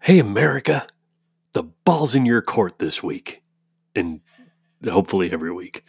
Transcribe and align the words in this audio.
Hey, 0.00 0.18
America, 0.20 0.86
the 1.52 1.64
ball's 1.64 2.14
in 2.14 2.26
your 2.26 2.42
court 2.42 2.78
this 2.78 3.02
week, 3.02 3.42
and 3.94 4.20
hopefully 4.88 5.32
every 5.32 5.52
week. 5.52 5.84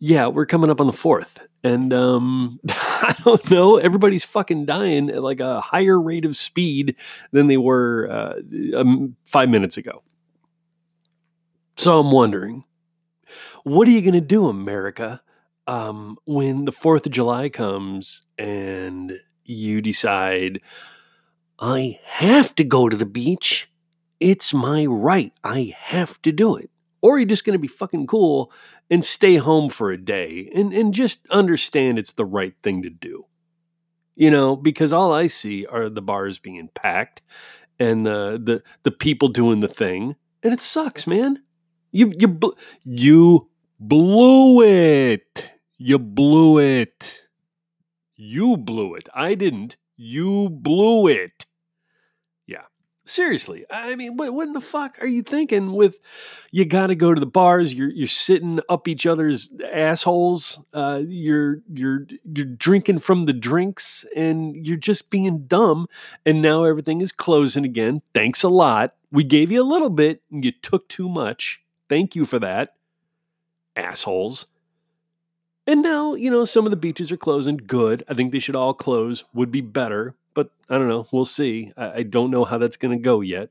Yeah, 0.00 0.26
we're 0.26 0.46
coming 0.46 0.70
up 0.70 0.80
on 0.80 0.86
the 0.86 0.92
fourth, 0.92 1.46
and 1.64 1.92
um, 1.92 2.60
I 2.68 3.14
don't 3.24 3.50
know. 3.50 3.78
Everybody's 3.78 4.24
fucking 4.24 4.66
dying 4.66 5.08
at 5.08 5.22
like 5.22 5.40
a 5.40 5.60
higher 5.60 6.00
rate 6.00 6.24
of 6.24 6.36
speed 6.36 6.96
than 7.32 7.46
they 7.46 7.56
were 7.56 8.08
uh, 8.10 8.78
um, 8.78 9.16
five 9.24 9.48
minutes 9.48 9.76
ago. 9.76 10.02
So 11.76 12.00
I'm 12.00 12.10
wondering, 12.10 12.64
what 13.62 13.88
are 13.88 13.92
you 13.92 14.02
going 14.02 14.14
to 14.14 14.20
do, 14.20 14.48
America, 14.48 15.22
um, 15.66 16.18
when 16.26 16.64
the 16.64 16.72
Fourth 16.72 17.06
of 17.06 17.12
July 17.12 17.48
comes 17.48 18.22
and 18.36 19.12
you 19.44 19.80
decide? 19.80 20.60
I 21.58 21.98
have 22.04 22.54
to 22.56 22.64
go 22.64 22.88
to 22.88 22.96
the 22.96 23.06
beach. 23.06 23.70
It's 24.20 24.54
my 24.54 24.86
right. 24.86 25.32
I 25.42 25.74
have 25.76 26.20
to 26.22 26.32
do 26.32 26.56
it. 26.56 26.70
Or 27.00 27.18
you're 27.18 27.26
just 27.26 27.44
going 27.44 27.54
to 27.54 27.58
be 27.60 27.68
fucking 27.68 28.06
cool 28.06 28.52
and 28.90 29.04
stay 29.04 29.36
home 29.36 29.68
for 29.68 29.90
a 29.90 29.98
day 29.98 30.50
and, 30.54 30.72
and 30.72 30.94
just 30.94 31.26
understand 31.30 31.98
it's 31.98 32.12
the 32.12 32.24
right 32.24 32.54
thing 32.62 32.82
to 32.82 32.90
do. 32.90 33.26
You 34.16 34.30
know, 34.30 34.56
because 34.56 34.92
all 34.92 35.12
I 35.12 35.28
see 35.28 35.64
are 35.66 35.88
the 35.88 36.02
bars 36.02 36.40
being 36.40 36.68
packed 36.74 37.22
and 37.78 38.04
the 38.04 38.40
the, 38.42 38.62
the 38.82 38.90
people 38.90 39.28
doing 39.28 39.60
the 39.60 39.68
thing. 39.68 40.16
And 40.42 40.52
it 40.52 40.60
sucks, 40.60 41.06
man. 41.06 41.42
You 41.92 42.12
you 42.18 42.38
you 42.84 43.48
blew 43.78 44.62
it. 44.62 45.52
You 45.76 45.98
blew 46.00 46.58
it. 46.58 47.22
You 48.16 48.56
blew 48.56 48.94
it. 48.96 49.08
I 49.14 49.34
didn't. 49.36 49.76
You 49.96 50.48
blew 50.50 51.06
it. 51.06 51.37
Seriously, 53.08 53.64
I 53.70 53.96
mean, 53.96 54.18
what, 54.18 54.34
what 54.34 54.48
in 54.48 54.52
the 54.52 54.60
fuck 54.60 54.98
are 55.00 55.06
you 55.06 55.22
thinking? 55.22 55.72
With 55.72 55.98
you 56.50 56.66
got 56.66 56.88
to 56.88 56.94
go 56.94 57.14
to 57.14 57.18
the 57.18 57.24
bars, 57.26 57.72
you're 57.72 57.88
you're 57.88 58.06
sitting 58.06 58.60
up 58.68 58.86
each 58.86 59.06
other's 59.06 59.50
assholes, 59.72 60.60
uh, 60.74 61.00
you're 61.06 61.62
you're 61.72 62.06
you're 62.34 62.44
drinking 62.44 62.98
from 62.98 63.24
the 63.24 63.32
drinks, 63.32 64.04
and 64.14 64.54
you're 64.54 64.76
just 64.76 65.08
being 65.08 65.46
dumb. 65.46 65.86
And 66.26 66.42
now 66.42 66.64
everything 66.64 67.00
is 67.00 67.10
closing 67.10 67.64
again. 67.64 68.02
Thanks 68.12 68.42
a 68.42 68.50
lot. 68.50 68.94
We 69.10 69.24
gave 69.24 69.50
you 69.50 69.62
a 69.62 69.64
little 69.64 69.90
bit, 69.90 70.20
and 70.30 70.44
you 70.44 70.52
took 70.52 70.86
too 70.86 71.08
much. 71.08 71.62
Thank 71.88 72.14
you 72.14 72.26
for 72.26 72.38
that, 72.40 72.74
assholes. 73.74 74.48
And 75.66 75.82
now, 75.82 76.14
you 76.14 76.30
know, 76.30 76.44
some 76.44 76.66
of 76.66 76.70
the 76.70 76.76
beaches 76.76 77.10
are 77.10 77.16
closing. 77.16 77.56
Good. 77.56 78.04
I 78.06 78.12
think 78.12 78.32
they 78.32 78.38
should 78.38 78.56
all 78.56 78.74
close. 78.74 79.24
Would 79.32 79.50
be 79.50 79.62
better. 79.62 80.14
But 80.38 80.52
I 80.70 80.78
don't 80.78 80.86
know. 80.86 81.04
We'll 81.10 81.24
see. 81.24 81.72
I, 81.76 81.92
I 81.94 82.02
don't 82.04 82.30
know 82.30 82.44
how 82.44 82.58
that's 82.58 82.76
going 82.76 82.96
to 82.96 83.02
go 83.02 83.22
yet. 83.22 83.50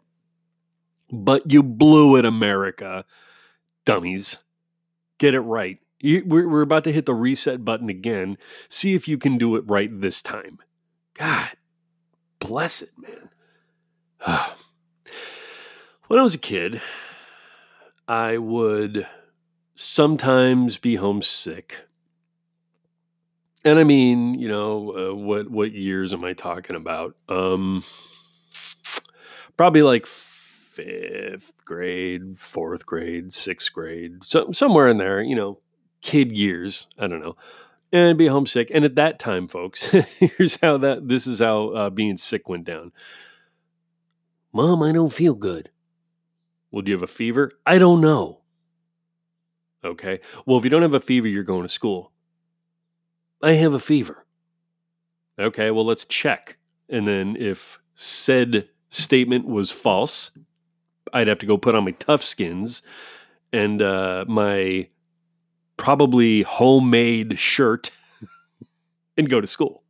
But 1.11 1.51
you 1.51 1.61
blew 1.61 2.15
it, 2.15 2.23
America. 2.23 3.03
Dummies. 3.83 4.37
Get 5.17 5.33
it 5.33 5.41
right. 5.41 5.79
You, 5.99 6.23
we're, 6.25 6.47
we're 6.47 6.61
about 6.61 6.85
to 6.85 6.93
hit 6.93 7.05
the 7.05 7.13
reset 7.13 7.65
button 7.65 7.89
again. 7.89 8.37
See 8.69 8.93
if 8.93 9.05
you 9.05 9.17
can 9.17 9.37
do 9.37 9.57
it 9.57 9.65
right 9.67 9.89
this 9.99 10.21
time. 10.21 10.59
God 11.13 11.49
bless 12.39 12.81
it, 12.81 12.91
man. 12.97 13.31
when 16.07 16.21
I 16.21 16.23
was 16.23 16.35
a 16.35 16.39
kid, 16.39 16.81
I 18.07 18.37
would 18.37 19.05
sometimes 19.75 20.77
be 20.77 20.95
homesick 20.95 21.86
and 23.67 23.79
I 23.79 23.83
mean, 23.83 24.35
you 24.35 24.47
know, 24.47 25.11
uh, 25.11 25.13
what 25.13 25.49
what 25.49 25.73
years 25.73 26.13
am 26.13 26.23
I 26.23 26.31
talking 26.31 26.75
about? 26.77 27.15
Um, 27.27 27.83
probably 29.57 29.81
like 29.81 30.05
fifth 30.05 31.51
grade, 31.65 32.39
fourth 32.39 32.85
grade, 32.85 33.33
sixth 33.33 33.73
grade, 33.73 34.23
so, 34.23 34.51
somewhere 34.53 34.87
in 34.87 34.97
there. 34.97 35.21
You 35.21 35.35
know, 35.35 35.59
kid 36.01 36.31
years. 36.31 36.87
I 36.97 37.07
don't 37.07 37.19
know. 37.19 37.35
And 37.91 38.17
be 38.17 38.27
homesick. 38.27 38.71
And 38.73 38.85
at 38.85 38.95
that 38.95 39.19
time, 39.19 39.47
folks, 39.47 39.83
here's 40.19 40.57
how 40.61 40.77
that 40.77 41.09
this 41.09 41.27
is 41.27 41.39
how 41.39 41.67
uh, 41.69 41.89
being 41.89 42.15
sick 42.15 42.47
went 42.47 42.63
down. 42.63 42.93
Mom, 44.53 44.81
I 44.81 44.93
don't 44.93 45.11
feel 45.11 45.35
good. 45.35 45.71
Well, 46.71 46.83
do 46.83 46.91
you 46.91 46.95
have 46.95 47.03
a 47.03 47.07
fever? 47.07 47.51
I 47.65 47.79
don't 47.79 47.99
know. 47.99 48.41
Okay. 49.83 50.21
Well, 50.45 50.57
if 50.57 50.63
you 50.63 50.69
don't 50.69 50.81
have 50.81 50.93
a 50.93 50.99
fever, 50.99 51.27
you're 51.27 51.43
going 51.43 51.63
to 51.63 51.69
school. 51.69 52.11
I 53.41 53.53
have 53.53 53.73
a 53.73 53.79
fever. 53.79 54.25
Okay, 55.39 55.71
well, 55.71 55.85
let's 55.85 56.05
check. 56.05 56.57
And 56.89 57.07
then 57.07 57.35
if 57.37 57.79
said 57.95 58.69
statement 58.89 59.45
was 59.45 59.71
false, 59.71 60.31
I'd 61.13 61.27
have 61.27 61.39
to 61.39 61.45
go 61.45 61.57
put 61.57 61.75
on 61.75 61.85
my 61.85 61.91
tough 61.91 62.23
skins 62.23 62.81
and 63.53 63.81
uh, 63.81 64.25
my 64.27 64.89
probably 65.77 66.41
homemade 66.41 67.39
shirt 67.39 67.91
and 69.17 69.29
go 69.29 69.39
to 69.39 69.47
school. 69.47 69.83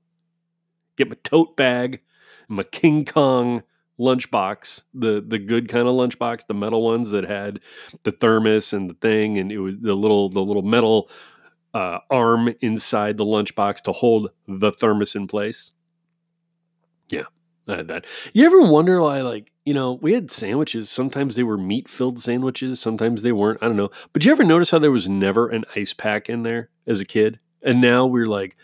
Get 0.98 1.10
my 1.10 1.18
tote 1.24 1.56
bag, 1.56 2.02
my 2.48 2.64
King 2.64 3.06
Kong 3.06 3.64
lunchbox, 4.00 4.84
the 4.94 5.24
the 5.26 5.40
good 5.40 5.70
kind 5.70 5.88
of 5.88 5.96
lunchbox, 5.96 6.48
the 6.48 6.54
metal 6.54 6.84
ones 6.84 7.12
that 7.12 7.24
had 7.24 7.60
the 8.04 8.12
thermos 8.12 8.74
and 8.74 8.90
the 8.90 8.94
thing, 8.96 9.38
and 9.38 9.52
it 9.52 9.60
was 9.60 9.78
the 9.80 9.96
little 9.96 10.30
the 10.30 10.44
little 10.44 10.64
metal 10.64 11.10
uh, 11.74 12.00
arm 12.10 12.54
inside 12.62 13.18
the 13.18 13.26
lunchbox 13.26 13.82
to 13.84 13.92
hold 13.92 14.32
the 14.48 14.72
thermos 14.72 15.16
in 15.16 15.28
place. 15.28 15.72
Yeah, 17.10 17.26
I 17.68 17.78
had 17.78 17.88
that. 17.90 18.06
You 18.34 18.46
ever 18.46 18.62
wonder 18.62 19.02
why, 19.02 19.22
like, 19.22 19.52
you 19.66 19.74
know, 19.74 19.94
we 19.94 20.14
had 20.14 20.32
sandwiches. 20.32 20.90
Sometimes 20.90 21.36
they 21.36 21.44
were 21.44 21.58
meat 21.58 21.90
filled 21.90 22.20
sandwiches, 22.20 22.80
sometimes 22.80 23.22
they 23.22 23.32
weren't. 23.32 23.62
I 23.62 23.68
don't 23.68 23.76
know. 23.76 23.92
But 24.14 24.26
you 24.26 24.32
ever 24.32 24.44
notice 24.44 24.72
how 24.72 24.80
there 24.80 24.92
was 24.92 25.10
never 25.10 25.50
an 25.50 25.66
ice 25.76 25.94
pack 25.94 26.30
in 26.30 26.44
there 26.44 26.70
as 26.86 27.00
a 27.00 27.06
kid? 27.06 27.40
And 27.62 27.82
now 27.82 28.06
we're 28.06 28.28
like, 28.28 28.56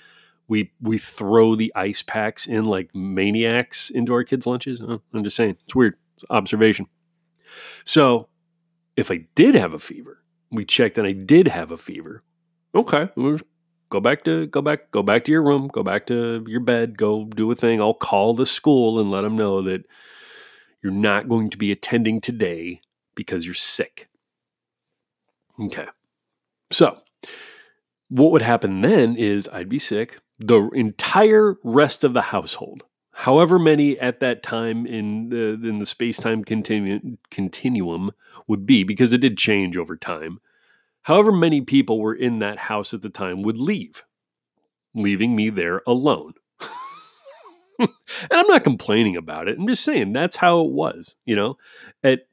we 0.48 0.72
we 0.82 0.98
throw 0.98 1.56
the 1.56 1.72
ice 1.76 2.04
packs 2.04 2.46
in 2.46 2.66
like 2.66 2.94
maniacs 2.94 3.90
into 3.90 4.14
our 4.14 4.24
kids' 4.24 4.46
lunches. 4.46 4.82
Oh, 4.82 5.02
I'm 5.14 5.24
just 5.24 5.36
saying, 5.36 5.58
it's 5.64 5.76
weird. 5.76 5.96
It's 6.16 6.26
observation. 6.30 6.88
So, 7.86 8.28
if 8.96 9.12
I 9.12 9.28
did 9.36 9.56
have 9.56 9.74
a 9.74 9.80
fever, 9.80 10.24
we 10.52 10.66
checked 10.66 10.98
and 10.98 11.08
I 11.08 11.14
did 11.14 11.48
have 11.48 11.72
a 11.72 11.78
fever 11.78 12.22
okay, 12.76 13.10
go 13.90 14.00
back 14.00 14.24
to 14.24 14.48
go 14.48 14.62
back 14.62 14.92
go 14.92 15.04
back 15.04 15.24
to 15.26 15.32
your 15.32 15.44
room, 15.44 15.68
go 15.68 15.84
back 15.84 16.08
to 16.08 16.44
your 16.48 16.60
bed, 16.60 16.98
go 16.98 17.26
do 17.26 17.52
a 17.52 17.56
thing. 17.56 17.82
I'll 17.82 17.94
call 17.94 18.34
the 18.34 18.46
school 18.46 19.00
and 19.00 19.12
let 19.12 19.22
them 19.22 19.36
know 19.36 19.62
that 19.62 19.86
you're 20.82 20.92
not 20.92 21.30
going 21.30 21.50
to 21.52 21.58
be 21.58 21.72
attending 21.72 22.20
today 22.20 22.82
because 23.16 23.46
you're 23.46 23.54
sick. 23.54 24.10
Okay. 25.60 25.86
So, 26.72 27.00
what 28.10 28.32
would 28.32 28.42
happen 28.42 28.82
then 28.82 29.16
is 29.16 29.48
I'd 29.54 29.70
be 29.70 29.80
sick. 29.80 30.20
The 30.40 30.70
entire 30.74 31.56
rest 31.64 32.04
of 32.04 32.14
the 32.14 32.24
household, 32.24 32.84
however 33.12 33.60
many 33.60 33.98
at 34.00 34.20
that 34.20 34.42
time 34.42 34.88
in 34.88 35.30
the 35.30 35.52
in 35.64 35.78
the 35.78 35.86
space 35.86 36.18
time 36.18 36.44
continu- 36.44 37.18
continuum 37.30 38.12
would 38.48 38.66
be, 38.66 38.84
because 38.84 39.14
it 39.14 39.20
did 39.20 39.38
change 39.38 39.78
over 39.78 39.96
time 39.96 40.40
however 41.04 41.32
many 41.32 41.62
people 41.62 42.00
were 42.00 42.14
in 42.14 42.40
that 42.40 42.58
house 42.58 42.94
at 42.94 43.02
the 43.02 43.10
time 43.10 43.42
would 43.44 43.58
leave, 43.58 44.04
leaving 44.94 45.36
me 45.36 45.50
there 45.50 45.82
alone. 45.86 46.34
and 47.80 47.90
I'm 48.32 48.48
not 48.48 48.64
complaining 48.64 49.18
about 49.18 49.48
it. 49.48 49.58
I'm 49.58 49.68
just 49.68 49.84
saying 49.84 50.14
that's 50.14 50.38
how 50.38 50.62
it 50.62 50.72
was, 50.72 51.16
you 51.26 51.36
know. 51.36 51.58
At 52.04 52.28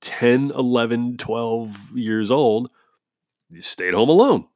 10, 0.00 0.50
11, 0.50 1.16
12 1.16 1.96
years 1.96 2.30
old, 2.30 2.70
you 3.50 3.62
stayed 3.62 3.94
home 3.94 4.08
alone. 4.08 4.46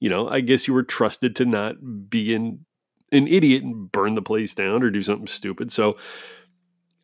You 0.00 0.10
know, 0.10 0.28
I 0.28 0.40
guess 0.40 0.68
you 0.68 0.74
were 0.74 0.84
trusted 0.84 1.34
to 1.36 1.44
not 1.44 2.08
be 2.08 2.34
an, 2.34 2.64
an 3.10 3.26
idiot 3.26 3.64
and 3.64 3.90
burn 3.90 4.14
the 4.14 4.22
place 4.22 4.54
down 4.54 4.82
or 4.82 4.90
do 4.90 5.02
something 5.02 5.26
stupid. 5.26 5.72
So 5.72 5.96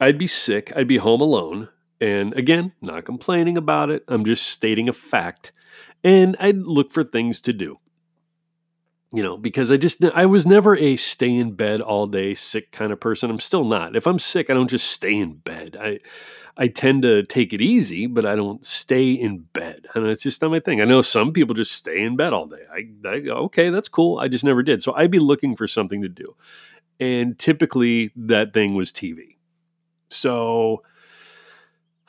I'd 0.01 0.19
be 0.19 0.29
sick. 0.29 0.73
I'd 0.77 0.87
be 0.87 0.99
home 0.99 1.21
alone. 1.21 1.69
And 2.01 2.35
again, 2.35 2.73
not 2.81 3.05
complaining 3.05 3.57
about 3.57 3.91
it. 3.91 4.05
I'm 4.07 4.25
just 4.25 4.47
stating 4.47 4.89
a 4.89 4.93
fact 4.93 5.53
and 6.05 6.37
I'd 6.39 6.59
look 6.59 6.93
for 6.93 7.03
things 7.03 7.41
to 7.43 7.53
do. 7.53 7.79
You 9.13 9.23
know, 9.23 9.37
because 9.37 9.71
I 9.71 9.77
just 9.77 10.05
I 10.05 10.27
was 10.27 10.45
never 10.45 10.77
a 10.77 10.97
stay 10.97 11.35
in 11.35 11.53
bed 11.53 11.81
all 11.81 12.07
day 12.07 12.35
sick 12.35 12.73
kind 12.73 12.93
of 12.93 13.01
person. 13.01 13.31
I'm 13.31 13.41
still 13.41 13.65
not. 13.65 13.97
If 13.97 14.07
I'm 14.07 14.19
sick, 14.19 14.51
I 14.51 14.55
don't 14.55 14.71
just 14.71 14.91
stay 14.91 15.17
in 15.17 15.35
bed. 15.35 15.77
I 15.81 16.01
I 16.57 16.69
tend 16.69 17.03
to 17.03 17.23
take 17.23 17.53
it 17.53 17.61
easy, 17.61 18.07
but 18.07 18.27
I 18.27 18.35
don't 18.35 18.65
stay 18.65 19.13
in 19.13 19.47
bed. 19.53 19.87
And 19.95 20.07
it's 20.07 20.25
just 20.25 20.43
not 20.43 20.51
my 20.51 20.61
thing. 20.61 20.81
I 20.81 20.85
know 20.85 21.01
some 21.01 21.33
people 21.33 21.55
just 21.55 21.73
stay 21.73 22.03
in 22.03 22.17
bed 22.17 22.33
all 22.33 22.47
day. 22.47 22.63
I, 22.73 22.89
I 23.09 23.23
okay, 23.29 23.71
that's 23.71 23.89
cool. 23.89 24.19
I 24.19 24.27
just 24.29 24.45
never 24.45 24.63
did. 24.63 24.83
So 24.83 24.95
I'd 24.95 25.11
be 25.11 25.21
looking 25.21 25.57
for 25.57 25.67
something 25.69 26.03
to 26.03 26.09
do. 26.09 26.37
And 26.99 27.39
typically 27.39 28.11
that 28.17 28.53
thing 28.53 28.75
was 28.75 28.93
TV. 28.93 29.37
So 30.11 30.83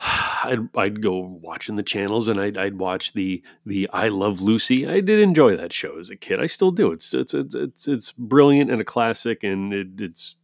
I'd, 0.00 0.68
I'd 0.76 1.02
go 1.02 1.18
watching 1.18 1.76
the 1.76 1.82
channels 1.82 2.28
and 2.28 2.40
I'd, 2.40 2.56
I'd 2.56 2.78
watch 2.78 3.12
the 3.12 3.42
the 3.64 3.88
I 3.92 4.08
Love 4.08 4.40
Lucy. 4.40 4.86
I 4.86 5.00
did 5.00 5.20
enjoy 5.20 5.56
that 5.56 5.72
show 5.72 5.98
as 5.98 6.10
a 6.10 6.16
kid. 6.16 6.40
I 6.40 6.46
still 6.46 6.70
do. 6.70 6.92
It's 6.92 7.12
it's 7.14 7.34
it's 7.34 7.54
it's, 7.54 7.88
it's 7.88 8.12
brilliant 8.12 8.70
and 8.70 8.80
a 8.80 8.84
classic, 8.84 9.42
and 9.42 9.72
it, 9.72 10.00
it's 10.00 10.36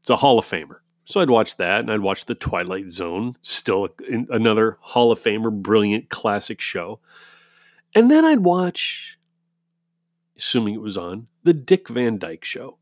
it's 0.00 0.10
a 0.10 0.16
Hall 0.16 0.38
of 0.38 0.46
Famer. 0.46 0.78
So 1.08 1.22
I'd 1.22 1.30
watch 1.30 1.56
that, 1.56 1.80
and 1.80 1.90
I'd 1.90 2.00
watch 2.00 2.26
The 2.26 2.34
Twilight 2.34 2.90
Zone, 2.90 3.36
still 3.40 3.88
another 4.28 4.76
Hall 4.80 5.10
of 5.10 5.18
Famer, 5.18 5.50
brilliant 5.50 6.10
classic 6.10 6.60
show. 6.60 7.00
And 7.94 8.10
then 8.10 8.26
I'd 8.26 8.40
watch, 8.40 9.18
assuming 10.36 10.74
it 10.74 10.82
was 10.82 10.98
on, 10.98 11.28
The 11.44 11.54
Dick 11.54 11.88
Van 11.88 12.18
Dyke 12.18 12.44
Show. 12.44 12.76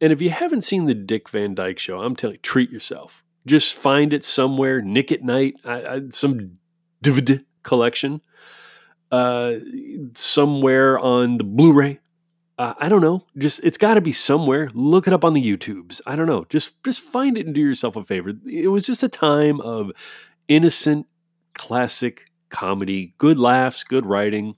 And 0.00 0.10
if 0.10 0.22
you 0.22 0.30
haven't 0.30 0.62
seen 0.62 0.86
The 0.86 0.94
Dick 0.94 1.28
Van 1.28 1.54
Dyke 1.54 1.78
Show, 1.78 2.00
I'm 2.00 2.16
telling 2.16 2.36
you, 2.36 2.40
treat 2.40 2.70
yourself. 2.70 3.22
Just 3.46 3.76
find 3.76 4.12
it 4.12 4.24
somewhere, 4.24 4.82
Nick 4.82 5.12
at 5.12 5.22
Night, 5.22 5.54
I, 5.64 5.86
I, 5.86 6.02
some 6.10 6.58
DVD 7.02 7.44
collection, 7.62 8.20
uh, 9.12 9.54
somewhere 10.14 10.98
on 10.98 11.38
the 11.38 11.44
Blu 11.44 11.72
ray 11.72 12.00
uh, 12.58 12.74
I 12.80 12.88
don't 12.88 13.02
know. 13.02 13.24
Just 13.36 13.62
it's 13.62 13.76
got 13.76 13.94
to 13.94 14.00
be 14.00 14.12
somewhere. 14.12 14.70
Look 14.72 15.06
it 15.06 15.12
up 15.12 15.24
on 15.24 15.34
the 15.34 15.42
YouTubes. 15.42 16.00
I 16.06 16.16
don't 16.16 16.26
know. 16.26 16.46
Just 16.48 16.82
just 16.84 17.02
find 17.02 17.36
it 17.36 17.46
and 17.46 17.54
do 17.54 17.60
yourself 17.60 17.96
a 17.96 18.04
favor. 18.04 18.32
It 18.46 18.68
was 18.68 18.82
just 18.82 19.02
a 19.02 19.08
time 19.08 19.60
of 19.60 19.90
innocent, 20.48 21.06
classic 21.54 22.30
comedy, 22.48 23.14
good 23.18 23.38
laughs, 23.38 23.84
good 23.84 24.06
writing, 24.06 24.56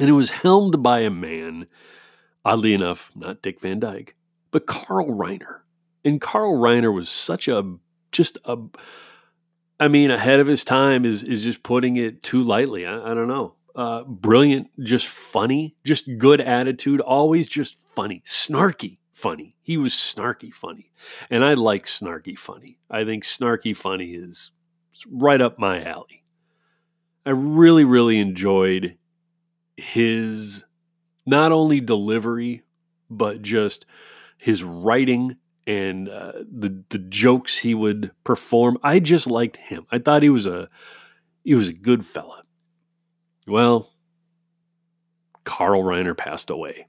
and 0.00 0.08
it 0.08 0.12
was 0.12 0.30
helmed 0.30 0.82
by 0.82 1.00
a 1.00 1.10
man. 1.10 1.66
Oddly 2.44 2.74
enough, 2.74 3.12
not 3.14 3.42
Dick 3.42 3.60
Van 3.60 3.78
Dyke, 3.78 4.16
but 4.50 4.66
Carl 4.66 5.08
Reiner. 5.08 5.60
And 6.04 6.20
Carl 6.20 6.56
Reiner 6.56 6.92
was 6.92 7.08
such 7.08 7.48
a 7.48 7.76
just 8.10 8.38
a. 8.44 8.58
I 9.80 9.88
mean, 9.88 10.10
ahead 10.10 10.40
of 10.40 10.46
his 10.46 10.64
time 10.64 11.04
is 11.04 11.24
is 11.24 11.42
just 11.42 11.62
putting 11.62 11.96
it 11.96 12.22
too 12.22 12.42
lightly. 12.42 12.86
I, 12.86 13.12
I 13.12 13.14
don't 13.14 13.28
know 13.28 13.54
uh, 13.74 14.04
brilliant, 14.04 14.70
just 14.82 15.06
funny, 15.06 15.76
just 15.84 16.18
good 16.18 16.40
attitude, 16.40 17.00
always 17.00 17.48
just 17.48 17.78
funny, 17.94 18.22
snarky 18.26 18.98
funny. 19.12 19.56
He 19.62 19.76
was 19.76 19.92
snarky 19.92 20.52
funny. 20.52 20.90
And 21.30 21.44
I 21.44 21.54
like 21.54 21.84
snarky 21.84 22.38
funny. 22.38 22.78
I 22.90 23.04
think 23.04 23.24
snarky 23.24 23.76
funny 23.76 24.12
is 24.12 24.52
right 25.10 25.40
up 25.40 25.58
my 25.58 25.82
alley. 25.82 26.24
I 27.24 27.30
really, 27.30 27.84
really 27.84 28.18
enjoyed 28.18 28.98
his 29.76 30.64
not 31.24 31.52
only 31.52 31.80
delivery, 31.80 32.62
but 33.08 33.42
just 33.42 33.86
his 34.36 34.64
writing 34.64 35.36
and 35.66 36.08
uh, 36.08 36.32
the 36.50 36.82
the 36.90 36.98
jokes 36.98 37.58
he 37.58 37.74
would 37.74 38.12
perform. 38.24 38.78
I 38.82 38.98
just 38.98 39.26
liked 39.26 39.56
him. 39.56 39.86
I 39.90 39.98
thought 39.98 40.22
he 40.22 40.30
was 40.30 40.46
a 40.46 40.68
he 41.44 41.54
was 41.54 41.68
a 41.68 41.74
good 41.74 42.04
fella. 42.04 42.42
Well, 43.46 43.90
Carl 45.44 45.82
Reiner 45.82 46.16
passed 46.16 46.50
away, 46.50 46.86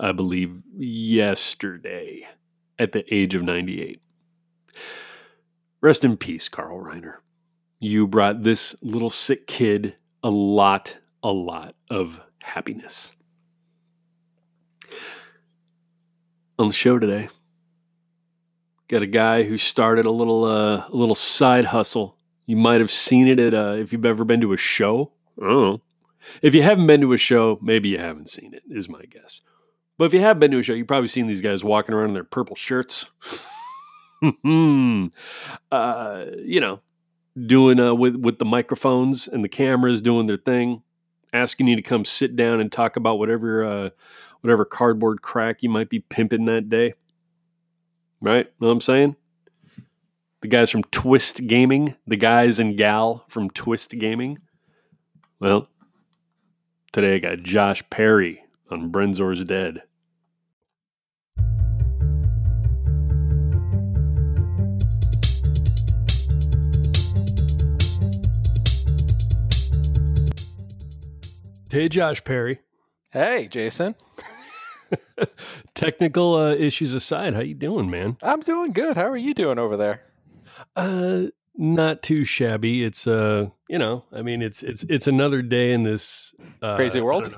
I 0.00 0.12
believe, 0.12 0.62
yesterday 0.76 2.26
at 2.78 2.92
the 2.92 3.04
age 3.14 3.34
of 3.34 3.42
98. 3.42 4.00
Rest 5.80 6.04
in 6.04 6.16
peace, 6.16 6.48
Carl 6.48 6.80
Reiner. 6.80 7.16
You 7.78 8.06
brought 8.06 8.42
this 8.42 8.74
little 8.82 9.10
sick 9.10 9.46
kid 9.46 9.96
a 10.22 10.30
lot, 10.30 10.98
a 11.22 11.32
lot 11.32 11.74
of 11.88 12.20
happiness. 12.40 13.12
On 16.58 16.68
the 16.68 16.74
show 16.74 16.98
today, 16.98 17.28
got 18.90 19.02
a 19.02 19.06
guy 19.06 19.44
who 19.44 19.56
started 19.56 20.06
a 20.06 20.10
little, 20.10 20.44
uh, 20.44 20.86
a 20.88 20.90
little 20.90 21.14
side 21.14 21.66
hustle. 21.66 22.16
You 22.46 22.56
might 22.56 22.80
have 22.80 22.90
seen 22.90 23.28
it 23.28 23.38
at, 23.38 23.54
uh, 23.54 23.76
if 23.78 23.92
you've 23.92 24.04
ever 24.04 24.24
been 24.24 24.40
to 24.40 24.52
a 24.52 24.56
show 24.56 25.12
Oh. 25.40 25.80
If 26.42 26.54
you 26.54 26.62
haven't 26.62 26.86
been 26.86 27.00
to 27.00 27.12
a 27.12 27.18
show, 27.18 27.58
maybe 27.62 27.88
you 27.88 27.98
haven't 27.98 28.28
seen 28.28 28.52
it, 28.54 28.62
is 28.68 28.88
my 28.88 29.02
guess. 29.02 29.40
But 29.96 30.04
if 30.06 30.14
you 30.14 30.20
have 30.20 30.38
been 30.38 30.50
to 30.50 30.58
a 30.58 30.62
show, 30.62 30.74
you've 30.74 30.86
probably 30.86 31.08
seen 31.08 31.26
these 31.26 31.40
guys 31.40 31.64
walking 31.64 31.94
around 31.94 32.08
in 32.08 32.14
their 32.14 32.24
purple 32.24 32.56
shirts. 32.56 33.10
uh, 35.72 36.24
you 36.44 36.60
know, 36.60 36.80
doing 37.46 37.80
uh, 37.80 37.94
with 37.94 38.16
with 38.16 38.38
the 38.38 38.44
microphones 38.44 39.28
and 39.28 39.42
the 39.42 39.48
cameras 39.48 40.02
doing 40.02 40.26
their 40.26 40.36
thing, 40.36 40.82
asking 41.32 41.68
you 41.68 41.76
to 41.76 41.82
come 41.82 42.04
sit 42.04 42.36
down 42.36 42.60
and 42.60 42.70
talk 42.70 42.96
about 42.96 43.18
whatever 43.18 43.64
uh, 43.64 43.90
whatever 44.42 44.64
cardboard 44.64 45.22
crack 45.22 45.62
you 45.62 45.70
might 45.70 45.88
be 45.88 46.00
pimping 46.00 46.44
that 46.46 46.68
day. 46.68 46.94
Right? 48.20 48.46
Know 48.60 48.66
what 48.66 48.74
I'm 48.74 48.80
saying? 48.80 49.16
The 50.42 50.48
guys 50.48 50.70
from 50.70 50.84
Twist 50.84 51.46
Gaming, 51.46 51.96
the 52.06 52.16
guys 52.16 52.58
and 52.58 52.76
gal 52.76 53.24
from 53.28 53.50
Twist 53.50 53.90
Gaming 53.98 54.38
well, 55.40 55.68
today 56.92 57.14
I 57.14 57.18
got 57.18 57.42
Josh 57.42 57.82
Perry 57.88 58.44
on 58.70 58.92
Brenzor's 58.92 59.42
Dead. 59.46 59.82
Hey, 71.70 71.88
Josh 71.88 72.22
Perry. 72.22 72.60
Hey, 73.08 73.48
Jason. 73.50 73.94
Technical 75.74 76.34
uh, 76.34 76.54
issues 76.54 76.94
aside, 76.94 77.34
how 77.34 77.40
you 77.40 77.54
doing, 77.54 77.90
man? 77.90 78.16
I'm 78.22 78.40
doing 78.40 78.72
good. 78.72 78.96
How 78.96 79.08
are 79.08 79.16
you 79.16 79.34
doing 79.34 79.58
over 79.58 79.76
there? 79.76 80.02
Uh, 80.76 81.26
not 81.56 82.02
too 82.02 82.24
shabby. 82.24 82.82
It's 82.82 83.06
uh, 83.06 83.50
you 83.68 83.78
know, 83.78 84.04
I 84.12 84.22
mean, 84.22 84.42
it's 84.42 84.62
it's 84.62 84.82
it's 84.84 85.06
another 85.06 85.42
day 85.42 85.72
in 85.72 85.82
this 85.82 86.34
uh, 86.62 86.76
crazy 86.76 87.00
world, 87.00 87.34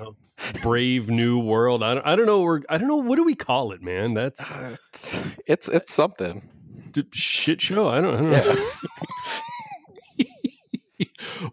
brave 0.62 1.08
new 1.10 1.38
world. 1.38 1.82
I 1.82 1.94
don't, 1.94 2.06
I 2.06 2.16
don't 2.16 2.26
know. 2.26 2.40
We're 2.40 2.62
I 2.68 2.78
don't 2.78 2.88
know 2.88 2.96
what 2.96 3.16
do 3.16 3.24
we 3.24 3.34
call 3.34 3.72
it, 3.72 3.82
man. 3.82 4.14
That's 4.14 4.56
uh, 4.56 4.76
it's, 4.92 5.16
it's 5.46 5.68
it's 5.68 5.92
something 5.92 6.48
shit 7.12 7.60
show. 7.60 7.88
I 7.88 8.00
don't, 8.00 8.14
I 8.14 8.18
don't 8.18 8.30
know. 8.30 8.68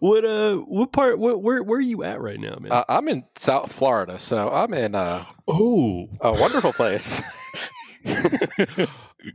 what 0.00 0.24
uh 0.24 0.56
what 0.56 0.92
part 0.92 1.18
what 1.18 1.42
where 1.42 1.62
where 1.62 1.78
are 1.78 1.82
you 1.82 2.02
at 2.02 2.20
right 2.20 2.40
now 2.40 2.56
man 2.60 2.72
uh, 2.72 2.84
i'm 2.88 3.08
in 3.08 3.24
south 3.36 3.72
florida 3.72 4.18
so 4.18 4.50
i'm 4.50 4.72
in 4.74 4.94
uh 4.94 5.24
oh 5.48 6.08
a 6.20 6.32
wonderful 6.32 6.72
place 6.72 7.22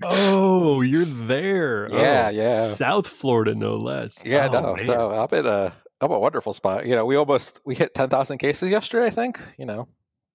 oh, 0.03 0.81
you're 0.81 1.05
there. 1.05 1.89
Yeah, 1.91 2.27
oh, 2.27 2.29
yeah. 2.29 2.67
South 2.67 3.07
Florida, 3.07 3.53
no 3.53 3.75
less. 3.75 4.23
Yeah, 4.25 4.47
oh, 4.51 4.75
no, 4.75 4.75
no. 4.75 5.11
I'm 5.11 5.37
in 5.37 5.45
a 5.45 5.73
I'm 6.01 6.11
a 6.11 6.19
wonderful 6.19 6.53
spot. 6.53 6.85
You 6.85 6.95
know, 6.95 7.05
we 7.05 7.15
almost 7.15 7.61
we 7.65 7.75
hit 7.75 7.93
ten 7.93 8.09
thousand 8.09 8.39
cases 8.39 8.69
yesterday. 8.69 9.05
I 9.05 9.09
think. 9.11 9.39
You 9.57 9.65
know. 9.65 9.87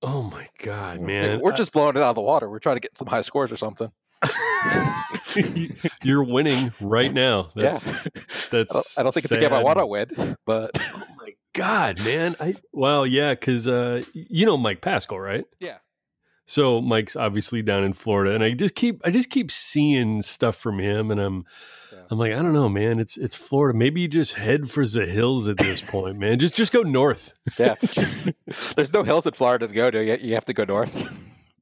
Oh 0.02 0.22
my 0.22 0.48
god, 0.62 1.00
man! 1.00 1.40
We're 1.42 1.52
just 1.52 1.72
blowing 1.72 1.96
it 1.96 2.02
out 2.02 2.10
of 2.10 2.14
the 2.14 2.22
water. 2.22 2.48
We're 2.48 2.58
trying 2.58 2.76
to 2.76 2.80
get 2.80 2.96
some 2.96 3.08
high 3.08 3.20
scores 3.20 3.52
or 3.52 3.56
something. 3.56 3.90
You're 6.02 6.24
winning 6.24 6.72
right 6.80 7.12
now. 7.12 7.50
That's 7.54 7.92
yeah. 7.92 7.98
that's. 8.50 8.98
I 8.98 9.02
don't, 9.02 9.12
think 9.12 9.26
sad. 9.26 9.38
it's 9.38 9.44
a 9.44 9.48
game 9.48 9.56
I 9.56 9.62
want 9.62 9.78
to 9.78 9.86
win, 9.86 10.36
but 10.44 10.70
oh 10.94 11.04
my 11.16 11.34
god, 11.54 11.98
man! 12.04 12.36
I 12.40 12.54
well, 12.72 13.06
yeah, 13.06 13.34
because 13.34 13.68
uh, 13.68 14.02
you 14.12 14.46
know 14.46 14.56
Mike 14.56 14.80
Pascal, 14.80 15.20
right? 15.20 15.44
Yeah. 15.58 15.78
So 16.46 16.80
Mike's 16.80 17.14
obviously 17.14 17.62
down 17.62 17.84
in 17.84 17.92
Florida, 17.92 18.34
and 18.34 18.42
I 18.42 18.52
just 18.52 18.74
keep 18.74 19.00
I 19.04 19.10
just 19.10 19.30
keep 19.30 19.50
seeing 19.50 20.20
stuff 20.22 20.56
from 20.56 20.80
him, 20.80 21.10
and 21.10 21.20
I'm 21.20 21.44
yeah. 21.92 21.98
I'm 22.10 22.18
like 22.18 22.32
I 22.32 22.36
don't 22.36 22.52
know, 22.52 22.68
man. 22.68 22.98
It's 22.98 23.16
it's 23.16 23.36
Florida. 23.36 23.78
Maybe 23.78 24.00
you 24.00 24.08
just 24.08 24.34
head 24.34 24.68
for 24.68 24.84
the 24.84 25.06
hills 25.06 25.46
at 25.48 25.58
this 25.58 25.80
point, 25.80 26.18
man. 26.18 26.38
Just 26.38 26.56
just 26.56 26.72
go 26.72 26.82
north. 26.82 27.32
Yeah, 27.58 27.74
there's 28.76 28.92
no 28.92 29.04
hills 29.04 29.26
in 29.26 29.32
Florida 29.34 29.68
to 29.68 29.72
go 29.72 29.90
to. 29.90 30.26
You 30.26 30.34
have 30.34 30.46
to 30.46 30.52
go 30.52 30.64
north. 30.64 31.08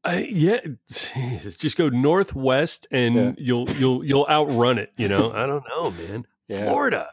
I, 0.04 0.28
yeah, 0.30 0.60
Jesus, 0.90 1.56
just 1.56 1.76
go 1.76 1.88
northwest, 1.88 2.86
and 2.90 3.14
yeah. 3.14 3.32
you'll 3.38 3.70
you'll 3.70 4.04
you'll 4.04 4.26
outrun 4.28 4.78
it. 4.78 4.92
You 4.96 5.08
know, 5.08 5.32
I 5.32 5.46
don't 5.46 5.64
know, 5.68 5.90
man. 5.90 6.26
Yeah. 6.50 6.64
Florida. 6.64 7.10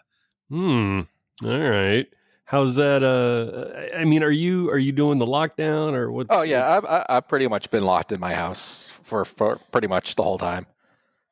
Hmm. 0.50 1.02
All 1.44 1.60
right. 1.60 2.08
How's 2.46 2.76
that? 2.76 3.04
Uh, 3.04 3.98
I 4.00 4.06
mean, 4.06 4.24
are 4.24 4.32
you 4.32 4.70
are 4.70 4.78
you 4.78 4.94
doing 4.94 5.20
the 5.20 5.26
lockdown 5.26 5.92
or 5.92 6.10
what's? 6.10 6.34
Oh 6.34 6.44
yeah, 6.44 6.78
I've 6.78 7.04
I've 7.10 7.28
pretty 7.28 7.50
much 7.50 7.70
been 7.70 7.84
locked 7.84 8.14
in 8.14 8.22
my 8.22 8.34
house 8.34 8.92
for 9.04 9.26
for 9.26 9.58
pretty 9.74 9.88
much 9.88 10.16
the 10.16 10.24
whole 10.24 10.38
time. 10.38 10.68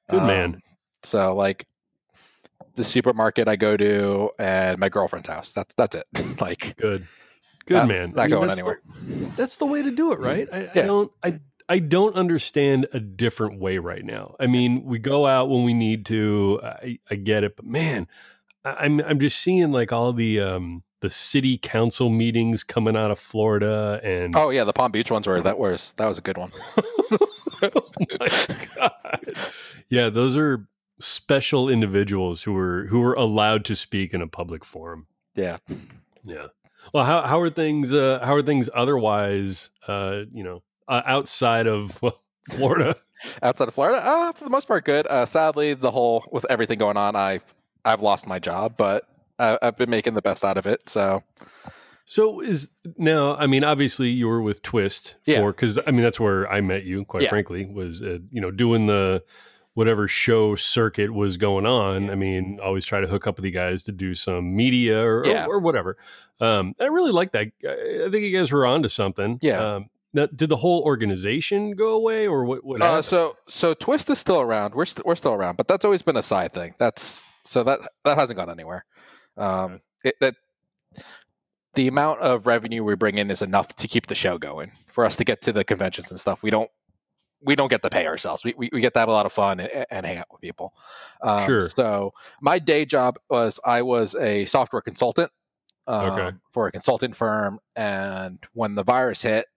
Good 0.10 0.20
um, 0.20 0.28
man. 0.28 0.62
So 1.04 1.34
like, 1.34 1.66
the 2.76 2.84
supermarket 2.84 3.48
I 3.48 3.56
go 3.56 3.78
to 3.78 4.32
and 4.40 4.80
my 4.80 4.90
girlfriend's 4.90 5.30
house. 5.30 5.52
That's 5.52 5.74
that's 5.76 5.96
it. 5.96 6.08
like 6.42 6.76
good, 6.78 7.08
good 7.66 7.76
not, 7.76 7.88
man. 7.88 8.14
Not 8.16 8.20
I 8.20 8.28
mean, 8.28 8.30
going 8.32 8.52
anywhere. 8.52 8.82
The, 8.86 9.32
that's 9.36 9.58
the 9.58 9.66
way 9.66 9.84
to 9.84 9.92
do 9.92 10.12
it, 10.12 10.20
right? 10.20 10.48
I, 10.52 10.62
yeah. 10.64 10.72
I 10.76 10.82
don't. 10.82 11.12
I 11.24 11.40
I 11.70 11.80
don't 11.80 12.16
understand 12.16 12.88
a 12.94 13.00
different 13.00 13.60
way 13.60 13.78
right 13.78 14.04
now. 14.04 14.36
I 14.40 14.48
mean, 14.48 14.84
we 14.84 15.00
go 15.00 15.26
out 15.26 15.50
when 15.50 15.64
we 15.64 15.74
need 15.74 16.06
to. 16.08 16.60
I, 16.64 17.00
I 17.10 17.16
get 17.16 17.44
it, 17.44 17.56
but 17.56 17.66
man, 17.66 18.08
I, 18.66 18.76
I'm 18.82 19.00
I'm 19.02 19.20
just 19.20 19.40
seeing 19.40 19.72
like 19.72 19.92
all 19.92 20.14
the 20.14 20.40
um 20.40 20.84
the 21.04 21.10
city 21.10 21.58
council 21.58 22.10
meetings 22.10 22.64
coming 22.64 22.96
out 22.96 23.12
of 23.12 23.20
Florida 23.20 24.00
and 24.04 24.36
oh 24.36 24.50
yeah, 24.50 24.64
the 24.64 24.74
Palm 24.74 24.92
Beach 24.92 25.12
ones 25.12 25.28
were 25.28 25.42
that 25.42 25.60
was 25.60 25.94
that 25.98 26.08
was 26.08 26.18
a 26.18 26.22
good 26.22 26.38
one. 26.38 26.52
oh 27.62 27.90
my 28.20 28.58
god! 28.76 29.36
Yeah, 29.90 30.10
those 30.10 30.38
are 30.38 30.68
special 31.00 31.70
individuals 31.70 32.44
who 32.44 32.54
were 32.54 32.86
who 32.88 33.02
were 33.02 33.14
allowed 33.14 33.66
to 33.66 33.76
speak 33.76 34.14
in 34.14 34.22
a 34.22 34.28
public 34.28 34.64
forum. 34.64 35.08
Yeah, 35.36 35.58
yeah. 36.24 36.48
Well, 36.94 37.06
how 37.06 37.24
how 37.24 37.40
are 37.42 37.50
things? 37.50 37.94
Uh, 37.94 38.20
how 38.24 38.36
are 38.36 38.42
things 38.44 38.70
otherwise? 38.74 39.72
Uh, 39.88 40.22
you 40.32 40.44
know, 40.44 40.62
uh, 40.88 41.02
outside 41.06 41.68
of 41.68 42.00
well, 42.02 42.22
Florida? 42.50 42.96
outside 43.42 43.68
of 43.68 43.74
Florida, 43.74 44.00
uh, 44.06 44.32
for 44.34 44.44
the 44.44 44.50
most 44.50 44.68
part, 44.68 44.86
good. 44.86 45.08
Uh, 45.08 45.26
sadly, 45.26 45.74
the 45.74 45.92
whole 45.92 46.24
with 46.32 46.46
everything 46.50 46.78
going 46.78 46.98
on, 46.98 47.16
I 47.16 47.40
I've 47.84 48.02
lost 48.02 48.28
my 48.28 48.38
job, 48.40 48.76
but 48.78 49.08
I, 49.40 49.58
I've 49.62 49.78
been 49.78 49.90
making 49.90 50.14
the 50.14 50.22
best 50.22 50.44
out 50.46 50.58
of 50.58 50.68
it. 50.68 50.88
So 50.88 51.24
So 52.06 52.42
is 52.42 52.70
now? 52.98 53.36
I 53.38 53.48
mean, 53.48 53.64
obviously 53.64 54.10
you 54.10 54.28
were 54.28 54.42
with 54.42 54.62
Twist 54.62 55.16
Yeah. 55.26 55.40
for 55.40 55.52
because 55.52 55.80
I 55.88 55.92
mean 55.92 56.04
that's 56.04 56.20
where 56.20 56.48
I 56.52 56.62
met 56.62 56.84
you. 56.84 57.06
Quite 57.06 57.24
Yeah. 57.24 57.30
frankly, 57.30 57.66
was 57.66 58.04
uh, 58.04 58.20
you 58.30 58.40
know 58.40 58.52
doing 58.52 58.86
the 58.86 59.24
whatever 59.76 60.08
show 60.08 60.56
circuit 60.56 61.14
was 61.14 61.38
going 61.38 61.66
on. 61.66 62.10
I 62.10 62.16
mean, 62.16 62.60
always 62.62 62.86
try 62.86 63.02
to 63.02 63.08
hook 63.08 63.26
up 63.28 63.38
with 63.38 63.46
you 63.46 63.52
guys 63.52 63.84
to 63.84 63.92
do 63.92 64.14
some 64.14 64.56
media 64.56 65.02
or 65.04 65.26
Yeah. 65.26 65.46
or, 65.46 65.56
or 65.56 65.60
whatever. 65.60 65.98
Um, 66.40 66.76
I 66.80 66.86
really 66.86 67.12
like 67.12 67.32
that. 67.32 67.48
I 67.68 68.10
think 68.12 68.24
you 68.24 68.38
guys 68.38 68.52
were 68.52 68.66
onto 68.66 68.90
something. 68.90 69.40
Yeah. 69.42 69.76
Um, 69.76 69.90
now, 70.16 70.28
did 70.28 70.50
the 70.50 70.58
whole 70.58 70.84
organization 70.84 71.72
go 71.72 71.94
away, 71.96 72.28
or 72.28 72.46
what? 72.46 72.64
What 72.64 72.82
Uh, 72.84 73.02
so 73.02 73.36
so 73.48 73.74
Twist 73.74 74.10
is 74.12 74.20
still 74.20 74.42
around. 74.42 74.76
We're 74.76 74.86
st- 74.86 75.06
we're 75.08 75.16
still 75.16 75.34
around, 75.34 75.58
but 75.58 75.68
that's 75.68 75.84
always 75.86 76.04
been 76.04 76.18
a 76.18 76.22
side 76.22 76.54
thing. 76.54 76.76
That's 76.78 77.26
so 77.44 77.64
that 77.64 77.80
that 78.04 78.18
hasn't 78.18 78.38
gone 78.38 78.50
anywhere. 78.52 78.86
Um, 79.38 79.82
it, 80.04 80.14
that 80.22 80.36
the 81.74 81.88
amount 81.88 82.20
of 82.22 82.46
revenue 82.46 82.84
we 82.84 82.94
bring 82.96 83.18
in 83.18 83.32
is 83.32 83.42
enough 83.42 83.70
to 83.78 83.88
keep 83.88 84.06
the 84.06 84.14
show 84.14 84.38
going 84.38 84.72
for 84.88 85.04
us 85.04 85.16
to 85.16 85.24
get 85.24 85.42
to 85.44 85.52
the 85.52 85.64
conventions 85.64 86.12
and 86.12 86.20
stuff. 86.20 86.44
We 86.44 86.52
don't 86.52 86.70
we 87.44 87.56
don't 87.56 87.70
get 87.70 87.82
to 87.84 87.90
pay 87.90 88.08
ourselves. 88.08 88.44
We 88.44 88.54
we, 88.58 88.70
we 88.72 88.82
get 88.82 88.94
to 88.94 89.00
have 89.00 89.10
a 89.10 89.12
lot 89.12 89.26
of 89.26 89.34
fun 89.34 89.60
and, 89.60 89.86
and 89.90 90.06
hang 90.06 90.18
out 90.18 90.28
with 90.32 90.42
people. 90.42 90.74
Um, 91.22 91.46
Sure. 91.46 91.70
So 91.70 92.14
my 92.42 92.60
day 92.60 92.86
job 92.86 93.18
was 93.30 93.60
I 93.66 93.82
was 93.82 94.16
a 94.16 94.46
software 94.46 94.82
consultant. 94.82 95.32
Um, 95.88 96.12
Okay. 96.12 96.38
For 96.52 96.68
a 96.68 96.72
consulting 96.72 97.12
firm, 97.14 97.60
and 97.76 98.40
when 98.54 98.76
the 98.76 98.84
virus 98.84 99.22
hit, 99.24 99.48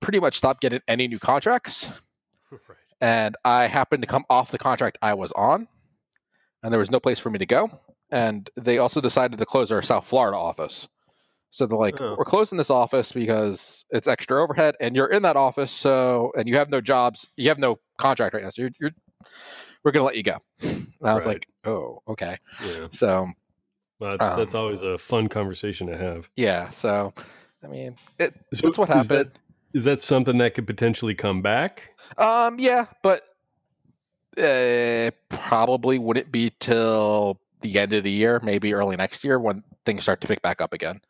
pretty 0.00 0.20
much 0.20 0.36
stopped 0.38 0.60
getting 0.60 0.80
any 0.86 1.08
new 1.08 1.18
contracts 1.18 1.88
right. 2.50 2.60
and 3.00 3.36
I 3.44 3.66
happened 3.66 4.02
to 4.02 4.06
come 4.06 4.24
off 4.30 4.50
the 4.50 4.58
contract 4.58 4.96
I 5.02 5.14
was 5.14 5.32
on, 5.32 5.66
and 6.62 6.72
there 6.72 6.78
was 6.78 6.90
no 6.90 7.00
place 7.00 7.18
for 7.18 7.30
me 7.30 7.38
to 7.38 7.46
go. 7.46 7.80
And 8.12 8.48
they 8.56 8.78
also 8.78 9.00
decided 9.00 9.38
to 9.38 9.46
close 9.46 9.70
our 9.70 9.82
South 9.82 10.06
Florida 10.06 10.36
office. 10.36 10.88
So 11.50 11.66
they're 11.66 11.78
like, 11.78 12.00
Oh. 12.00 12.14
we're 12.16 12.24
closing 12.24 12.58
this 12.58 12.70
office 12.70 13.10
because 13.12 13.84
it's 13.90 14.06
extra 14.06 14.40
overhead, 14.42 14.76
and 14.80 14.94
you're 14.94 15.08
in 15.10 15.22
that 15.22 15.36
office, 15.36 15.72
so 15.72 16.32
and 16.36 16.48
you 16.48 16.56
have 16.56 16.70
no 16.70 16.80
jobs, 16.80 17.26
you 17.36 17.48
have 17.48 17.58
no 17.58 17.78
contract 17.98 18.34
right 18.34 18.42
now, 18.44 18.50
so 18.50 18.62
you're, 18.62 18.70
you're 18.80 18.90
we're 19.84 19.90
gonna 19.92 20.04
let 20.04 20.16
you 20.16 20.22
go. 20.22 20.36
And 20.62 20.92
I 21.02 21.14
was 21.14 21.26
Right. 21.26 21.34
like, 21.34 21.46
oh, 21.64 22.02
okay. 22.08 22.38
Yeah, 22.64 22.86
So 22.92 23.28
that- 24.00 24.18
that's 24.18 24.54
Um, 24.54 24.60
always 24.60 24.82
a 24.82 24.96
fun 24.98 25.28
conversation 25.28 25.86
to 25.88 25.96
have. 25.96 26.30
yeah, 26.36 26.70
so 26.70 27.12
I 27.62 27.66
mean, 27.66 27.96
it, 28.18 28.34
So 28.54 28.68
it's 28.68 28.78
what 28.78 28.88
is 28.90 28.94
happened. 29.08 29.38
Is 29.74 29.84
that 29.84 30.00
something 30.00 30.38
that 30.38 30.54
could 30.54 30.66
potentially 30.66 31.14
come 31.14 31.42
back? 31.42 31.90
Um, 32.18 32.58
yeah, 32.58 32.86
but 33.02 33.22
uh, 34.38 35.10
probably 35.28 35.98
wouldn't 35.98 36.30
be 36.32 36.50
till 36.60 37.40
the 37.62 37.78
end 37.78 37.92
of 37.92 38.04
the 38.04 38.10
year, 38.10 38.40
maybe 38.42 38.72
early 38.74 38.96
next 38.96 39.22
year 39.24 39.38
when 39.38 39.62
things 39.84 40.02
start 40.02 40.20
to 40.22 40.26
pick 40.28 40.40
back 40.42 40.60
up 40.60 40.72
again. 40.72 41.00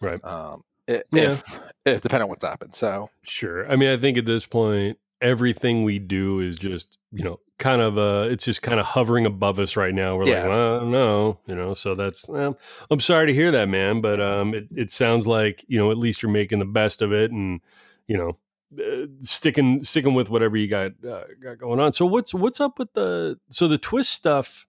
Right. 0.00 0.22
Um, 0.24 0.64
i- 0.88 1.02
Yeah. 1.12 1.32
if, 1.32 1.44
if 1.84 2.00
depending 2.02 2.24
on 2.24 2.28
what's 2.30 2.44
happened. 2.44 2.74
So 2.74 3.10
Sure. 3.22 3.70
I 3.70 3.76
mean, 3.76 3.90
I 3.90 3.96
think 3.96 4.18
at 4.18 4.24
this 4.24 4.46
point, 4.46 4.98
everything 5.20 5.82
we 5.84 5.98
do 5.98 6.38
is 6.40 6.56
just, 6.56 6.96
you 7.12 7.24
know, 7.24 7.40
kind 7.58 7.82
of 7.82 7.98
uh 7.98 8.28
it's 8.30 8.44
just 8.44 8.62
kind 8.62 8.78
of 8.78 8.86
hovering 8.86 9.26
above 9.26 9.58
us 9.58 9.76
right 9.76 9.92
now. 9.92 10.16
We're 10.16 10.26
Yeah. 10.28 10.42
like, 10.42 10.48
well, 10.50 10.86
no, 10.86 11.38
you 11.46 11.56
know, 11.56 11.74
so 11.74 11.96
that's 11.96 12.28
well, 12.28 12.56
I'm 12.88 13.00
sorry 13.00 13.26
to 13.26 13.34
hear 13.34 13.50
that, 13.50 13.68
man, 13.68 14.00
but 14.00 14.20
um 14.20 14.54
it, 14.54 14.68
it 14.76 14.90
sounds 14.92 15.26
like, 15.26 15.64
you 15.66 15.76
know, 15.78 15.90
at 15.90 15.98
least 15.98 16.22
you're 16.22 16.30
making 16.30 16.60
the 16.60 16.64
best 16.64 17.02
of 17.02 17.12
it 17.12 17.32
and, 17.32 17.60
you 18.06 18.16
know, 18.16 18.38
uh, 18.78 19.06
sticking 19.20 19.82
sticking 19.82 20.14
with 20.14 20.28
whatever 20.30 20.56
you 20.56 20.68
got 20.68 20.92
uh, 21.04 21.24
got 21.42 21.58
going 21.58 21.80
on. 21.80 21.90
So 21.90 22.04
what's 22.06 22.32
what's 22.32 22.60
up 22.60 22.78
with 22.78 22.92
the 22.92 23.40
so 23.48 23.66
the 23.66 23.78
twist 23.78 24.10
stuff 24.10 24.66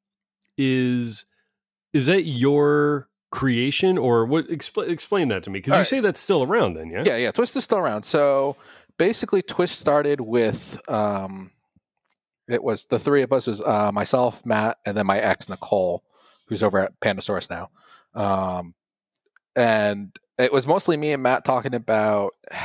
is 0.57 1.25
is 1.93 2.05
that 2.07 2.23
your 2.23 3.08
creation 3.31 3.97
or 3.97 4.25
what 4.25 4.47
expl- 4.47 4.89
explain 4.89 5.27
that 5.27 5.43
to 5.43 5.49
me 5.49 5.59
because 5.59 5.71
you 5.71 5.77
right. 5.77 5.85
say 5.85 5.99
that's 5.99 6.19
still 6.19 6.43
around 6.43 6.73
then, 6.73 6.89
yeah? 6.89 7.03
yeah, 7.05 7.17
yeah, 7.17 7.31
Twist 7.31 7.55
is 7.55 7.63
still 7.63 7.77
around. 7.77 8.03
So 8.03 8.55
basically, 8.97 9.41
Twist 9.41 9.79
started 9.79 10.21
with 10.21 10.79
um, 10.89 11.51
it 12.47 12.63
was 12.63 12.85
the 12.85 12.99
three 12.99 13.21
of 13.21 13.31
us 13.31 13.47
was 13.47 13.61
uh, 13.61 13.91
myself, 13.91 14.45
Matt, 14.45 14.77
and 14.85 14.97
then 14.97 15.05
my 15.05 15.19
ex 15.19 15.49
Nicole, 15.49 16.03
who's 16.47 16.63
over 16.63 16.79
at 16.79 16.99
Pandasaurus 16.99 17.49
now. 17.49 17.69
Um, 18.15 18.73
and 19.55 20.15
it 20.37 20.51
was 20.51 20.65
mostly 20.65 20.97
me 20.97 21.13
and 21.13 21.21
Matt 21.21 21.45
talking 21.45 21.75
about 21.75 22.31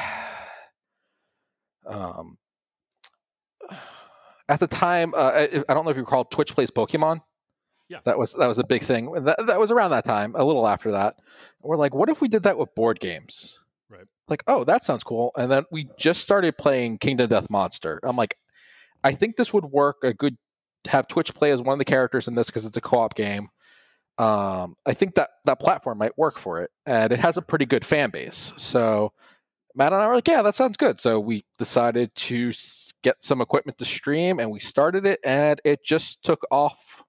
um, 1.86 2.38
at 4.48 4.60
the 4.60 4.66
time. 4.66 5.12
Uh, 5.14 5.32
I, 5.34 5.64
I 5.68 5.74
don't 5.74 5.84
know 5.84 5.90
if 5.90 5.96
you 5.96 6.02
recall 6.02 6.24
Twitch 6.24 6.54
plays 6.54 6.70
Pokemon. 6.70 7.20
Yeah. 7.88 7.98
that 8.04 8.18
was 8.18 8.32
that 8.32 8.46
was 8.46 8.58
a 8.58 8.64
big 8.64 8.82
thing. 8.82 9.12
That, 9.12 9.46
that 9.46 9.60
was 9.60 9.70
around 9.70 9.90
that 9.90 10.04
time, 10.04 10.34
a 10.36 10.44
little 10.44 10.66
after 10.66 10.92
that. 10.92 11.16
We're 11.62 11.76
like, 11.76 11.94
what 11.94 12.08
if 12.08 12.20
we 12.20 12.28
did 12.28 12.44
that 12.44 12.56
with 12.56 12.74
board 12.74 12.98
games? 12.98 13.58
Right. 13.90 14.06
Like, 14.28 14.42
oh, 14.46 14.64
that 14.64 14.84
sounds 14.84 15.04
cool. 15.04 15.32
And 15.36 15.50
then 15.50 15.64
we 15.70 15.88
just 15.98 16.22
started 16.22 16.56
playing 16.56 16.98
Kingdom 16.98 17.28
Death 17.28 17.50
Monster. 17.50 18.00
I'm 18.02 18.16
like, 18.16 18.36
I 19.02 19.12
think 19.12 19.36
this 19.36 19.52
would 19.52 19.66
work 19.66 19.98
a 20.02 20.14
good 20.14 20.36
have 20.86 21.08
Twitch 21.08 21.34
play 21.34 21.50
as 21.50 21.60
one 21.60 21.74
of 21.74 21.78
the 21.78 21.84
characters 21.84 22.28
in 22.28 22.34
this 22.34 22.46
because 22.46 22.64
it's 22.64 22.76
a 22.76 22.80
co-op 22.80 23.14
game. 23.14 23.48
Um, 24.18 24.76
I 24.86 24.94
think 24.94 25.14
that 25.16 25.30
that 25.44 25.60
platform 25.60 25.98
might 25.98 26.16
work 26.16 26.38
for 26.38 26.62
it, 26.62 26.70
and 26.86 27.12
it 27.12 27.20
has 27.20 27.36
a 27.36 27.42
pretty 27.42 27.66
good 27.66 27.84
fan 27.84 28.10
base. 28.10 28.52
So 28.56 29.12
Matt 29.74 29.92
and 29.92 30.00
I 30.00 30.06
were 30.06 30.14
like, 30.14 30.28
yeah, 30.28 30.42
that 30.42 30.56
sounds 30.56 30.76
good. 30.76 31.00
So 31.00 31.18
we 31.18 31.44
decided 31.58 32.14
to 32.14 32.52
get 33.02 33.16
some 33.20 33.40
equipment 33.40 33.78
to 33.78 33.84
stream, 33.84 34.38
and 34.38 34.50
we 34.50 34.60
started 34.60 35.06
it, 35.06 35.20
and 35.24 35.60
it 35.64 35.84
just 35.84 36.22
took 36.22 36.46
off 36.50 37.03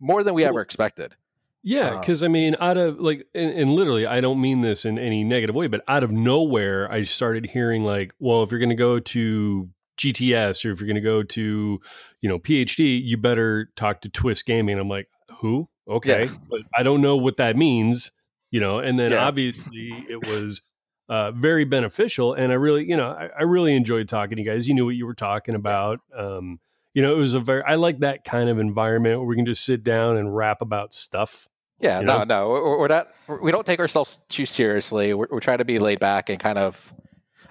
more 0.00 0.22
than 0.22 0.34
we 0.34 0.42
Cool. 0.42 0.48
ever 0.50 0.60
expected. 0.60 1.14
Yeah, 1.62 1.98
because 1.98 2.22
I 2.22 2.28
mean, 2.28 2.54
out 2.60 2.76
of 2.76 3.00
like, 3.00 3.26
and, 3.34 3.50
and 3.52 3.70
literally, 3.70 4.06
I 4.06 4.20
don't 4.20 4.40
mean 4.40 4.60
this 4.60 4.84
in 4.84 4.98
any 5.00 5.24
negative 5.24 5.56
way, 5.56 5.66
but 5.66 5.82
out 5.88 6.04
of 6.04 6.12
nowhere, 6.12 6.90
I 6.92 7.02
started 7.02 7.46
hearing 7.46 7.82
like, 7.82 8.14
well, 8.20 8.44
if 8.44 8.52
you're 8.52 8.60
going 8.60 8.68
to 8.70 8.76
go 8.76 9.00
to 9.00 9.68
GTS 9.98 10.64
or 10.64 10.70
if 10.70 10.80
you're 10.80 10.86
going 10.86 10.94
to 10.94 11.00
go 11.00 11.24
to, 11.24 11.80
you 12.20 12.28
know, 12.28 12.38
PhD, 12.38 13.02
you 13.02 13.16
better 13.16 13.70
talk 13.74 14.00
to 14.02 14.08
Twist 14.08 14.46
Gaming. 14.46 14.78
I'm 14.78 14.88
like, 14.88 15.08
who? 15.40 15.68
Okay, 15.88 16.26
Yeah. 16.26 16.30
but 16.48 16.60
I 16.76 16.82
don't 16.84 17.00
know 17.00 17.16
what 17.16 17.36
that 17.38 17.56
means, 17.56 18.12
you 18.52 18.60
know. 18.60 18.78
And 18.78 18.96
then 18.98 19.10
Yeah. 19.12 19.26
obviously, 19.26 20.04
it 20.08 20.24
was 20.24 20.60
uh, 21.08 21.32
very 21.32 21.64
beneficial, 21.64 22.32
and 22.34 22.52
I 22.52 22.56
really, 22.56 22.84
you 22.84 22.96
know, 22.96 23.08
I, 23.10 23.28
I 23.38 23.42
really 23.42 23.74
enjoyed 23.74 24.08
talking 24.08 24.36
to 24.36 24.42
you 24.42 24.48
guys. 24.48 24.68
You 24.68 24.74
knew 24.74 24.84
what 24.84 24.94
you 24.96 25.06
were 25.06 25.14
talking 25.14 25.54
about. 25.56 25.98
Um, 26.16 26.60
you 26.96 27.02
know, 27.02 27.12
it 27.12 27.18
was 27.18 27.34
a 27.34 27.40
very, 27.40 27.62
I 27.62 27.74
like 27.74 27.98
that 27.98 28.24
kind 28.24 28.48
of 28.48 28.58
environment 28.58 29.18
where 29.18 29.26
we 29.28 29.36
can 29.36 29.44
just 29.44 29.66
sit 29.66 29.84
down 29.84 30.16
and 30.16 30.34
rap 30.34 30.62
about 30.62 30.94
stuff. 30.94 31.46
Yeah, 31.78 32.00
You 32.00 32.06
no, 32.06 32.18
know? 32.20 32.24
no, 32.24 32.48
we're, 32.48 32.78
we're 32.78 32.88
not. 32.88 33.08
We 33.42 33.52
don't 33.52 33.66
take 33.66 33.80
ourselves 33.80 34.18
too 34.30 34.46
seriously. 34.46 35.12
We're, 35.12 35.26
we're 35.30 35.40
trying 35.40 35.58
to 35.58 35.66
be 35.66 35.78
laid 35.78 36.00
back 36.00 36.30
and 36.30 36.40
kind 36.40 36.56
of 36.56 36.94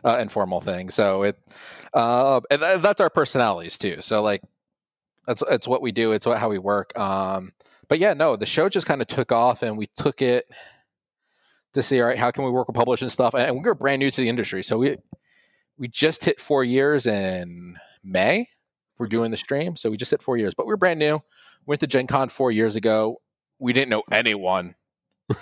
uh, 0.04 0.18
informal 0.18 0.62
thing. 0.62 0.90
So 0.90 1.22
it, 1.22 1.38
uh, 1.94 2.42
and 2.50 2.60
tha- 2.60 2.80
that's 2.82 3.00
our 3.00 3.12
personalities 3.12 3.78
too. 3.78 3.98
So 4.02 4.24
like, 4.24 4.42
that's 5.28 5.44
it's 5.48 5.68
what 5.68 5.84
we 5.84 5.92
do. 5.92 6.12
It's 6.14 6.26
what, 6.26 6.40
how 6.40 6.50
we 6.50 6.58
work. 6.58 6.98
Um, 6.98 7.52
but 7.88 8.00
yeah, 8.00 8.16
no, 8.16 8.36
the 8.36 8.48
show 8.48 8.68
just 8.68 8.88
kind 8.88 9.00
of 9.00 9.08
took 9.08 9.32
off, 9.32 9.62
and 9.62 9.78
we 9.78 9.92
took 9.96 10.24
it 10.24 10.48
to 11.76 11.84
see, 11.84 12.02
all 12.02 12.08
right, 12.08 12.18
how 12.18 12.32
can 12.32 12.46
we 12.46 12.50
work 12.50 12.68
with 12.68 12.76
publishing 12.76 13.10
stuff? 13.12 13.36
And 13.36 13.58
we 13.58 13.62
were 13.62 13.76
brand 13.76 14.00
new 14.00 14.10
to 14.10 14.22
the 14.22 14.28
industry, 14.28 14.64
so 14.64 14.80
we 14.80 14.98
we 15.78 15.88
just 15.88 16.26
hit 16.26 16.42
four 16.42 16.64
years 16.64 17.06
in 17.06 17.78
May. 18.04 18.48
For 18.96 19.08
doing 19.08 19.32
the 19.32 19.38
stream, 19.38 19.76
so 19.76 19.90
we 19.90 19.98
just 19.98 20.12
hit 20.12 20.22
four 20.22 20.38
years. 20.38 20.54
But 20.56 20.66
we're 20.68 20.78
brand 20.78 21.00
new. 21.00 21.22
Went 21.66 21.82
to 21.82 21.88
Gen 21.88 22.08
Con 22.08 22.30
four 22.30 22.52
years 22.52 22.76
ago. 22.76 23.22
We 23.60 23.74
didn't 23.74 23.90
know 23.90 24.04
anyone. 24.12 24.76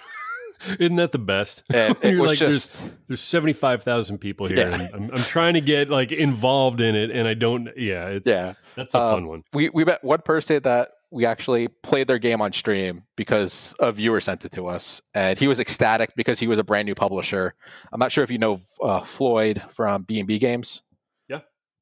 Isn't 0.80 0.96
that 0.96 1.12
the 1.12 1.20
best? 1.20 1.64
And 1.74 1.98
it 2.02 2.12
you're 2.14 2.22
was 2.22 2.30
like, 2.32 2.38
just 2.40 2.74
there's 2.74 2.92
there's 3.08 3.22
seventy 3.22 3.54
five 3.54 3.84
thousand 3.84 4.20
people 4.20 4.48
here, 4.48 4.60
Yeah. 4.60 4.74
and 4.82 4.96
I'm, 4.96 5.12
I'm 5.18 5.24
trying 5.24 5.56
to 5.56 5.62
get 5.62 5.90
like 5.90 6.12
involved 6.12 6.80
in 6.80 6.96
it, 6.96 7.12
and 7.12 7.28
I 7.28 7.34
don't. 7.34 7.70
Yeah, 7.76 8.08
it's 8.08 8.28
yeah. 8.28 8.54
that's 8.76 8.96
a 8.96 9.02
Um, 9.02 9.12
fun 9.14 9.28
one. 9.28 9.44
We 9.54 9.70
we 9.70 9.84
met 9.84 10.04
one 10.04 10.22
person 10.22 10.64
that 10.64 10.92
we 11.12 11.26
actually 11.26 11.68
played 11.68 12.08
their 12.08 12.18
game 12.18 12.42
on 12.42 12.54
stream 12.54 13.04
because 13.18 13.76
a 13.80 13.92
viewer 13.92 14.22
sent 14.22 14.46
it 14.46 14.54
to 14.54 14.68
us, 14.68 15.02
and 15.14 15.38
he 15.38 15.48
was 15.50 15.60
ecstatic 15.60 16.14
because 16.16 16.40
he 16.40 16.48
was 16.48 16.60
a 16.60 16.64
brand 16.64 16.86
new 16.86 16.96
publisher. 16.96 17.56
I'm 17.92 18.00
not 18.00 18.12
sure 18.14 18.24
if 18.24 18.32
you 18.32 18.38
know 18.38 18.62
uh, 18.82 19.02
Floyd 19.02 19.62
from 19.70 20.04
B 20.04 20.18
and 20.20 20.28
B 20.28 20.40
Games. 20.40 20.82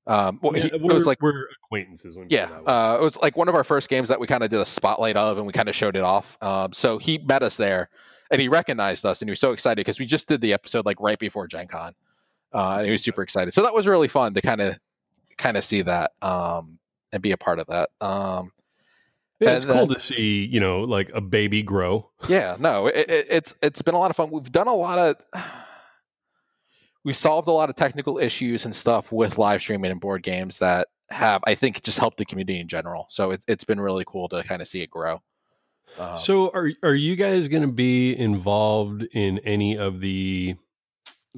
Um, 0.07 0.39
well, 0.41 0.55
Yeah, 0.55 0.63
he- 0.63 0.67
it 0.69 0.81
we're, 0.81 0.93
was 0.95 1.05
like 1.05 1.21
we're 1.21 1.45
acquaintances. 1.63 2.15
let 2.17 2.23
me 2.23 2.27
put 2.27 2.33
it 2.33 2.49
Yeah, 2.67 2.71
uh, 2.71 2.97
it 2.99 3.03
was 3.03 3.17
like 3.17 3.37
one 3.37 3.47
of 3.47 3.55
our 3.55 3.63
first 3.63 3.87
games 3.89 4.09
that 4.09 4.19
we 4.19 4.27
kind 4.27 4.43
of 4.43 4.49
did 4.49 4.59
a 4.59 4.65
spotlight 4.65 5.15
of, 5.15 5.37
and 5.37 5.45
we 5.45 5.53
kind 5.53 5.69
of 5.69 5.75
showed 5.75 5.95
it 5.95 6.01
off. 6.03 6.37
Um, 6.41 6.73
so 6.73 6.97
he 6.97 7.19
met 7.19 7.43
us 7.43 7.55
there, 7.55 7.89
and 8.31 8.41
he 8.41 8.47
recognized 8.47 9.05
us, 9.05 9.21
and 9.21 9.29
he 9.29 9.31
was 9.31 9.39
so 9.39 9.51
excited 9.51 9.77
because 9.77 9.99
we 9.99 10.05
just 10.05 10.27
did 10.27 10.41
the 10.41 10.53
episode 10.53 10.85
like 10.85 10.99
right 10.99 11.19
before 11.19 11.45
Gen 11.47 11.67
Con, 11.67 11.93
uh, 12.53 12.75
and 12.77 12.85
he 12.85 12.91
was 12.91 13.03
super 13.03 13.21
excited. 13.21 13.53
So 13.53 13.61
that 13.61 13.73
was 13.75 13.85
really 13.85 14.07
fun 14.07 14.33
to 14.33 14.41
kind 14.41 14.59
of 14.61 14.77
kind 15.37 15.55
of 15.55 15.63
see 15.63 15.81
that 15.83 16.11
um, 16.23 16.79
and 17.13 17.21
be 17.21 17.31
a 17.31 17.37
part 17.37 17.59
of 17.59 17.67
that. 17.67 17.89
Um, 18.01 18.51
yeah, 19.39 19.51
it's 19.51 19.65
and 19.65 19.73
cool 19.73 19.87
to 19.87 19.99
see 19.99 20.45
you 20.45 20.59
know 20.59 20.81
like 20.81 21.09
a 21.13 21.21
baby 21.21 21.61
grow. 21.63 22.09
yeah, 22.27 22.57
no, 22.59 22.87
it, 22.87 23.09
it, 23.09 23.27
it's 23.29 23.55
it's 23.61 23.81
been 23.83 23.95
a 23.95 23.99
lot 23.99 24.09
of 24.09 24.15
fun. 24.15 24.29
We've 24.31 24.51
done 24.51 24.67
a 24.67 24.73
lot 24.75 24.97
of 24.99 25.15
we 27.03 27.13
solved 27.13 27.47
a 27.47 27.51
lot 27.51 27.69
of 27.69 27.75
technical 27.75 28.17
issues 28.17 28.65
and 28.65 28.75
stuff 28.75 29.11
with 29.11 29.37
live 29.37 29.61
streaming 29.61 29.91
and 29.91 29.99
board 29.99 30.23
games 30.23 30.59
that 30.59 30.87
have 31.09 31.43
I 31.45 31.55
think 31.55 31.83
just 31.83 31.97
helped 31.97 32.17
the 32.17 32.25
community 32.25 32.59
in 32.59 32.67
general. 32.67 33.07
So 33.09 33.31
it, 33.31 33.43
it's 33.47 33.63
been 33.63 33.79
really 33.79 34.03
cool 34.05 34.29
to 34.29 34.43
kind 34.43 34.61
of 34.61 34.67
see 34.67 34.81
it 34.81 34.89
grow. 34.89 35.21
Um, 35.99 36.17
so 36.17 36.49
are 36.51 36.71
are 36.83 36.95
you 36.95 37.15
guys 37.15 37.47
going 37.47 37.63
to 37.63 37.71
be 37.71 38.17
involved 38.17 39.03
in 39.11 39.39
any 39.39 39.77
of 39.77 39.99
the 39.99 40.55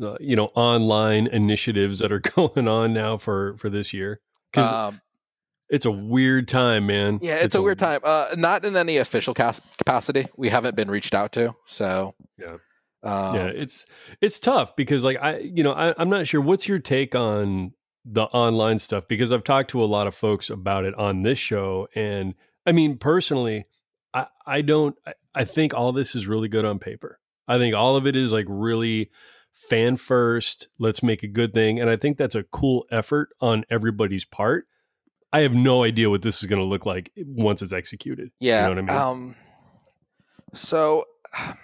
uh, 0.01 0.17
you 0.20 0.36
know 0.36 0.51
online 0.55 1.27
initiatives 1.27 2.00
that 2.00 2.12
are 2.12 2.20
going 2.36 2.67
on 2.67 2.93
now 2.93 3.17
for 3.17 3.58
for 3.58 3.70
this 3.70 3.93
year? 3.93 4.20
Because 4.51 4.72
um, 4.72 5.01
it's 5.70 5.86
a 5.86 5.91
weird 5.91 6.48
time, 6.48 6.86
man. 6.86 7.20
Yeah, 7.22 7.36
it's, 7.36 7.46
it's 7.46 7.55
a, 7.55 7.60
a, 7.60 7.62
weird 7.63 7.79
time. 7.79 8.01
Uh, 8.03 8.36
not 8.38 8.63
in 8.63 8.77
any 8.77 8.98
official 8.98 9.34
capacity. 9.34 10.27
We 10.38 10.50
haven't 10.50 10.75
been 10.75 10.91
reached 10.91 11.15
out 11.15 11.32
to. 11.34 11.55
So 11.65 12.13
yeah. 12.38 12.58
Um, 13.03 13.36
yeah, 13.36 13.45
it's 13.48 13.86
it's 14.22 14.39
tough 14.39 14.75
because 14.75 15.03
like 15.03 15.22
I, 15.22 15.39
you 15.39 15.63
know, 15.63 15.74
I, 15.74 15.93
I'm 15.98 16.10
not 16.10 16.27
sure. 16.27 16.41
What's 16.41 16.67
your 16.67 16.79
take 16.79 17.15
on 17.15 17.74
the 18.05 18.24
online 18.25 18.79
stuff? 18.79 19.07
Because 19.07 19.33
I've 19.33 19.43
talked 19.43 19.72
to 19.72 19.83
a 19.83 19.86
lot 19.86 20.07
of 20.07 20.15
folks 20.15 20.50
about 20.50 20.86
it 20.86 20.95
on 20.95 21.24
this 21.24 21.38
show, 21.38 21.88
and 21.95 22.33
I 22.65 22.72
mean, 22.72 22.98
personally, 22.98 23.65
I 24.13 24.27
I 24.45 24.62
don't. 24.62 24.95
I, 25.05 25.13
I 25.36 25.43
think 25.43 25.74
all 25.74 25.91
this 25.91 26.15
is 26.15 26.27
really 26.27 26.48
good 26.48 26.63
on 26.65 26.79
paper. 26.79 27.19
I 27.48 27.57
think 27.57 27.75
all 27.75 27.98
of 27.98 28.07
it 28.07 28.15
is 28.15 28.31
like 28.31 28.45
really 28.48 29.12
fan 29.51 29.98
first. 29.98 30.69
Let's 30.79 31.03
make 31.03 31.24
a 31.24 31.27
good 31.27 31.53
thing, 31.53 31.79
and 31.79 31.89
I 31.89 31.98
think 31.98 32.17
that's 32.17 32.36
a 32.36 32.43
cool 32.43 32.86
effort 32.89 33.29
on 33.41 33.65
everybody's 33.69 34.25
part. 34.25 34.65
I 35.33 35.39
have 35.39 35.53
no 35.53 35.83
idea 35.83 36.10
what 36.10 36.22
this 36.22 36.41
is 36.41 36.48
going 36.48 36.62
to 36.62 36.67
look 36.67 36.86
like 36.86 37.12
once 37.17 37.62
it's 37.62 37.74
executed. 37.74 38.31
Yeah, 38.39 38.67
you 38.69 38.75
know 38.75 38.81
what 38.81 38.91
I 38.91 38.95
mean. 38.95 39.03
Um, 39.03 39.36
so 40.53 41.05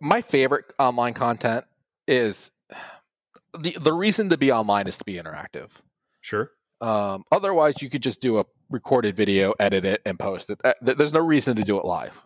my 0.00 0.22
favorite 0.22 0.72
online 0.78 1.14
content 1.14 1.64
is 2.06 2.50
the 3.58 3.76
the 3.80 3.92
reason 3.92 4.28
to 4.30 4.36
be 4.36 4.52
online 4.52 4.86
is 4.86 4.98
to 4.98 5.04
be 5.04 5.14
interactive. 5.14 5.70
Sure. 6.20 6.50
Um, 6.80 7.24
otherwise, 7.30 7.80
you 7.80 7.88
could 7.88 8.02
just 8.02 8.20
do 8.20 8.38
a 8.38 8.44
recorded 8.68 9.16
video, 9.16 9.54
edit 9.60 9.84
it, 9.84 10.02
and 10.04 10.18
post 10.18 10.50
it. 10.50 10.60
Uh, 10.64 10.72
there's 10.82 11.12
no 11.12 11.20
reason 11.20 11.56
to 11.56 11.62
do 11.62 11.78
it 11.78 11.84
live. 11.84 12.20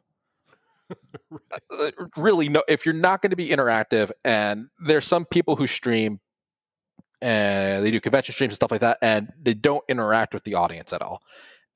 right. 1.30 1.40
Uh, 1.70 1.90
really, 2.16 2.48
no. 2.48 2.62
If 2.66 2.86
you're 2.86 2.94
not 2.94 3.22
going 3.22 3.30
to 3.30 3.36
be 3.36 3.50
interactive, 3.50 4.10
and 4.24 4.68
there's 4.84 5.06
some 5.06 5.24
people 5.24 5.56
who 5.56 5.66
stream 5.66 6.20
and 7.20 7.84
they 7.84 7.90
do 7.90 8.00
convention 8.00 8.32
streams 8.32 8.52
and 8.52 8.56
stuff 8.56 8.70
like 8.70 8.80
that, 8.80 8.98
and 9.02 9.32
they 9.40 9.54
don't 9.54 9.84
interact 9.88 10.32
with 10.32 10.44
the 10.44 10.54
audience 10.54 10.92
at 10.92 11.02
all, 11.02 11.22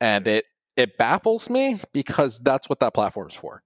and 0.01 0.27
it 0.27 0.47
it 0.77 0.97
baffles 0.97 1.51
me 1.51 1.81
because 1.93 2.39
that's 2.39 2.69
what 2.69 2.81
that 2.81 2.95
platform 2.95 3.29
is 3.29 3.35
for. 3.35 3.63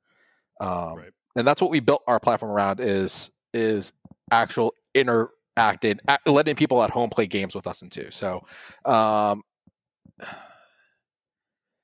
Um, 0.61 0.97
right 0.97 1.13
and 1.37 1.47
that's 1.47 1.61
what 1.61 1.71
we 1.71 1.81
built 1.81 2.03
our 2.07 2.19
platform 2.19 2.51
around 2.51 2.81
is 2.81 3.31
is 3.55 3.93
actual 4.31 4.75
interacting 4.95 5.99
letting 6.27 6.57
people 6.57 6.83
at 6.83 6.91
home 6.91 7.11
play 7.11 7.27
games 7.27 7.55
with 7.55 7.67
us 7.67 7.83
and 7.83 7.93
too 7.93 8.09
so 8.11 8.45
um, 8.85 9.43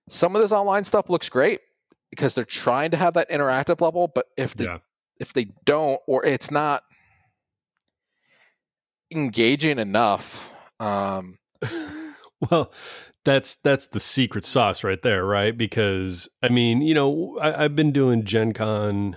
some 0.08 0.34
of 0.34 0.42
this 0.42 0.52
online 0.52 0.84
stuff 0.84 1.08
looks 1.08 1.28
great 1.28 1.60
because 2.10 2.34
they're 2.34 2.44
trying 2.44 2.90
to 2.90 2.96
have 2.96 3.14
that 3.14 3.30
interactive 3.30 3.80
level 3.80 4.10
but 4.12 4.26
if 4.36 4.54
they 4.54 4.64
yeah. 4.64 4.78
if 5.20 5.32
they 5.32 5.46
don't 5.64 6.00
or 6.06 6.24
it's 6.24 6.50
not 6.50 6.82
engaging 9.12 9.78
enough 9.78 10.50
um, 10.80 11.38
well 12.50 12.72
that's 13.24 13.56
that's 13.56 13.86
the 13.88 14.00
secret 14.00 14.44
sauce 14.44 14.82
right 14.82 15.02
there 15.02 15.24
right 15.24 15.56
because 15.56 16.28
i 16.42 16.48
mean 16.48 16.82
you 16.82 16.92
know 16.92 17.38
I, 17.40 17.62
have 17.62 17.76
been 17.76 17.92
doing 17.92 18.24
gen 18.24 18.52
con 18.52 19.16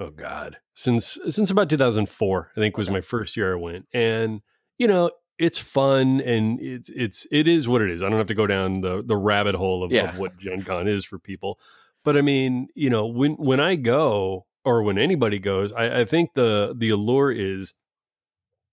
oh 0.00 0.10
god. 0.10 0.56
Since 0.74 1.18
since 1.28 1.50
about 1.50 1.68
2004 1.68 2.52
i 2.56 2.60
think 2.60 2.76
was 2.76 2.90
my 2.90 3.00
first 3.00 3.36
year 3.36 3.52
i 3.52 3.56
went. 3.56 3.86
And 3.92 4.40
you 4.78 4.88
know 4.88 5.10
it's 5.38 5.58
fun 5.58 6.20
and 6.20 6.60
it's 6.60 6.90
it's 6.90 7.26
it 7.30 7.46
is 7.46 7.68
what 7.68 7.82
it 7.82 7.90
is. 7.90 8.02
I 8.02 8.08
don't 8.08 8.18
have 8.18 8.26
to 8.28 8.34
go 8.34 8.46
down 8.46 8.80
the 8.80 9.02
the 9.04 9.16
rabbit 9.16 9.54
hole 9.54 9.84
of, 9.84 9.92
yeah. 9.92 10.10
of 10.10 10.18
what 10.18 10.36
gen 10.36 10.62
con 10.62 10.88
is 10.88 11.04
for 11.04 11.18
people. 11.18 11.58
But 12.04 12.16
i 12.16 12.22
mean 12.22 12.68
you 12.74 12.90
know 12.90 13.06
when 13.06 13.32
when 13.32 13.60
i 13.60 13.76
go 13.76 14.46
or 14.64 14.82
when 14.82 14.98
anybody 14.98 15.38
goes 15.38 15.72
I, 15.72 16.00
I 16.00 16.04
think 16.04 16.30
the 16.34 16.74
the 16.76 16.90
allure 16.90 17.30
is 17.30 17.74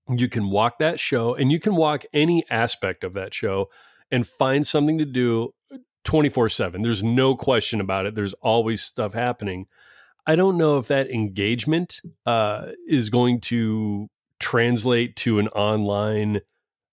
you 0.10 0.30
can 0.30 0.50
walk 0.50 0.80
that 0.80 1.00
show 1.00 1.36
and 1.36 1.52
you 1.52 1.60
can 1.60 1.76
walk 1.76 2.04
any 2.14 2.46
aspect 2.50 3.04
of 3.04 3.14
that 3.14 3.34
show 3.34 3.68
and 4.10 4.26
find 4.26 4.66
something 4.66 4.98
to 4.98 5.06
do 5.06 5.54
24 6.06 6.48
7 6.48 6.82
there's 6.82 7.04
no 7.04 7.36
question 7.36 7.82
about 7.82 8.06
it. 8.06 8.16
There's 8.16 8.34
always 8.36 8.82
stuff 8.82 9.14
happening 9.14 9.68
I 10.28 10.36
don't 10.36 10.58
know 10.58 10.78
if 10.78 10.88
that 10.88 11.10
engagement 11.10 12.02
uh, 12.26 12.68
is 12.88 13.10
going 13.10 13.40
to 13.42 14.10
translate 14.40 15.16
to 15.18 15.40
an 15.40 15.48
online 15.50 16.42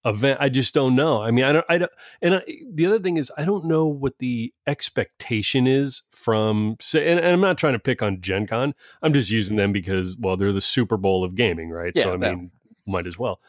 event. 0.04 0.38
I 0.40 0.48
just 0.48 0.72
don't 0.72 0.94
know. 0.94 1.20
I 1.20 1.30
mean, 1.30 1.44
I 1.44 1.52
don't. 1.52 1.66
I 1.68 1.78
don't. 1.78 1.92
And 2.22 2.36
I, 2.36 2.42
the 2.72 2.86
other 2.86 3.00
thing 3.00 3.16
is, 3.16 3.32
I 3.36 3.44
don't 3.44 3.64
know 3.64 3.86
what 3.86 4.18
the 4.18 4.54
expectation 4.66 5.66
is 5.66 6.02
from. 6.12 6.76
Say, 6.80 7.10
and, 7.10 7.18
and, 7.18 7.28
I'm 7.28 7.40
not 7.40 7.58
trying 7.58 7.72
to 7.72 7.78
pick 7.78 8.02
on 8.02 8.20
Gen 8.20 8.46
Con. 8.46 8.74
I'm 9.02 9.12
just 9.12 9.30
using 9.30 9.56
them 9.56 9.72
because, 9.72 10.16
well, 10.16 10.36
they're 10.36 10.52
the 10.52 10.60
Super 10.60 10.96
Bowl 10.96 11.24
of 11.24 11.34
gaming, 11.34 11.70
right? 11.70 11.92
Yeah, 11.94 12.04
so 12.04 12.14
I 12.14 12.16
mean, 12.16 12.52
might 12.86 13.06
as 13.06 13.18
well. 13.18 13.40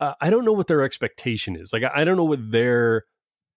Uh, 0.00 0.14
I 0.20 0.30
don't 0.30 0.44
know 0.44 0.52
what 0.52 0.66
their 0.66 0.82
expectation 0.82 1.56
is. 1.56 1.72
Like, 1.72 1.82
I, 1.82 1.90
I 1.94 2.04
don't 2.04 2.16
know 2.16 2.24
what 2.24 2.50
their 2.50 3.04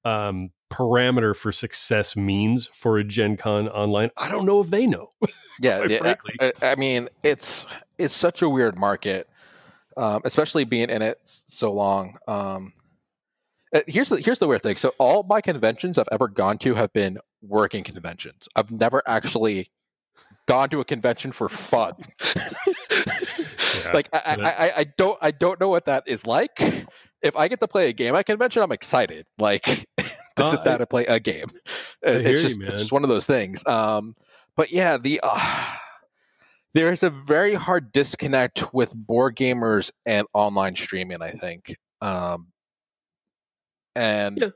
um, 0.10 0.52
parameter 0.72 1.36
for 1.36 1.52
success 1.52 2.16
means 2.16 2.68
for 2.68 2.98
a 2.98 3.04
Gen 3.04 3.38
Con 3.38 3.68
online. 3.70 4.12
I 4.18 4.30
don't 4.30 4.46
know 4.46 4.60
if 4.60 4.70
they 4.70 4.88
know. 4.88 5.10
yeah, 5.62 5.84
yeah 5.88 5.98
frankly. 5.98 6.36
I, 6.40 6.54
I, 6.62 6.76
mean, 6.76 7.10
it's 7.24 7.66
it's 7.98 8.16
such 8.16 8.42
a 8.42 8.50
weird 8.50 8.78
market, 8.78 9.30
um, 9.98 10.22
especially 10.26 10.64
being 10.64 10.90
in 10.90 11.02
it 11.02 11.20
so 11.24 11.72
long. 11.72 12.18
Um, 12.28 12.74
uh, 13.74 13.82
here's 13.88 14.10
the 14.10 14.18
here's 14.18 14.40
the 14.40 14.48
weird 14.48 14.64
thing. 14.64 14.78
So 14.78 14.94
all 14.98 15.24
my 15.24 15.42
conventions 15.42 15.98
I've 15.98 16.08
ever 16.12 16.28
gone 16.28 16.58
to 16.60 16.76
have 16.76 16.92
been 16.94 17.20
working 17.42 17.84
conventions. 17.84 18.48
I've 18.56 18.72
never 18.72 19.04
actually 19.06 19.70
gone 20.48 20.70
to 20.70 20.80
a 20.80 20.86
convention 20.86 21.32
for 21.32 21.48
fun. 21.50 21.94
yeah, 22.36 23.92
like 23.94 24.10
I, 24.14 24.20
I, 24.42 24.72
I 24.78 24.84
don't 24.98 25.18
I 25.22 25.32
don't 25.32 25.60
know 25.60 25.70
what 25.70 25.86
that 25.86 26.04
is 26.08 26.26
like. 26.26 26.79
If 27.22 27.36
I 27.36 27.48
get 27.48 27.60
to 27.60 27.68
play 27.68 27.90
a 27.90 27.94
game 27.94 28.16
at 28.16 28.26
convention, 28.26 28.62
I'm 28.64 28.72
excited. 28.72 29.26
Like 29.38 29.64
to 30.40 30.46
uh, 30.46 30.52
sit 30.52 30.64
down 30.64 30.80
and 30.80 30.90
play 30.90 31.06
a 31.06 31.20
game. 31.20 31.48
It's 32.02 32.42
just, 32.42 32.60
you, 32.60 32.68
it's 32.68 32.78
just 32.78 32.92
one 32.92 33.04
of 33.04 33.10
those 33.10 33.26
things. 33.26 33.66
Um, 33.66 34.16
but 34.56 34.72
yeah, 34.72 34.98
the 34.98 35.20
uh, 35.22 35.66
there 36.74 36.92
is 36.92 37.04
a 37.04 37.10
very 37.10 37.56
hard 37.56 37.92
disconnect 37.92 38.74
with 38.74 38.94
board 38.94 39.36
gamers 39.36 39.92
and 40.06 40.28
online 40.34 40.76
streaming. 40.76 41.22
I 41.22 41.32
think, 41.32 41.76
um, 42.02 42.48
and 43.96 44.38
yeah. 44.38 44.50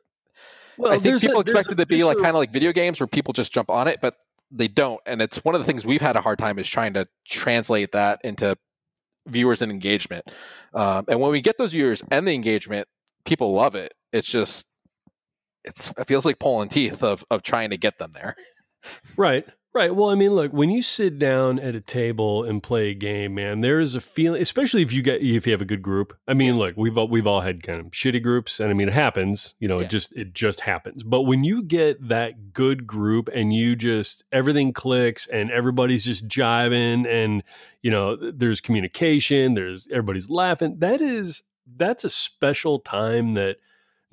well, 0.78 0.94
I 0.94 1.00
think 1.00 1.22
people 1.22 1.38
a, 1.38 1.42
expect 1.42 1.72
it 1.72 1.76
to 1.76 1.86
be 1.86 2.04
like 2.04 2.18
kind 2.18 2.30
of 2.30 2.36
like 2.36 2.52
video 2.52 2.72
games 2.72 3.00
where 3.00 3.08
people 3.08 3.34
just 3.34 3.52
jump 3.54 3.70
on 3.70 3.88
it, 3.88 4.00
but 4.02 4.16
they 4.52 4.68
don't. 4.68 5.02
And 5.06 5.22
it's 5.22 5.44
one 5.44 5.56
of 5.56 5.62
the 5.62 5.66
things 5.66 5.86
we've 5.86 6.02
had 6.02 6.16
a 6.16 6.22
hard 6.22 6.40
time 6.40 6.60
is 6.60 6.68
trying 6.68 6.94
to 6.94 7.08
translate 7.28 7.92
that 7.94 8.20
into 8.24 8.58
viewers 9.28 9.62
and 9.62 9.72
engagement. 9.72 10.26
Um, 10.74 11.06
and 11.08 11.20
when 11.20 11.32
we 11.32 11.42
get 11.42 11.58
those 11.58 11.72
viewers 11.72 12.04
and 12.12 12.28
the 12.28 12.34
engagement, 12.34 12.88
people 13.26 13.54
love 13.54 13.76
it. 13.76 13.94
It's 14.12 14.28
just 14.28 14.66
it's 15.64 15.92
it 15.98 16.08
feels 16.08 16.26
like 16.26 16.40
pulling 16.40 16.70
teeth 16.70 17.04
of 17.04 17.24
of 17.32 17.42
trying 17.42 17.70
to 17.70 17.78
get 17.78 17.98
them 18.00 18.12
there. 18.14 18.36
Right. 19.16 19.46
Right. 19.74 19.96
Well, 19.96 20.12
I 20.12 20.16
mean, 20.16 20.36
look, 20.36 20.54
when 20.54 20.70
you 20.70 20.84
sit 20.84 21.18
down 21.18 21.58
at 21.58 21.74
a 21.74 21.82
table 21.82 22.44
and 22.44 22.62
play 22.62 22.92
a 22.92 22.94
game, 22.94 23.34
man, 23.34 23.62
there 23.62 23.80
is 23.80 23.96
a 23.96 24.02
feeling, 24.02 24.40
especially 24.40 24.84
if 24.84 24.94
you 24.94 25.02
get 25.02 25.24
if 25.24 25.48
you 25.48 25.52
have 25.52 25.64
a 25.64 25.66
good 25.66 25.82
group. 25.82 26.16
I 26.28 26.36
mean, 26.36 26.60
look, 26.60 26.76
we've 26.78 26.96
all, 26.96 27.08
we've 27.08 27.26
all 27.26 27.42
had 27.42 27.64
kind 27.64 27.80
of 27.80 27.88
shitty 27.88 28.22
groups, 28.22 28.60
and 28.60 28.70
I 28.70 28.74
mean, 28.74 28.88
it 28.88 28.94
happens. 28.94 29.56
You 29.58 29.68
know, 29.68 29.80
yeah. 29.80 29.86
it 29.86 29.90
just 29.90 30.16
it 30.16 30.34
just 30.36 30.60
happens. 30.60 31.02
But 31.02 31.24
when 31.24 31.44
you 31.44 31.64
get 31.64 32.08
that 32.08 32.54
good 32.54 32.86
group 32.86 33.30
and 33.34 33.52
you 33.52 33.76
just 33.76 34.24
everything 34.32 34.74
clicks 34.74 35.26
and 35.26 35.50
everybody's 35.50 36.06
just 36.06 36.28
jiving, 36.28 37.08
and 37.08 37.42
you 37.82 37.90
know, 37.90 38.16
there's 38.16 38.62
communication, 38.62 39.56
there's 39.56 39.88
everybody's 39.88 40.30
laughing. 40.30 40.78
That 40.78 41.02
is 41.02 41.42
that's 41.76 42.04
a 42.04 42.12
special 42.12 42.78
time 42.78 43.34
that 43.34 43.58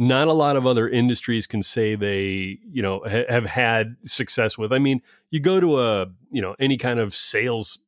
not 0.00 0.28
a 0.28 0.32
lot 0.32 0.56
of 0.56 0.66
other 0.66 0.88
industries 0.88 1.46
can 1.46 1.60
say 1.60 1.94
they 1.94 2.58
you 2.72 2.82
know 2.82 3.02
ha- 3.06 3.26
have 3.28 3.44
had 3.44 3.96
success 4.04 4.56
with. 4.56 4.72
I 4.72 4.78
mean 4.78 5.02
you 5.30 5.40
go 5.40 5.60
to 5.60 5.80
a 5.80 6.06
you 6.30 6.40
know 6.40 6.56
any 6.58 6.76
kind 6.76 6.98
of 6.98 7.14
sales 7.14 7.78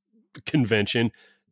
convention 0.47 1.11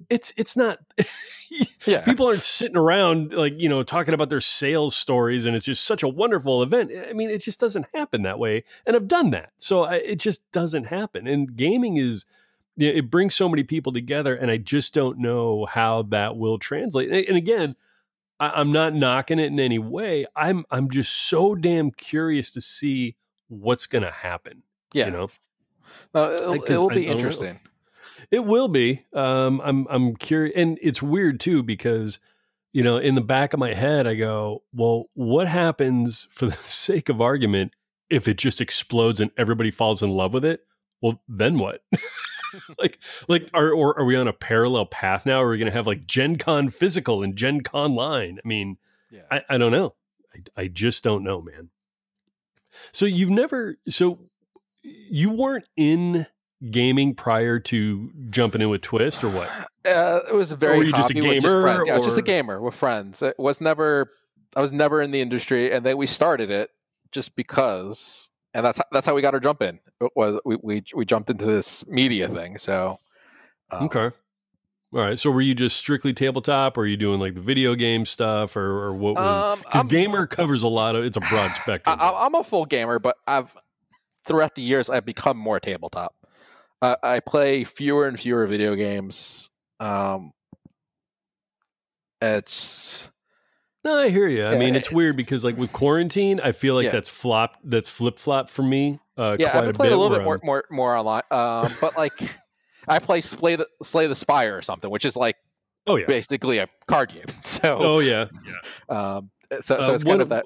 it's 0.08 0.32
it's 0.36 0.56
not 0.56 0.78
yeah. 1.86 2.00
people 2.02 2.26
aren't 2.26 2.42
sitting 2.42 2.76
around 2.76 3.32
like 3.32 3.54
you 3.58 3.68
know 3.68 3.82
talking 3.82 4.14
about 4.14 4.30
their 4.30 4.40
sales 4.40 4.94
stories 4.94 5.46
and 5.46 5.56
it's 5.56 5.64
just 5.64 5.84
such 5.84 6.02
a 6.02 6.08
wonderful 6.08 6.62
event. 6.62 6.90
I 7.08 7.12
mean 7.12 7.30
it 7.30 7.42
just 7.42 7.60
doesn't 7.60 7.86
happen 7.94 8.22
that 8.22 8.38
way 8.38 8.64
and 8.86 8.96
i've 8.96 9.08
done 9.08 9.30
that. 9.30 9.52
So 9.56 9.84
I, 9.84 9.96
it 9.96 10.16
just 10.16 10.48
doesn't 10.52 10.84
happen 10.84 11.26
and 11.26 11.54
gaming 11.56 11.96
is 11.96 12.24
it 12.78 13.10
brings 13.10 13.34
so 13.34 13.48
many 13.48 13.62
people 13.62 13.92
together 13.92 14.34
and 14.34 14.50
i 14.50 14.56
just 14.56 14.94
don't 14.94 15.18
know 15.18 15.66
how 15.66 16.02
that 16.02 16.36
will 16.36 16.58
translate. 16.58 17.28
And 17.28 17.36
again 17.36 17.76
I, 18.40 18.61
am 18.61 18.72
not 18.72 18.94
knocking 18.94 19.38
it 19.38 19.46
in 19.46 19.61
any 19.61 19.79
way. 19.79 20.24
I'm 20.35 20.64
I'm 20.70 20.90
just 20.90 21.12
so 21.12 21.55
damn 21.55 21.90
curious 21.90 22.50
to 22.53 22.61
see 22.61 23.16
what's 23.48 23.87
going 23.87 24.03
to 24.03 24.11
happen. 24.11 24.62
Yeah, 24.92 25.07
you 25.07 25.12
know, 25.12 25.31
it'll, 26.14 26.55
it'll 26.55 26.88
be 26.88 27.07
interesting. 27.07 27.61
It 28.31 28.44
will 28.44 28.68
be. 28.68 29.05
Um, 29.12 29.61
I'm 29.62 29.87
I'm 29.90 30.16
curious, 30.16 30.57
and 30.57 30.79
it's 30.83 31.03
weird 31.03 31.38
too 31.38 31.62
because 31.62 32.18
you 32.72 32.83
know 32.83 32.96
in 32.96 33.14
the 33.14 33.20
back 33.20 33.53
of 33.53 33.61
my 33.61 33.74
head 33.74 34.07
I 34.07 34.14
go, 34.14 34.62
well, 34.72 35.11
what 35.14 35.46
happens 35.46 36.26
for 36.31 36.46
the 36.46 36.53
sake 36.57 37.09
of 37.09 37.20
argument 37.20 37.74
if 38.09 38.26
it 38.26 38.38
just 38.38 38.61
explodes 38.61 39.20
and 39.20 39.31
everybody 39.37 39.70
falls 39.70 40.03
in 40.03 40.11
love 40.11 40.33
with 40.33 40.44
it? 40.44 40.64
Well, 41.03 41.22
then 41.29 41.59
what? 41.59 41.83
like 42.78 42.98
like 43.28 43.48
are 43.54 43.70
or 43.70 43.98
are 43.98 44.04
we 44.04 44.16
on 44.16 44.28
a 44.28 44.32
parallel 44.32 44.86
path 44.86 45.26
now? 45.26 45.40
Are 45.42 45.50
we 45.50 45.58
going 45.58 45.70
to 45.70 45.72
have 45.72 45.86
like 45.86 46.06
Gen 46.06 46.36
Con 46.36 46.70
physical 46.70 47.22
and 47.22 47.36
Gen 47.36 47.60
Con 47.62 47.94
line? 47.94 48.38
I 48.44 48.48
mean, 48.48 48.78
Yeah. 49.10 49.22
I, 49.30 49.42
I 49.48 49.58
don't 49.58 49.72
know. 49.72 49.94
I, 50.34 50.62
I 50.62 50.66
just 50.68 51.02
don't 51.04 51.24
know, 51.24 51.40
man. 51.42 51.70
So 52.92 53.06
you've 53.06 53.30
never 53.30 53.76
so 53.88 54.20
you 54.82 55.30
weren't 55.30 55.66
in 55.76 56.26
gaming 56.70 57.14
prior 57.14 57.58
to 57.58 58.10
jumping 58.30 58.60
in 58.60 58.68
with 58.68 58.82
Twist 58.82 59.24
or 59.24 59.30
what? 59.30 59.50
Uh, 59.82 60.20
it 60.28 60.34
was 60.34 60.52
a 60.52 60.56
very 60.56 60.76
were 60.76 60.84
you 60.84 60.92
just 60.92 61.08
a 61.08 61.14
gamer, 61.14 61.62
friends. 61.62 61.84
Yeah, 61.86 61.94
I 61.94 61.96
was 61.96 62.08
just 62.08 62.18
a 62.18 62.22
gamer 62.22 62.60
with 62.60 62.74
friends. 62.74 63.22
It 63.22 63.34
was 63.38 63.62
never. 63.62 64.10
I 64.54 64.60
was 64.60 64.72
never 64.72 65.00
in 65.00 65.10
the 65.10 65.22
industry, 65.22 65.72
and 65.72 65.86
then 65.86 65.96
we 65.96 66.06
started 66.06 66.50
it 66.50 66.68
just 67.12 67.34
because, 67.34 68.28
and 68.54 68.64
that's 68.64 68.80
that's 68.92 69.06
how 69.06 69.14
we 69.14 69.22
got 69.22 69.34
our 69.34 69.40
jump 69.40 69.62
in. 69.62 69.78
It 70.00 70.10
was 70.16 70.40
we 70.44 70.56
we, 70.62 70.82
we 70.94 71.04
jumped 71.04 71.30
into 71.30 71.44
this 71.46 71.86
media 71.86 72.28
thing. 72.28 72.58
So 72.58 72.98
um, 73.70 73.84
Okay. 73.84 74.10
All 74.92 75.00
right. 75.00 75.18
So 75.18 75.30
were 75.30 75.40
you 75.40 75.54
just 75.54 75.76
strictly 75.76 76.12
tabletop 76.12 76.76
or 76.76 76.80
are 76.80 76.86
you 76.86 76.96
doing 76.96 77.20
like 77.20 77.34
the 77.34 77.40
video 77.40 77.74
game 77.76 78.04
stuff 78.04 78.56
or, 78.56 78.86
or 78.86 78.92
what 78.94 79.14
was 79.14 79.24
Um, 79.44 79.60
because 79.60 79.84
gamer 79.84 80.26
covers 80.26 80.62
a 80.64 80.68
lot 80.68 80.96
of 80.96 81.04
it's 81.04 81.16
a 81.16 81.20
broad 81.20 81.54
spectrum. 81.62 81.96
I- 82.00 82.24
I'm 82.26 82.34
a 82.34 82.42
full 82.42 82.64
gamer, 82.64 82.98
but 82.98 83.16
I've 83.26 83.54
throughout 84.26 84.54
the 84.56 84.62
years 84.62 84.90
I've 84.90 85.04
become 85.06 85.36
more 85.36 85.60
tabletop. 85.60 86.14
Uh, 86.82 86.96
I 87.02 87.20
play 87.20 87.62
fewer 87.64 88.08
and 88.08 88.18
fewer 88.18 88.46
video 88.46 88.74
games. 88.74 89.48
Um, 89.80 90.32
it's 92.22 93.09
no, 93.84 93.98
I 93.98 94.08
hear 94.10 94.26
you. 94.28 94.44
I 94.44 94.52
Yeah, 94.52 94.58
mean, 94.58 94.74
it's 94.76 94.90
weird 94.92 95.16
because 95.16 95.42
like 95.44 95.56
with 95.56 95.72
quarantine, 95.72 96.40
I 96.40 96.52
feel 96.52 96.74
like 96.74 96.84
Yeah. 96.86 96.90
that's 96.90 97.08
flop 97.08 97.56
that's 97.64 97.88
flip 97.88 98.18
flop 98.18 98.50
for 98.50 98.62
me. 98.62 98.98
Uh, 99.16 99.36
yeah, 99.38 99.58
I've 99.58 99.68
a 99.68 99.72
played 99.72 99.92
a 99.92 99.96
little 99.96 100.16
bit 100.16 100.24
more 100.24 100.34
I'm- 100.34 100.40
more 100.46 100.64
more 100.70 100.96
online. 100.96 101.22
Um, 101.30 101.72
but 101.80 101.96
like 101.96 102.12
I 102.88 102.98
play 102.98 103.20
Slay 103.20 103.56
the 103.56 103.66
Slay 103.82 104.06
the 104.06 104.14
Spire 104.14 104.56
or 104.56 104.62
something, 104.62 104.90
which 104.90 105.04
is 105.04 105.16
like 105.16 105.36
Oh 105.86 105.96
yeah. 105.96 106.06
basically 106.06 106.58
a 106.58 106.68
card 106.86 107.12
game. 107.12 107.24
So 107.44 107.76
Oh 107.78 107.98
yeah. 108.00 108.26
um, 108.88 109.30
so, 109.60 109.80
so 109.80 109.90
Uh, 109.90 109.94
it's 109.94 110.04
kind 110.04 110.22
of 110.22 110.28
that. 110.30 110.44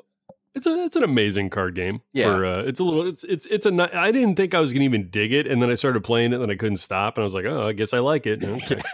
It's 0.55 0.67
a 0.67 0.85
it's 0.85 0.95
an 0.95 1.03
amazing 1.03 1.51
card 1.51 1.75
game. 1.75 2.01
Yeah. 2.13 2.37
For, 2.37 2.45
uh, 2.47 2.59
it's 2.63 2.79
a 2.79 2.85
little 2.85 3.07
it's 3.07 3.25
it's 3.25 3.47
it's 3.47 3.67
a. 3.67 3.91
I 3.99 4.13
didn't 4.13 4.37
think 4.37 4.55
I 4.55 4.61
was 4.61 4.73
gonna 4.73 4.85
even 4.85 5.09
dig 5.11 5.33
it, 5.33 5.47
and 5.49 5.61
then 5.61 5.69
I 5.71 5.75
started 5.75 6.05
playing 6.05 6.33
it, 6.33 6.37
and 6.37 6.43
then 6.45 6.51
I 6.51 6.55
couldn't 6.57 6.77
stop, 6.77 7.17
and 7.19 7.23
I 7.23 7.25
was 7.25 7.35
like, 7.35 7.45
oh, 7.45 7.67
I 7.67 7.73
guess 7.73 7.93
I 7.93 7.99
like 7.99 8.27
it. 8.27 8.43
Okay. 8.45 8.81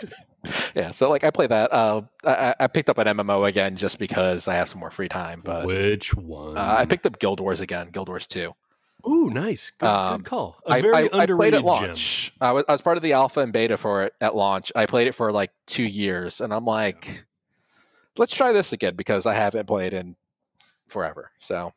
Yeah, 0.74 0.90
so 0.92 1.10
like 1.10 1.22
I 1.22 1.30
play 1.30 1.46
that. 1.48 1.70
Uh, 1.70 2.00
I, 2.24 2.54
I 2.60 2.66
picked 2.66 2.88
up 2.88 2.96
an 2.96 3.06
MMO 3.06 3.46
again 3.46 3.76
just 3.76 3.98
because 3.98 4.48
I 4.48 4.54
have 4.54 4.70
some 4.70 4.80
more 4.80 4.90
free 4.90 5.08
time. 5.10 5.42
But 5.44 5.66
Which 5.66 6.14
one? 6.14 6.56
uh, 6.56 6.76
I 6.78 6.86
picked 6.86 7.04
up 7.04 7.18
Guild 7.18 7.40
Wars 7.40 7.60
again. 7.60 7.90
Guild 7.90 8.08
Wars 8.08 8.26
Two. 8.26 8.54
Ooh, 9.06 9.28
nice. 9.28 9.68
Good, 9.70 9.86
Um, 9.86 10.16
good 10.22 10.24
call. 10.26 10.58
A 10.66 10.72
I, 10.72 10.80
very 10.80 10.94
I, 10.94 10.98
I 10.98 11.08
played 11.08 11.20
underrated 11.22 11.58
at 11.58 11.64
launch. 11.66 12.32
I 12.40 12.52
was, 12.52 12.64
I 12.68 12.72
was 12.72 12.80
part 12.80 12.96
of 12.96 13.02
the 13.02 13.12
alpha 13.12 13.40
and 13.40 13.52
beta 13.52 13.76
for 13.76 14.04
it 14.04 14.14
at 14.22 14.34
launch. 14.34 14.72
I 14.74 14.86
played 14.86 15.08
it 15.08 15.14
for 15.14 15.30
like 15.30 15.50
two 15.66 15.82
years, 15.84 16.40
and 16.40 16.54
I'm 16.54 16.64
like, 16.64 17.26
let's 18.16 18.34
try 18.34 18.52
this 18.52 18.72
again 18.72 18.94
because 18.96 19.26
I 19.26 19.34
haven't 19.34 19.66
played 19.66 19.92
in 19.92 20.16
forever. 20.90 21.30
So 21.38 21.72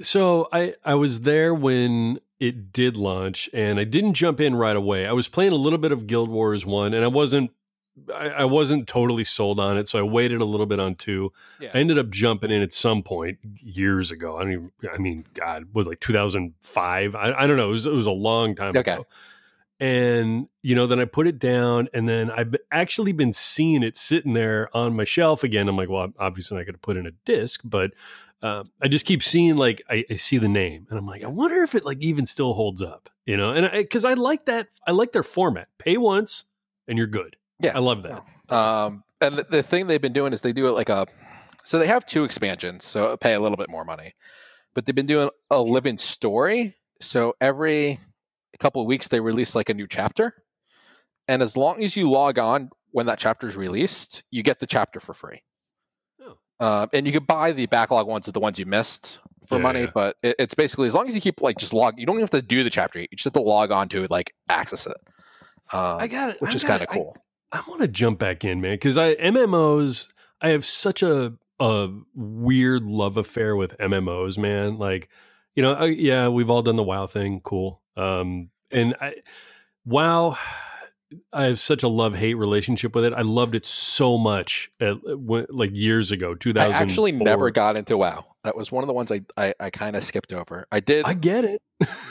So 0.00 0.48
I 0.52 0.74
I 0.84 0.94
was 0.94 1.22
there 1.22 1.54
when 1.54 2.20
it 2.38 2.72
did 2.72 2.96
launch, 2.96 3.50
and 3.52 3.78
I 3.78 3.84
didn't 3.84 4.14
jump 4.14 4.40
in 4.40 4.54
right 4.54 4.76
away. 4.76 5.06
I 5.06 5.12
was 5.12 5.28
playing 5.28 5.52
a 5.52 5.56
little 5.56 5.78
bit 5.78 5.92
of 5.92 6.06
Guild 6.06 6.30
Wars 6.30 6.64
one, 6.64 6.94
and 6.94 7.04
I 7.04 7.08
wasn't 7.08 7.50
I, 8.14 8.28
I 8.30 8.44
wasn't 8.44 8.86
totally 8.86 9.24
sold 9.24 9.60
on 9.60 9.76
it, 9.76 9.88
so 9.88 9.98
I 9.98 10.02
waited 10.02 10.40
a 10.40 10.44
little 10.44 10.64
bit 10.64 10.80
on 10.80 10.94
two. 10.94 11.32
Yeah. 11.60 11.70
I 11.74 11.78
ended 11.78 11.98
up 11.98 12.08
jumping 12.08 12.50
in 12.50 12.62
at 12.62 12.72
some 12.72 13.02
point 13.02 13.38
years 13.60 14.10
ago. 14.10 14.38
I 14.38 14.44
don't 14.44 14.52
even. 14.52 14.70
I 14.94 14.96
mean, 14.98 15.26
God, 15.34 15.64
was 15.74 15.86
like 15.86 16.00
2005. 16.00 17.14
I, 17.14 17.32
I 17.32 17.46
don't 17.46 17.56
know. 17.58 17.68
It 17.68 17.72
was, 17.72 17.86
it 17.86 17.92
was 17.92 18.06
a 18.06 18.12
long 18.12 18.54
time 18.54 18.76
Okay. 18.76 18.92
ago. 18.92 19.06
And 19.80 20.48
you 20.62 20.74
know, 20.74 20.86
then 20.86 21.00
I 21.00 21.06
put 21.06 21.26
it 21.26 21.38
down, 21.38 21.88
and 21.94 22.08
then 22.08 22.30
I've 22.30 22.54
actually 22.70 23.12
been 23.12 23.32
seeing 23.32 23.82
it 23.82 23.96
sitting 23.96 24.34
there 24.34 24.68
on 24.74 24.94
my 24.94 25.04
shelf 25.04 25.42
again. 25.42 25.68
I'm 25.68 25.76
like, 25.76 25.88
well, 25.88 26.02
I'm 26.04 26.14
obviously 26.18 26.56
not 26.58 26.64
going 26.64 26.74
to 26.74 26.80
put 26.80 26.96
in 26.98 27.06
a 27.06 27.12
disc, 27.24 27.60
but 27.64 27.92
um, 28.42 28.64
I 28.82 28.88
just 28.88 29.04
keep 29.04 29.22
seeing 29.22 29.56
like 29.56 29.82
I, 29.88 30.04
I 30.10 30.14
see 30.16 30.38
the 30.38 30.48
name, 30.48 30.86
and 30.88 30.98
I'm 30.98 31.06
like, 31.06 31.22
I 31.22 31.26
wonder 31.26 31.62
if 31.62 31.74
it 31.74 31.84
like 31.84 31.98
even 32.00 32.24
still 32.26 32.54
holds 32.54 32.82
up, 32.82 33.10
you 33.26 33.36
know? 33.36 33.52
And 33.52 33.66
I 33.66 33.82
because 33.82 34.04
I, 34.04 34.14
like 34.14 34.46
that, 34.46 34.68
I 34.86 34.92
like 34.92 35.12
their 35.12 35.22
format. 35.22 35.68
Pay 35.78 35.98
once, 35.98 36.46
and 36.88 36.96
you're 36.96 37.06
good. 37.06 37.36
Yeah. 37.58 37.72
I 37.74 37.80
love 37.80 38.02
that. 38.02 38.24
Um, 38.54 39.04
and 39.20 39.38
the, 39.38 39.44
the 39.44 39.62
thing 39.62 39.86
they've 39.86 40.00
been 40.00 40.14
doing 40.14 40.32
is 40.32 40.40
they 40.40 40.54
do 40.54 40.66
it 40.68 40.72
like 40.72 40.88
a, 40.88 41.06
so 41.64 41.78
they 41.78 41.86
have 41.86 42.06
two 42.06 42.24
expansions, 42.24 42.84
so 42.84 43.16
pay 43.18 43.34
a 43.34 43.40
little 43.40 43.58
bit 43.58 43.68
more 43.68 43.84
money, 43.84 44.14
but 44.74 44.86
they've 44.86 44.94
been 44.94 45.06
doing 45.06 45.28
a 45.50 45.60
living 45.60 45.98
story. 45.98 46.76
So 47.02 47.34
every 47.40 48.00
couple 48.58 48.80
of 48.80 48.86
weeks 48.86 49.08
they 49.08 49.20
release 49.20 49.54
like 49.54 49.68
a 49.68 49.74
new 49.74 49.86
chapter, 49.86 50.34
and 51.28 51.42
as 51.42 51.56
long 51.56 51.84
as 51.84 51.94
you 51.94 52.10
log 52.10 52.38
on 52.38 52.70
when 52.92 53.06
that 53.06 53.18
chapter 53.18 53.46
is 53.46 53.56
released, 53.56 54.22
you 54.30 54.42
get 54.42 54.60
the 54.60 54.66
chapter 54.66 54.98
for 54.98 55.14
free. 55.14 55.42
Uh, 56.60 56.86
and 56.92 57.06
you 57.06 57.12
can 57.12 57.24
buy 57.24 57.52
the 57.52 57.66
backlog 57.66 58.06
ones 58.06 58.28
of 58.28 58.34
the 58.34 58.40
ones 58.40 58.58
you 58.58 58.66
missed 58.66 59.18
for 59.46 59.56
Yeah, 59.56 59.62
money, 59.62 59.80
yeah. 59.80 59.90
but 59.94 60.16
it, 60.22 60.36
it's 60.38 60.54
basically 60.54 60.86
as 60.86 60.94
long 60.94 61.08
as 61.08 61.14
you 61.14 61.20
keep 61.20 61.40
like 61.40 61.56
just 61.58 61.72
log, 61.72 61.98
you 61.98 62.06
don't 62.06 62.14
even 62.16 62.22
have 62.22 62.30
to 62.30 62.42
do 62.42 62.62
the 62.62 62.70
chapter, 62.70 63.00
you 63.00 63.08
just 63.12 63.24
have 63.24 63.32
to 63.32 63.40
log 63.40 63.70
on 63.70 63.88
to 63.88 64.04
it, 64.04 64.10
like 64.10 64.34
access 64.48 64.86
it. 64.86 64.96
Um, 65.72 65.96
I 65.98 66.06
got 66.06 66.30
it, 66.30 66.40
which 66.40 66.52
I 66.52 66.54
is 66.54 66.64
kind 66.64 66.82
of 66.82 66.88
I- 66.90 66.94
cool. 66.94 67.16
I 67.52 67.62
want 67.66 67.80
to 67.80 67.88
jump 67.88 68.20
back 68.20 68.44
in, 68.44 68.60
man, 68.60 68.74
because 68.74 68.96
I 68.96 69.14
MMOs. 69.16 70.08
I 70.40 70.50
have 70.50 70.64
such 70.64 71.02
a 71.02 71.32
a 71.58 71.88
weird 72.14 72.84
love 72.84 73.16
affair 73.16 73.56
with 73.56 73.76
MMOs, 73.78 74.38
man. 74.38 74.78
Like, 74.78 75.08
you 75.54 75.62
know, 75.62 75.72
I, 75.74 75.86
yeah, 75.86 76.28
we've 76.28 76.48
all 76.48 76.62
done 76.62 76.76
the 76.76 76.82
WoW 76.84 77.06
thing, 77.06 77.40
cool. 77.42 77.82
Um, 77.96 78.50
and 78.70 78.94
I, 79.00 79.16
WoW, 79.84 80.38
I 81.32 81.44
have 81.44 81.58
such 81.58 81.82
a 81.82 81.88
love 81.88 82.14
hate 82.14 82.34
relationship 82.34 82.94
with 82.94 83.04
it. 83.04 83.12
I 83.12 83.22
loved 83.22 83.54
it 83.54 83.66
so 83.66 84.16
much, 84.18 84.70
at, 84.80 84.96
like 85.18 85.70
years 85.74 86.12
ago, 86.12 86.34
two 86.34 86.52
I 86.56 86.68
actually 86.68 87.12
never 87.12 87.50
got 87.50 87.76
into 87.76 87.96
WoW. 87.96 88.24
That 88.44 88.56
was 88.56 88.70
one 88.72 88.82
of 88.84 88.88
the 88.88 88.94
ones 88.94 89.10
I 89.12 89.22
I, 89.36 89.54
I 89.60 89.70
kind 89.70 89.96
of 89.96 90.04
skipped 90.04 90.32
over. 90.32 90.66
I 90.72 90.80
did. 90.80 91.04
I 91.06 91.10
I, 91.10 91.14
get 91.14 91.44
it. 91.44 91.60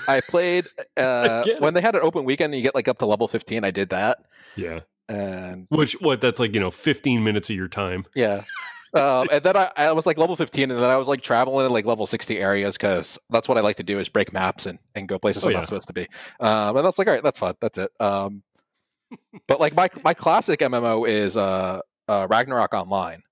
I 0.07 0.21
played 0.21 0.65
uh, 0.97 1.43
get 1.43 1.61
when 1.61 1.73
they 1.73 1.81
had 1.81 1.95
an 1.95 2.01
open 2.03 2.25
weekend. 2.25 2.53
and 2.53 2.59
You 2.59 2.63
get 2.63 2.75
like 2.75 2.87
up 2.87 2.97
to 2.99 3.05
level 3.05 3.27
fifteen. 3.27 3.63
I 3.63 3.71
did 3.71 3.89
that, 3.89 4.19
Yeah. 4.55 4.81
and 5.07 5.65
Which 5.69 5.93
what? 6.01 6.21
That's 6.21 6.39
like 6.39 6.53
you 6.53 6.59
know, 6.59 6.69
fifteen 6.71 7.23
minutes 7.23 7.49
of 7.49 7.55
your 7.55 7.67
time. 7.69 8.05
yeah. 8.15 8.43
Um, 8.91 9.27
and 9.31 9.43
then 9.43 9.55
I, 9.55 9.69
I 9.77 9.91
was 9.91 10.07
like 10.07 10.17
level 10.17 10.35
15 10.35 10.71
and 10.71 10.79
then 10.79 10.89
I 10.89 10.97
was 10.97 11.07
like 11.07 11.21
traveling 11.21 11.63
in 11.67 11.71
like 11.71 11.85
level 11.85 12.07
60 12.07 12.39
areas 12.39 12.73
because 12.75 13.19
that's 13.29 13.47
what 13.47 13.55
I 13.55 13.61
like 13.61 13.75
to 13.75 13.83
do 13.83 13.99
is 13.99 14.09
break 14.09 14.33
maps 14.33 14.65
and, 14.65 14.79
and 14.95 15.07
go 15.07 15.19
places 15.19 15.45
Oh, 15.45 15.49
I'm 15.49 15.51
yeah. 15.51 15.57
not 15.59 15.67
supposed 15.67 15.85
to 15.89 15.93
be. 15.93 16.07
Um, 16.39 16.75
and 16.75 16.83
that's 16.83 16.97
like, 16.97 17.07
all 17.07 17.13
right, 17.13 17.21
that's 17.21 17.37
fun. 17.37 17.53
That's 17.61 17.77
it. 17.77 17.91
Um, 17.99 18.41
but 19.47 19.59
like 19.59 19.75
my, 19.75 19.89
my 20.03 20.13
classic 20.13 20.59
MMO 20.59 21.07
is 21.07 21.35
uh, 21.37 21.81
uh, 22.07 22.27
Ragnarok 22.29 22.73
Online 22.73 23.23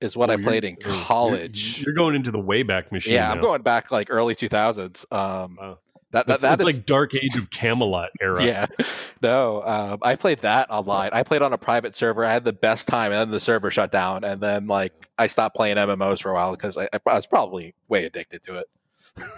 is 0.00 0.16
what 0.16 0.30
Oh, 0.30 0.34
I 0.34 0.36
played 0.36 0.64
in 0.64 0.76
oh, 0.84 0.88
you're- 0.90 1.02
college. 1.04 1.82
You're, 1.84 1.94
going 1.94 2.14
into 2.14 2.30
the 2.30 2.42
wayback 2.42 2.90
machine. 2.92 3.14
yeah, 3.14 3.30
I'm 3.30 3.40
going 3.40 3.62
back 3.62 3.90
like 3.90 4.08
early 4.10 4.34
2000s. 4.34 5.04
Um, 5.12 5.58
Wow. 5.60 5.78
that, 6.12 6.26
that, 6.26 6.26
That's, 6.26 6.42
that 6.42 6.48
that's 6.50 6.62
is- 6.62 6.64
like 6.76 6.86
Dark 6.86 7.14
Age 7.14 7.36
of 7.36 7.50
Camelot 7.50 8.08
era. 8.20 8.42
Yeah, 8.44 8.66
no, 9.22 9.62
um, 9.62 9.98
I 10.02 10.16
played 10.16 10.40
that 10.42 10.70
online. 10.70 11.10
I 11.12 11.22
played 11.22 11.42
on 11.42 11.52
a 11.52 11.58
private 11.58 11.94
server. 11.96 12.24
I 12.24 12.32
had 12.32 12.44
the 12.44 12.52
best 12.52 12.88
time, 12.88 13.12
and 13.12 13.20
then 13.20 13.30
the 13.30 13.40
server 13.40 13.70
shut 13.70 13.92
down, 13.92 14.24
and 14.24 14.40
then 14.40 14.66
like 14.66 14.92
I 15.18 15.26
stopped 15.26 15.54
playing 15.54 15.76
MMOs 15.76 16.22
for 16.22 16.30
a 16.30 16.34
while 16.34 16.52
because 16.52 16.76
I, 16.78 16.88
I 16.92 17.14
was 17.14 17.26
probably 17.26 17.74
way 17.88 18.06
addicted 18.06 18.42
to 18.44 18.58
it. 18.58 18.66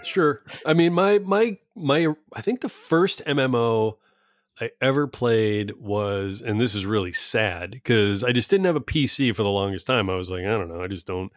Sure. 0.05 0.43
I 0.65 0.75
mean, 0.75 0.93
my 0.93 1.19
my 1.19 1.59
my. 1.75 2.07
I 2.35 2.41
think 2.41 2.61
the 2.61 2.69
first 2.69 3.23
MMO 3.27 3.97
I 4.61 4.71
ever 4.81 5.07
played 5.07 5.73
was, 5.79 6.41
and 6.41 6.61
this 6.61 6.75
is 6.75 6.87
really 6.87 7.13
sad 7.13 7.71
because 7.71 8.23
I 8.23 8.33
just 8.33 8.51
didn't 8.51 8.67
have 8.67 8.77
a 8.77 8.81
PC 8.81 9.35
for 9.35 9.43
the 9.43 9.49
longest 9.49 9.87
time. 9.87 10.11
I 10.11 10.15
was 10.15 10.31
like, 10.31 10.45
I 10.45 10.51
don't 10.51 10.69
know, 10.69 10.83
I 10.83 10.89
just 10.89 11.07
don't 11.07 11.33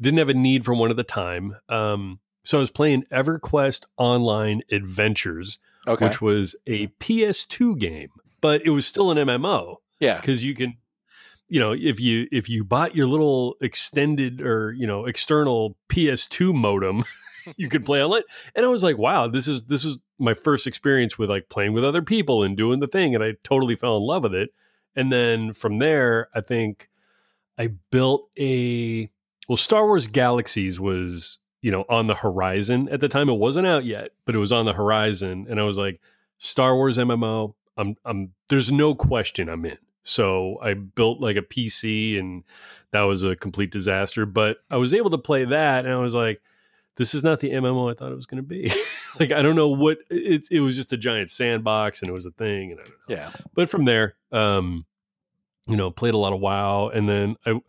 didn't 0.00 0.18
have 0.18 0.28
a 0.28 0.34
need 0.34 0.64
for 0.64 0.74
one 0.74 0.90
at 0.90 0.96
the 0.96 1.02
time. 1.02 1.56
Um, 1.68 2.20
so 2.44 2.58
I 2.58 2.60
was 2.60 2.70
playing 2.70 3.04
EverQuest 3.10 3.84
Online 3.96 4.62
Adventures, 4.70 5.58
Okay, 5.86 6.06
which 6.06 6.20
was 6.20 6.54
a 6.66 6.86
PS2 7.00 7.78
game, 7.78 8.10
but 8.40 8.62
it 8.64 8.70
was 8.70 8.86
still 8.86 9.10
an 9.10 9.18
MMO 9.18 9.76
yeah, 10.00 10.20
because 10.20 10.44
you 10.44 10.54
can 10.54 10.76
you 11.48 11.58
know 11.58 11.72
if 11.72 12.00
you 12.00 12.28
if 12.30 12.48
you 12.48 12.64
bought 12.64 12.94
your 12.94 13.06
little 13.06 13.56
extended 13.60 14.40
or 14.40 14.72
you 14.72 14.86
know 14.86 15.06
external 15.06 15.76
ps2 15.88 16.54
modem 16.54 17.02
you 17.56 17.68
could 17.68 17.84
play 17.84 18.02
online 18.02 18.22
and 18.54 18.64
i 18.64 18.68
was 18.68 18.82
like 18.82 18.98
wow 18.98 19.26
this 19.26 19.48
is 19.48 19.64
this 19.64 19.84
is 19.84 19.98
my 20.18 20.34
first 20.34 20.66
experience 20.66 21.18
with 21.18 21.30
like 21.30 21.48
playing 21.48 21.72
with 21.72 21.84
other 21.84 22.02
people 22.02 22.42
and 22.42 22.56
doing 22.56 22.80
the 22.80 22.86
thing 22.86 23.14
and 23.14 23.22
i 23.22 23.34
totally 23.44 23.76
fell 23.76 23.96
in 23.96 24.02
love 24.02 24.22
with 24.22 24.34
it 24.34 24.50
and 24.94 25.12
then 25.12 25.52
from 25.52 25.78
there 25.78 26.28
i 26.34 26.40
think 26.40 26.88
i 27.58 27.68
built 27.90 28.28
a 28.38 29.10
well 29.48 29.56
star 29.56 29.86
wars 29.86 30.06
galaxies 30.06 30.78
was 30.78 31.38
you 31.62 31.70
know 31.70 31.84
on 31.88 32.06
the 32.06 32.14
horizon 32.14 32.88
at 32.90 33.00
the 33.00 33.08
time 33.08 33.28
it 33.28 33.34
wasn't 33.34 33.66
out 33.66 33.84
yet 33.84 34.10
but 34.24 34.34
it 34.34 34.38
was 34.38 34.52
on 34.52 34.66
the 34.66 34.72
horizon 34.72 35.46
and 35.48 35.60
i 35.60 35.62
was 35.62 35.78
like 35.78 36.00
star 36.38 36.74
wars 36.74 36.98
mmo 36.98 37.54
I'm 37.78 37.96
I'm 38.04 38.32
there's 38.48 38.70
no 38.70 38.94
question 38.94 39.48
I'm 39.48 39.64
in. 39.64 39.78
So 40.02 40.58
I 40.62 40.74
built 40.74 41.20
like 41.20 41.36
a 41.36 41.42
PC 41.42 42.18
and 42.18 42.42
that 42.90 43.02
was 43.02 43.24
a 43.24 43.36
complete 43.36 43.70
disaster. 43.70 44.26
But 44.26 44.58
I 44.70 44.76
was 44.76 44.92
able 44.92 45.10
to 45.10 45.18
play 45.18 45.44
that 45.44 45.84
and 45.84 45.94
I 45.94 45.98
was 45.98 46.14
like, 46.14 46.42
this 46.98 47.14
is 47.14 47.24
not 47.24 47.40
the 47.40 47.50
MMO 47.50 47.90
I 47.90 47.94
thought 47.94 48.12
it 48.12 48.16
was 48.16 48.26
going 48.26 48.42
to 48.42 48.46
be. 48.46 48.70
like 49.20 49.32
I 49.32 49.40
don't 49.40 49.56
know 49.56 49.68
what 49.68 49.98
it 50.10 50.46
it 50.50 50.60
was 50.60 50.76
just 50.76 50.92
a 50.92 50.96
giant 50.96 51.30
sandbox 51.30 52.02
and 52.02 52.08
it 52.10 52.12
was 52.12 52.26
a 52.26 52.30
thing 52.32 52.72
and 52.72 52.80
I 52.80 52.84
don't 52.84 53.08
know. 53.08 53.16
Yeah. 53.16 53.30
But 53.54 53.70
from 53.70 53.86
there, 53.86 54.16
um, 54.32 54.84
you 55.66 55.76
know, 55.76 55.90
played 55.90 56.14
a 56.14 56.18
lot 56.18 56.32
of 56.32 56.40
WoW 56.40 56.88
and 56.88 57.08
then 57.08 57.36
I 57.46 57.60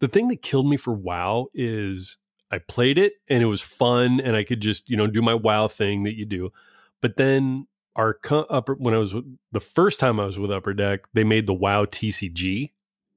the 0.00 0.08
thing 0.08 0.28
that 0.28 0.42
killed 0.42 0.68
me 0.68 0.76
for 0.76 0.94
WoW 0.94 1.48
is 1.52 2.16
I 2.50 2.58
played 2.58 2.96
it 2.96 3.14
and 3.28 3.42
it 3.42 3.46
was 3.46 3.60
fun 3.60 4.20
and 4.20 4.36
I 4.36 4.44
could 4.44 4.60
just, 4.60 4.88
you 4.88 4.96
know, 4.96 5.06
do 5.06 5.20
my 5.20 5.34
WoW 5.34 5.68
thing 5.68 6.04
that 6.04 6.16
you 6.16 6.24
do. 6.24 6.52
But 7.00 7.16
then 7.16 7.66
our 7.96 8.14
co- 8.14 8.46
upper 8.48 8.74
when 8.74 8.94
I 8.94 8.98
was 8.98 9.14
with, 9.14 9.24
the 9.52 9.60
first 9.60 9.98
time 9.98 10.20
I 10.20 10.26
was 10.26 10.38
with 10.38 10.52
Upper 10.52 10.74
Deck, 10.74 11.06
they 11.14 11.24
made 11.24 11.46
the 11.46 11.54
WoW 11.54 11.86
TCG, 11.86 12.72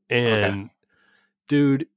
and 0.09 0.69
dude, 1.47 1.79
w- 1.79 1.87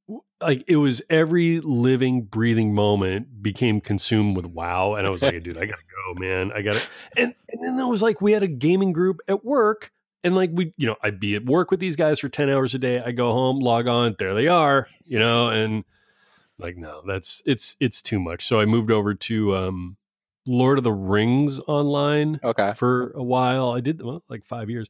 like 0.41 0.65
it 0.67 0.77
was 0.77 1.03
every 1.09 1.61
living, 1.61 2.23
breathing 2.23 2.75
moment 2.75 3.43
became 3.43 3.81
consumed 3.81 4.37
with 4.37 4.47
WoW, 4.47 4.95
and 4.95 5.07
I 5.07 5.11
was 5.11 5.23
like, 5.23 5.43
dude, 5.43 5.57
I 5.57 5.65
gotta 5.67 5.83
go, 6.15 6.21
man, 6.21 6.53
I 6.53 6.63
gotta. 6.63 6.83
And 7.17 7.35
and 7.49 7.63
then 7.63 7.79
it 7.79 7.89
was 7.89 8.03
like 8.03 8.21
we 8.21 8.33
had 8.33 8.43
a 8.43 8.49
gaming 8.49 8.93
group 8.93 9.19
at 9.29 9.45
work. 9.45 9.91
And 10.25 10.37
like 10.37 10.51
we, 10.53 10.73
you 10.77 10.87
know, 10.87 10.97
I'd 11.03 11.19
be 11.19 11.35
at 11.35 11.45
work 11.47 11.71
with 11.73 11.81
these 11.81 11.97
guys 11.97 12.21
for 12.21 12.29
10 12.29 12.49
hours 12.49 12.75
a 12.75 12.79
day. 12.79 13.01
I 13.01 13.11
go 13.11 13.33
home, 13.33 13.59
log 13.59 13.89
on, 13.89 14.15
there 14.19 14.35
they 14.35 14.47
are, 14.47 14.87
you 15.05 15.19
know, 15.19 15.49
and 15.49 15.85
like, 16.59 16.77
no, 16.77 17.03
that's 17.07 17.43
it's 17.45 17.75
it's 17.81 18.01
too 18.01 18.21
much. 18.21 18.47
So 18.47 18.61
I 18.61 18.65
moved 18.65 18.91
over 18.93 19.15
to 19.15 19.57
um 19.57 19.97
Lord 20.47 20.79
of 20.79 20.85
the 20.85 20.93
Rings 20.93 21.59
online 21.61 22.41
Okay. 22.43 22.73
for 22.77 23.11
a 23.13 23.23
while. 23.23 23.71
I 23.71 23.81
did 23.81 24.01
well, 24.03 24.23
like 24.29 24.45
five 24.45 24.71
years, 24.71 24.89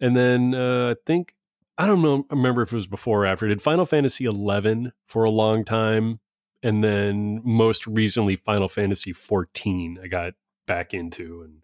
and 0.00 0.16
then 0.16 0.54
uh, 0.54 0.94
I 0.94 1.00
think 1.06 1.34
I 1.80 1.86
don't 1.86 2.02
know. 2.02 2.26
Remember 2.28 2.60
if 2.60 2.74
it 2.74 2.76
was 2.76 2.86
before 2.86 3.22
or 3.22 3.26
after. 3.26 3.46
I 3.46 3.48
did 3.48 3.62
Final 3.62 3.86
Fantasy 3.86 4.26
eleven 4.26 4.92
for 5.06 5.24
a 5.24 5.30
long 5.30 5.64
time, 5.64 6.20
and 6.62 6.84
then 6.84 7.40
most 7.42 7.86
recently 7.86 8.36
Final 8.36 8.68
Fantasy 8.68 9.14
fourteen. 9.14 9.98
I 10.02 10.06
got 10.06 10.34
back 10.66 10.92
into, 10.92 11.40
and 11.40 11.62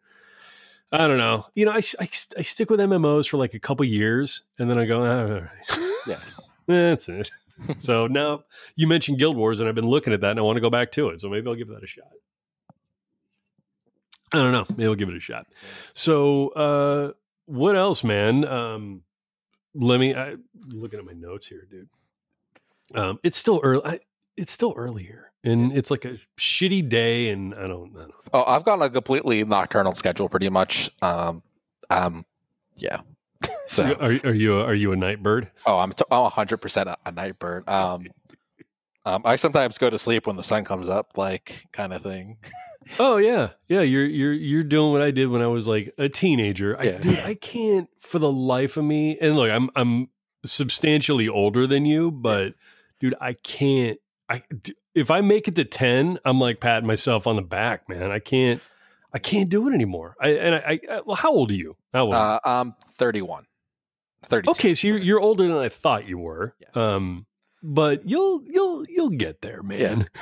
I 0.91 1.07
don't 1.07 1.19
know. 1.19 1.45
You 1.55 1.67
know, 1.67 1.73
I, 1.73 1.83
I, 2.01 2.09
I 2.39 2.43
stick 2.43 2.71
with 2.71 2.81
MMOs 2.81 3.29
for 3.29 3.37
like 3.37 3.53
a 3.53 3.59
couple 3.59 3.85
years, 3.85 4.43
and 4.59 4.71
then 4.71 4.79
I 4.79 4.87
go, 4.87 5.03
"Ah, 5.05 5.21
all 5.21 5.41
right, 5.43 5.95
Yeah. 6.07 6.19
that's 6.67 7.11
it. 7.11 7.31
so 7.77 8.07
now 8.07 8.45
you 8.75 8.87
mentioned 8.87 9.19
Guild 9.19 9.37
Wars, 9.37 9.61
and 9.61 9.69
I've 9.69 9.75
been 9.75 9.87
looking 9.87 10.15
at 10.15 10.23
that, 10.23 10.31
and 10.31 10.39
I 10.39 10.43
want 10.45 10.57
to 10.57 10.63
go 10.63 10.71
back 10.71 10.93
to 10.93 11.11
it. 11.11 11.21
So 11.21 11.29
maybe 11.29 11.47
I'll 11.47 11.57
give 11.57 11.69
that 11.69 11.85
a 11.85 11.87
shot. 11.87 12.09
I 14.33 14.39
don't 14.39 14.53
know. 14.53 14.65
Maybe 14.71 14.87
I'll 14.87 14.95
give 14.95 15.11
it 15.11 15.17
a 15.17 15.21
shot. 15.21 15.47
So, 15.93 16.49
uh, 16.49 17.13
what 17.45 17.77
else, 17.77 18.03
man? 18.03 18.47
Um, 18.49 19.03
let 19.77 20.01
me 20.01 20.15
I, 20.15 20.37
looking 20.69 20.99
at 20.99 21.05
my 21.05 21.13
notes 21.13 21.47
here, 21.47 21.67
dude. 21.71 21.89
Um, 22.95 23.19
it's 23.23 23.37
still 23.37 23.61
early. 23.63 23.83
I, 23.85 23.99
it's 24.37 24.53
still 24.53 24.75
early 24.77 25.03
here, 25.03 25.33
and 25.45 25.77
it's 25.77 25.91
like 25.91 26.05
a 26.05 26.19
shitty 26.39 26.89
day, 26.89 27.31
and 27.31 27.55
I 27.55 27.67
don't, 27.67 27.93
I 27.97 28.01
don't. 28.03 28.15
Oh, 28.33 28.45
I've 28.47 28.65
got 28.65 28.81
a 28.83 28.91
completely 28.91 29.45
nocturnal 29.45 29.95
schedule, 29.95 30.29
pretty 30.29 30.49
much. 30.49 30.91
Um, 31.03 31.43
um, 31.91 32.25
yeah. 32.77 33.01
so, 33.67 33.95
Are, 34.01 34.13
are 34.25 34.35
you 34.35 34.59
a, 34.61 34.65
are 34.65 34.75
you 34.75 34.93
a 34.93 34.97
night 34.97 35.23
bird? 35.23 35.51
oh, 35.67 35.79
I'm 35.79 35.93
t- 35.93 36.05
I'm 36.11 36.31
hundred 36.31 36.59
percent 36.59 36.89
a 37.05 37.13
night 37.13 37.39
bird. 37.39 37.69
Um, 37.69 38.07
um, 39.05 39.23
I 39.25 39.37
sometimes 39.37 39.79
go 39.79 39.89
to 39.89 39.99
sleep 39.99 40.27
when 40.27 40.37
the 40.37 40.43
sun 40.43 40.65
comes 40.65 40.89
up, 40.89 41.13
like 41.17 41.65
kind 41.73 41.93
of 41.93 42.03
thing. 42.03 42.39
Oh 42.99 43.17
yeah, 43.17 43.51
yeah. 43.69 43.83
You're 43.83 44.05
you're 44.07 44.33
you're 44.33 44.63
doing 44.63 44.93
what 44.93 45.03
I 45.03 45.11
did 45.11 45.29
when 45.29 45.43
I 45.43 45.47
was 45.47 45.67
like 45.67 45.93
a 45.99 46.09
teenager. 46.09 46.79
I, 46.79 46.83
Yeah. 46.85 46.99
Dude, 46.99 47.19
I 47.21 47.35
can't 47.35 47.89
for 48.01 48.19
the 48.19 48.31
life 48.31 48.77
of 48.77 48.85
me. 48.85 49.19
And 49.21 49.37
look, 49.37 49.51
I'm 49.51 49.71
I'm 49.75 50.09
substantially 50.45 51.29
older 51.29 51.67
than 51.67 51.85
you, 51.87 52.11
but 52.11 52.55
dude, 53.01 53.15
I 53.21 53.35
can't. 53.35 53.99
I 54.29 54.43
if 54.95 55.11
I 55.11 55.21
make 55.21 55.49
it 55.49 55.57
to 55.57 55.65
ten, 55.65 56.19
I'm 56.25 56.41
like 56.41 56.61
patting 56.61 56.87
myself 56.87 57.27
on 57.27 57.37
the 57.37 57.43
back, 57.43 57.89
man. 57.89 58.11
I 58.11 58.19
can't. 58.19 58.61
I 59.13 59.19
can't 59.19 59.49
do 59.49 59.69
it 59.69 59.75
anymore. 59.75 60.17
I 60.21 60.29
and 60.29 60.55
I. 60.55 60.81
I 60.91 61.01
well, 61.07 61.17
how 61.17 61.33
old 61.33 61.51
are 61.51 61.55
you? 61.55 61.77
How 61.93 62.05
old? 62.05 62.15
Uh, 62.15 62.41
I'm 62.45 62.75
31. 62.99 63.47
32. 64.29 64.51
okay, 64.51 64.75
so 64.75 64.89
you're 64.89 64.99
you're 64.99 65.21
older 65.21 65.47
than 65.47 65.57
I 65.57 65.69
thought 65.69 66.09
you 66.09 66.19
were. 66.19 66.55
Yeah. 66.61 66.95
Um, 66.95 67.27
but 67.63 68.09
you'll 68.09 68.43
you'll 68.47 68.85
you'll 68.89 69.11
get 69.11 69.41
there, 69.43 69.63
man. 69.63 70.09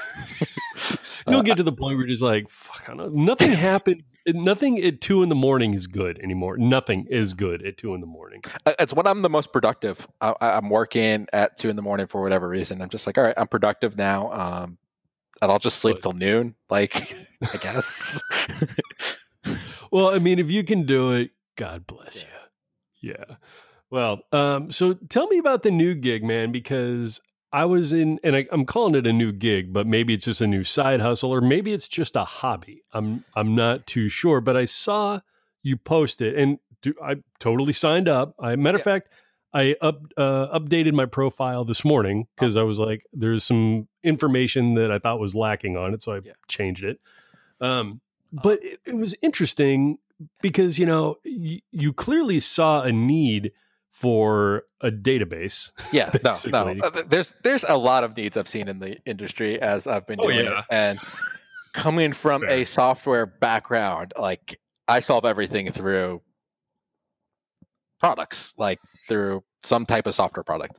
You'll 1.27 1.38
Uh, 1.40 1.42
get 1.42 1.57
to 1.57 1.62
the 1.62 1.73
point 1.73 1.97
where 1.97 2.05
you're 2.05 2.09
just 2.09 2.20
like, 2.23 2.51
fuck, 2.51 2.83
I 2.87 2.94
don't 2.94 3.14
know. 3.14 3.25
Nothing 3.25 3.53
happens. 3.70 4.03
Nothing 4.27 4.79
at 4.85 5.01
two 5.01 5.23
in 5.23 5.31
the 5.31 5.35
morning 5.35 5.73
is 5.73 5.87
good 5.87 6.18
anymore. 6.18 6.59
Nothing 6.59 7.07
is 7.09 7.33
good 7.33 7.64
at 7.66 7.79
two 7.79 7.94
in 7.94 8.03
the 8.03 8.07
morning. 8.07 8.42
It's 8.79 8.92
when 8.92 9.07
I'm 9.07 9.23
the 9.23 9.31
most 9.31 9.51
productive. 9.51 10.07
I, 10.20 10.35
I'm 10.42 10.68
working 10.68 11.27
at 11.33 11.57
two 11.57 11.70
in 11.70 11.77
the 11.77 11.83
morning 11.83 12.09
for 12.09 12.20
whatever 12.20 12.47
reason. 12.47 12.83
I'm 12.83 12.90
just 12.90 13.07
like, 13.07 13.16
all 13.16 13.25
right, 13.25 13.33
I'm 13.38 13.49
productive 13.49 13.97
now. 13.97 14.31
Um, 14.33 14.77
and 15.40 15.51
I'll 15.51 15.59
just 15.59 15.79
sleep 15.79 15.97
But- 15.97 16.03
till 16.03 16.12
noon. 16.12 16.57
Like, 16.68 17.16
I 17.55 17.57
guess. 17.57 18.20
Well, 19.90 20.09
I 20.14 20.18
mean, 20.18 20.38
if 20.38 20.51
you 20.51 20.62
can 20.62 20.85
do 20.85 21.12
it, 21.12 21.31
God 21.57 21.87
bless 21.87 22.23
you. 22.25 23.12
Yeah. 23.12 23.37
Well, 23.94 24.22
um, 24.33 24.72
so 24.72 24.94
tell 24.94 25.28
me 25.28 25.38
about 25.38 25.62
the 25.62 25.70
new 25.70 25.94
gig, 25.94 26.24
man, 26.24 26.50
because 26.50 27.20
I 27.52 27.64
was 27.64 27.92
in, 27.92 28.18
and 28.24 28.35
I, 28.35 28.44
I'm 28.50 28.66
calling 28.66 28.96
it 28.96 29.07
a 29.07 29.12
new 29.12 29.30
gig, 29.30 29.72
but 29.72 29.87
maybe 29.87 30.14
it's 30.14 30.24
just 30.24 30.40
a 30.40 30.48
new 30.48 30.64
side 30.64 31.00
hustle, 31.00 31.30
or 31.30 31.40
maybe 31.40 31.72
it's 31.72 31.87
just 31.87 32.16
a 32.16 32.24
hobby. 32.24 32.83
I'm 32.92 33.24
I'm 33.37 33.54
not 33.54 33.87
too 33.87 34.09
sure, 34.09 34.40
but 34.40 34.57
I 34.57 34.64
saw 34.64 35.20
you 35.62 35.76
post 35.76 36.20
it, 36.20 36.35
and 36.37 36.59
do, 36.83 36.92
I 37.00 37.18
totally 37.38 37.72
signed 37.72 38.09
up. 38.09 38.35
I 38.40 38.57
matter 38.57 38.78
of 38.78 38.80
Yeah. 38.80 38.94
fact, 38.94 39.11
I 39.52 39.76
up 39.80 40.02
uh, 40.16 40.59
updated 40.59 40.94
my 40.94 41.07
profile 41.07 41.64
this 41.64 41.85
morning 41.85 42.26
because 42.35 42.57
I 42.57 42.64
was 42.64 42.80
like, 42.80 43.07
there's 43.12 43.44
some 43.44 43.87
information 44.02 44.74
that 44.74 44.90
I 44.90 44.98
thought 44.98 45.20
was 45.20 45.37
lacking 45.37 45.76
on 45.76 45.94
it, 45.94 46.02
so 46.02 46.14
I 46.14 46.20
Yeah. 46.24 46.33
changed 46.48 46.83
it. 46.83 46.98
Um, 47.61 48.00
but 48.33 48.59
it, 48.61 48.80
it 48.87 48.96
was 48.96 49.14
interesting 49.22 49.98
because 50.42 50.80
you 50.80 50.87
know 50.87 51.18
y- 51.24 51.62
you 51.70 51.92
clearly 51.92 52.40
saw 52.40 52.83
a 52.83 52.90
need 52.90 53.52
for 53.94 54.64
a 54.80 54.90
database. 54.90 55.70
yeah, 55.92 56.11
no, 56.52 56.72
no. 56.72 56.85
Uh, 56.85 57.02
There's 57.09 57.33
there's 57.44 57.64
a 57.68 57.76
lot 57.78 58.02
of 58.02 58.16
needs 58.16 58.37
I've 58.37 58.48
seen 58.48 58.66
in 58.68 58.80
the 58.80 58.98
industry 59.07 59.61
as 59.61 59.87
I've 59.87 60.04
been 60.07 60.18
Oh, 60.20 60.24
doing 60.24 60.44
yeah. 60.46 60.59
it, 60.59 60.64
and 60.70 60.98
coming 61.74 62.12
from 62.12 62.42
Fair. 62.42 62.50
a 62.50 62.64
software 62.64 63.24
background, 63.24 64.12
like 64.18 64.61
I 64.88 64.98
solve 65.00 65.24
everything 65.24 65.70
through 65.70 66.22
products, 68.00 68.52
like 68.59 68.80
through 69.09 69.42
some 69.62 69.87
type 69.87 70.07
of 70.07 70.14
software 70.14 70.42
product, 70.42 70.76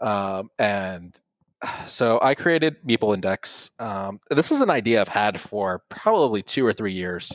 um, 0.00 0.50
and 0.58 1.18
so 1.88 2.20
I 2.22 2.34
created 2.36 2.76
Meeple 2.86 3.14
Index. 3.14 3.70
Um, 3.80 4.20
this 4.30 4.52
is 4.52 4.60
an 4.60 4.70
idea 4.70 5.00
I've 5.00 5.08
had 5.08 5.40
for 5.40 5.82
probably 5.88 6.42
two 6.42 6.64
or 6.64 6.72
three 6.72 6.92
years 6.92 7.32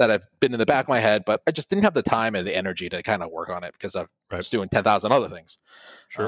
that 0.00 0.10
I've 0.10 0.22
been 0.40 0.54
in 0.54 0.58
the 0.58 0.64
back 0.64 0.86
of 0.86 0.88
my 0.88 0.98
head, 0.98 1.24
but 1.26 1.42
I 1.46 1.50
just 1.50 1.68
didn't 1.68 1.84
have 1.84 1.92
the 1.92 2.02
time 2.02 2.34
and 2.34 2.46
the 2.46 2.56
energy 2.56 2.88
to 2.88 3.02
kind 3.02 3.22
of 3.22 3.30
work 3.30 3.50
on 3.50 3.62
it 3.64 3.74
because 3.74 3.94
I 3.94 4.06
Right. 4.30 4.38
was 4.38 4.48
doing 4.48 4.70
ten 4.70 4.82
thousand 4.82 5.12
other 5.12 5.28
things. 5.28 5.58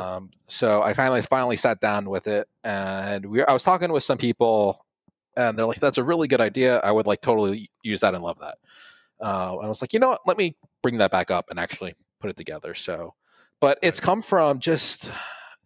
Um, 0.03 0.31
so 0.47 0.83
I 0.83 0.93
kind 0.93 1.17
of 1.17 1.27
finally 1.27 1.57
sat 1.57 1.81
down 1.81 2.11
with 2.11 2.27
it, 2.27 2.49
and 2.65 3.25
we 3.25 3.43
I 3.45 3.53
was 3.55 3.63
talking 3.63 3.91
with 3.91 4.05
some 4.05 4.19
people, 4.19 4.85
and 5.39 5.59
they're 5.59 5.65
like, 5.65 5.81
"That's 5.81 5.97
a 5.97 6.05
really 6.05 6.29
good 6.29 6.41
idea. 6.43 6.81
I 6.81 6.93
would 6.93 7.07
like 7.07 7.23
totally 7.23 7.71
use 7.83 8.01
that 8.01 8.15
and 8.15 8.23
love 8.23 8.39
that." 8.41 8.59
Uh, 9.21 9.55
and 9.57 9.65
I 9.65 9.69
was 9.69 9.81
like, 9.81 9.95
"You 9.95 10.01
know 10.01 10.11
what? 10.11 10.21
Let 10.27 10.37
me 10.37 10.55
bring 10.83 10.99
that 10.99 11.11
back 11.11 11.31
up 11.31 11.47
and 11.49 11.59
actually 11.59 11.95
put 12.21 12.29
it 12.29 12.37
together." 12.37 12.75
So, 12.75 13.15
but 13.59 13.79
it's 13.81 14.01
come 14.01 14.21
from 14.21 14.59
just 14.59 15.11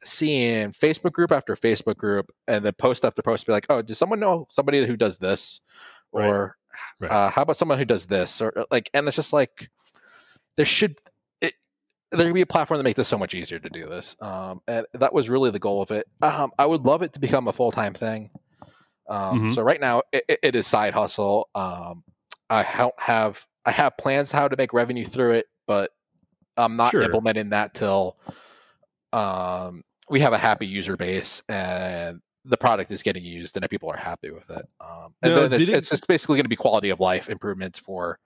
seeing 0.05 0.71
Facebook 0.71 1.13
group 1.13 1.33
after 1.33 1.57
Facebook 1.57 1.97
group, 1.97 2.31
and 2.47 2.65
then 2.65 2.75
post 2.75 3.05
after 3.05 3.21
post, 3.23 3.47
be 3.47 3.53
like, 3.53 3.67
"Oh, 3.69 3.83
does 3.83 3.99
someone 3.99 4.21
know 4.21 4.47
somebody 4.49 4.87
who 4.87 4.97
does 4.97 5.19
this?" 5.19 5.61
Or 6.13 6.57
Right. 7.01 7.11
uh, 7.11 7.31
how 7.31 7.43
about 7.43 7.57
someone 7.57 7.79
who 7.79 7.85
does 7.85 8.07
this? 8.07 8.41
Or 8.41 8.67
like, 8.71 8.91
and 8.95 9.07
it's 9.09 9.17
just 9.17 9.33
like 9.33 9.71
there 10.57 10.65
should 10.67 10.97
it, 11.41 11.55
there 12.13 12.27
could 12.27 12.35
be 12.35 12.41
a 12.41 12.47
platform 12.47 12.79
that 12.79 12.85
makes 12.85 12.97
this 12.97 13.09
so 13.09 13.19
much 13.19 13.35
easier 13.35 13.59
to 13.59 13.69
do 13.69 13.87
this. 13.87 14.17
Um, 14.21 14.61
and 14.69 14.87
that 14.95 15.13
was 15.13 15.29
really 15.29 15.51
the 15.51 15.59
goal 15.59 15.83
of 15.83 15.91
it. 15.91 16.07
Um, 16.23 16.53
I 16.59 16.67
would 16.67 16.83
love 16.85 17.03
it 17.03 17.13
to 17.15 17.21
become 17.21 17.49
a 17.49 17.53
full 17.53 17.73
time 17.73 17.95
thing. 17.95 18.31
Um, 19.09 19.49
Mhm. 19.51 19.55
So 19.55 19.63
right 19.63 19.81
now 19.81 20.03
it, 20.13 20.25
it- 20.29 20.39
it 20.43 20.55
is 20.57 20.67
side 20.67 20.95
hustle. 20.95 21.49
Um, 21.55 22.03
I 22.51 22.65
don't 22.79 22.95
have 22.99 23.45
I 23.65 23.73
have 23.73 23.97
plans 23.97 24.31
how 24.31 24.47
to 24.49 24.57
make 24.57 24.73
revenue 24.73 25.05
through 25.05 25.33
it, 25.33 25.47
but 25.67 25.91
I'm 26.57 26.77
not 26.77 26.93
Sure. 26.93 27.03
implementing 27.03 27.51
that 27.51 27.75
till 27.75 28.17
um, 29.13 29.83
we 30.09 30.21
have 30.21 30.33
a 30.33 30.39
happy 30.39 30.67
user 30.67 30.97
base 30.97 31.43
and 31.49 32.21
the 32.49 32.57
product 32.57 32.91
is 32.91 33.03
getting 33.03 33.25
used 33.25 33.57
and 33.57 33.69
people 33.71 33.91
are 33.91 33.97
happy 33.97 34.31
with 34.31 34.49
it. 34.51 34.67
Um, 34.81 35.15
and 35.23 35.35
Now, 35.35 35.41
then 35.49 35.53
it's, 35.55 35.63
it- 35.63 35.69
it's 35.71 35.89
just 35.91 36.07
basically 36.07 36.37
going 36.37 36.45
to 36.45 36.49
be 36.49 36.57
quality 36.57 36.91
of 36.91 37.01
life 37.01 37.29
improvements 37.29 37.79
for 37.79 38.19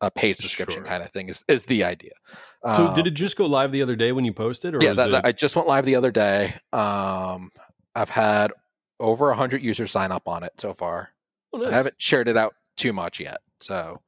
a 0.00 0.10
paid 0.10 0.36
subscription 0.38 0.82
Sure. 0.82 0.84
kind 0.86 1.02
of 1.02 1.10
thing 1.10 1.28
is, 1.30 1.42
is 1.48 1.64
the 1.66 1.82
idea. 1.84 2.12
So 2.72 2.88
Um, 2.88 2.94
did 2.94 3.06
it 3.06 3.12
just 3.12 3.36
go 3.36 3.46
live 3.46 3.72
the 3.72 3.82
other 3.82 3.96
day 3.96 4.12
when 4.12 4.24
you 4.26 4.32
posted, 4.32 4.74
or 4.74 4.78
yeah, 4.82 4.90
was 4.90 4.96
that, 4.98 5.08
it? 5.08 5.12
that- 5.12 5.26
I 5.26 5.32
just 5.32 5.56
went 5.56 5.66
live 5.68 5.84
the 5.86 5.96
other 5.96 6.10
day. 6.10 6.54
Um, 6.72 7.50
I've 7.94 8.10
had 8.10 8.52
over 9.00 9.30
a 9.30 9.36
hundred 9.36 9.62
users 9.62 9.90
sign 9.90 10.12
up 10.12 10.28
on 10.28 10.42
it 10.42 10.52
so 10.58 10.74
far. 10.74 11.10
Oh, 11.52 11.66
I 11.66 11.72
haven't 11.72 11.94
shared 11.98 12.28
it 12.28 12.36
out 12.36 12.54
too 12.76 12.92
much 12.92 13.20
yet, 13.20 13.38
so 13.60 14.00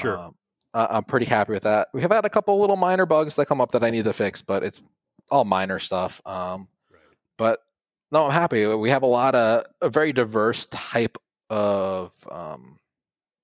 Sure. 0.00 0.18
Um, 0.18 0.34
I'm 0.72 1.02
pretty 1.02 1.26
happy 1.26 1.52
with 1.52 1.64
that. 1.64 1.88
We 1.92 2.00
have 2.02 2.12
had 2.12 2.24
a 2.24 2.30
couple 2.30 2.60
little 2.60 2.76
minor 2.76 3.06
bugs 3.06 3.34
that 3.36 3.46
come 3.46 3.60
up 3.60 3.72
that 3.72 3.82
I 3.82 3.90
need 3.90 4.04
to 4.04 4.12
fix, 4.12 4.40
but 4.40 4.62
it's 4.62 4.80
all 5.30 5.44
minor 5.44 5.80
stuff. 5.80 6.20
Um, 6.24 6.68
Right. 6.92 7.00
but 7.38 7.60
no, 8.12 8.26
I'm 8.26 8.32
happy. 8.32 8.66
We 8.66 8.90
have 8.90 9.02
a 9.02 9.06
lot 9.06 9.34
of 9.34 9.64
a 9.80 9.88
very 9.88 10.12
diverse 10.12 10.66
type 10.66 11.18
of 11.48 12.12
um, 12.30 12.78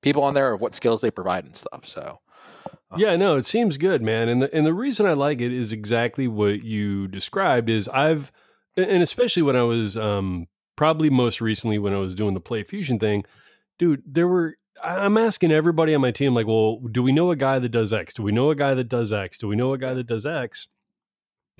people 0.02 0.22
on 0.22 0.34
there 0.34 0.52
of 0.52 0.60
what 0.60 0.74
skills 0.74 1.00
they 1.00 1.10
provide 1.10 1.44
and 1.44 1.56
stuff. 1.56 1.86
So 1.86 2.20
Uh, 2.90 2.96
Yeah, 2.98 3.16
no, 3.16 3.36
it 3.36 3.46
seems 3.46 3.78
good, 3.78 4.02
man. 4.02 4.28
And 4.28 4.42
the 4.42 4.54
and 4.54 4.64
the 4.66 4.74
reason 4.74 5.06
I 5.06 5.12
like 5.14 5.40
it 5.40 5.52
is 5.52 5.72
exactly 5.72 6.28
what 6.28 6.62
you 6.62 7.08
described. 7.08 7.68
Is 7.68 7.88
I've 7.88 8.30
and 8.76 9.02
especially 9.02 9.42
when 9.42 9.56
I 9.56 9.62
was 9.62 9.96
um 9.96 10.46
probably 10.76 11.10
most 11.10 11.40
recently 11.40 11.78
when 11.78 11.92
I 11.92 11.98
was 11.98 12.14
doing 12.14 12.34
the 12.34 12.40
Play 12.40 12.62
Fusion 12.62 12.98
thing, 12.98 13.24
dude. 13.78 14.02
There 14.06 14.28
were 14.28 14.56
I'm 14.84 15.16
asking 15.16 15.52
everybody 15.52 15.94
on 15.94 16.02
my 16.02 16.10
team 16.10 16.34
like, 16.34 16.46
well, 16.46 16.78
do 16.78 17.02
we 17.02 17.10
know 17.10 17.30
a 17.30 17.36
guy 17.36 17.58
that 17.58 17.70
does 17.70 17.92
X? 17.92 18.12
Do 18.14 18.22
we 18.22 18.30
know 18.32 18.50
a 18.50 18.54
guy 18.54 18.74
that 18.74 18.88
does 18.88 19.12
X? 19.12 19.38
Do 19.38 19.48
we 19.48 19.56
know 19.56 19.72
a 19.72 19.78
guy 19.78 19.94
that 19.94 20.06
does 20.06 20.26
X? 20.26 20.68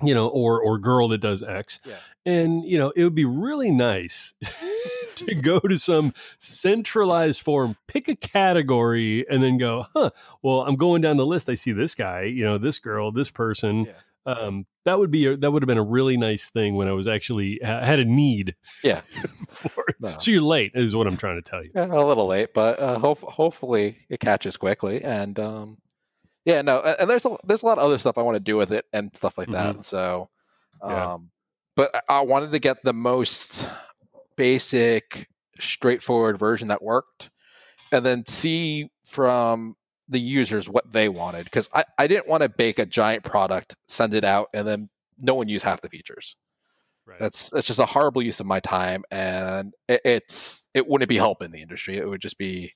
You 0.03 0.13
know, 0.13 0.27
or 0.27 0.61
or 0.61 0.77
girl 0.77 1.07
that 1.07 1.17
does 1.21 1.41
X. 1.41 1.79
Yeah. 1.83 1.95
And 2.27 2.65
you 2.65 2.77
know, 2.77 2.91
it 2.95 3.03
would 3.03 3.15
be 3.15 3.25
really 3.25 3.71
nice 3.71 4.33
to 5.15 5.33
go 5.33 5.59
to 5.59 5.77
some 5.77 6.13
centralized 6.37 7.41
form, 7.41 7.77
pick 7.87 8.07
a 8.09 8.15
category, 8.15 9.25
and 9.29 9.41
then 9.41 9.57
go, 9.57 9.85
huh, 9.95 10.11
well, 10.41 10.61
I'm 10.61 10.75
going 10.75 11.01
down 11.01 11.15
the 11.17 11.25
list. 11.25 11.49
I 11.49 11.55
see 11.55 11.71
this 11.71 11.95
guy, 11.95 12.23
you 12.23 12.43
know, 12.43 12.57
this 12.57 12.79
girl, 12.79 13.11
this 13.11 13.31
person. 13.31 13.85
Yeah. 13.85 13.93
Um, 14.25 14.65
that 14.83 14.99
would 14.99 15.09
be 15.09 15.25
a, 15.25 15.37
that 15.37 15.51
would 15.51 15.63
have 15.63 15.67
been 15.67 15.77
a 15.77 15.83
really 15.83 16.17
nice 16.17 16.49
thing 16.49 16.75
when 16.75 16.89
I 16.89 16.91
was 16.91 17.07
actually 17.07 17.61
ha- 17.63 17.79
had 17.79 17.99
a 17.99 18.03
need. 18.05 18.55
Yeah. 18.83 18.99
for. 19.47 19.71
No. 20.01 20.15
So 20.17 20.31
you're 20.31 20.41
late, 20.41 20.71
is 20.75 20.93
what 20.97 21.07
I'm 21.07 21.15
trying 21.15 21.41
to 21.41 21.49
tell 21.49 21.63
you. 21.63 21.71
Yeah, 21.73 21.85
a 21.85 22.03
little 22.05 22.27
late, 22.27 22.53
but 22.53 22.77
uh, 22.77 22.99
hope, 22.99 23.21
hopefully 23.21 23.99
it 24.09 24.19
catches 24.19 24.57
quickly. 24.57 25.01
And 25.01 25.39
um, 25.39 25.77
yeah, 26.43 26.61
no, 26.61 26.79
and 26.81 27.09
there's 27.09 27.23
a, 27.25 27.37
there's 27.45 27.63
a 27.63 27.65
lot 27.65 27.77
of 27.77 27.85
other 27.85 27.97
stuff 27.97 28.17
I 28.17 28.21
want 28.21 28.35
to 28.35 28.41
do 28.41 28.57
with 28.57 28.73
it 28.73 28.85
and 28.91 29.15
stuff 29.15 29.37
like 29.37 29.49
that. 29.51 29.85
So, 29.85 30.29
um, 30.81 30.91
Yeah. 30.91 31.17
But 31.77 32.03
I- 32.09 32.21
wanted 32.21 32.51
to 32.51 32.59
get 32.59 32.83
the 32.83 32.91
most 32.93 33.69
basic, 34.35 35.29
straightforward 35.59 36.37
version 36.37 36.67
that 36.67 36.83
worked, 36.83 37.29
and 37.93 38.05
then 38.05 38.25
see 38.25 38.89
from 39.05 39.77
the 40.09 40.19
users 40.19 40.67
what 40.67 40.91
they 40.91 41.07
wanted 41.09 41.45
because 41.45 41.69
I, 41.73 41.83
I 41.97 42.07
didn't 42.07 42.27
want 42.27 42.43
to 42.43 42.49
bake 42.49 42.79
a 42.79 42.85
giant 42.85 43.23
product, 43.23 43.75
send 43.87 44.13
it 44.13 44.23
out, 44.25 44.49
and 44.53 44.67
then 44.67 44.89
no 45.17 45.35
one 45.35 45.47
use 45.47 45.63
half 45.63 45.81
the 45.81 45.89
features. 45.89 46.35
Right. 47.05 47.19
That's 47.19 47.49
that's 47.51 47.67
just 47.67 47.79
a 47.79 47.85
horrible 47.85 48.21
use 48.21 48.39
of 48.41 48.45
my 48.45 48.59
time, 48.59 49.03
and 49.11 49.73
it, 49.87 50.01
it's 50.03 50.63
it 50.73 50.87
wouldn't 50.87 51.07
be 51.07 51.17
helping 51.17 51.51
the 51.51 51.61
industry. 51.61 51.97
It 51.97 52.07
would 52.07 52.21
just 52.21 52.37
be 52.37 52.73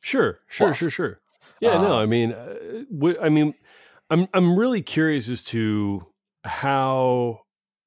Sure, 0.00 0.38
sure, 0.48 0.74
sure, 0.74 0.90
sure. 0.90 1.20
Yeah, 1.60 1.82
no, 1.82 1.94
Um, 1.94 2.02
I 2.02 2.06
mean, 2.06 2.32
uh, 2.32 3.14
I 3.20 3.28
mean, 3.28 3.54
I'm 4.10 4.28
I'm 4.32 4.56
really 4.56 4.82
curious 4.82 5.28
as 5.28 5.42
to 5.44 6.06
how 6.44 7.40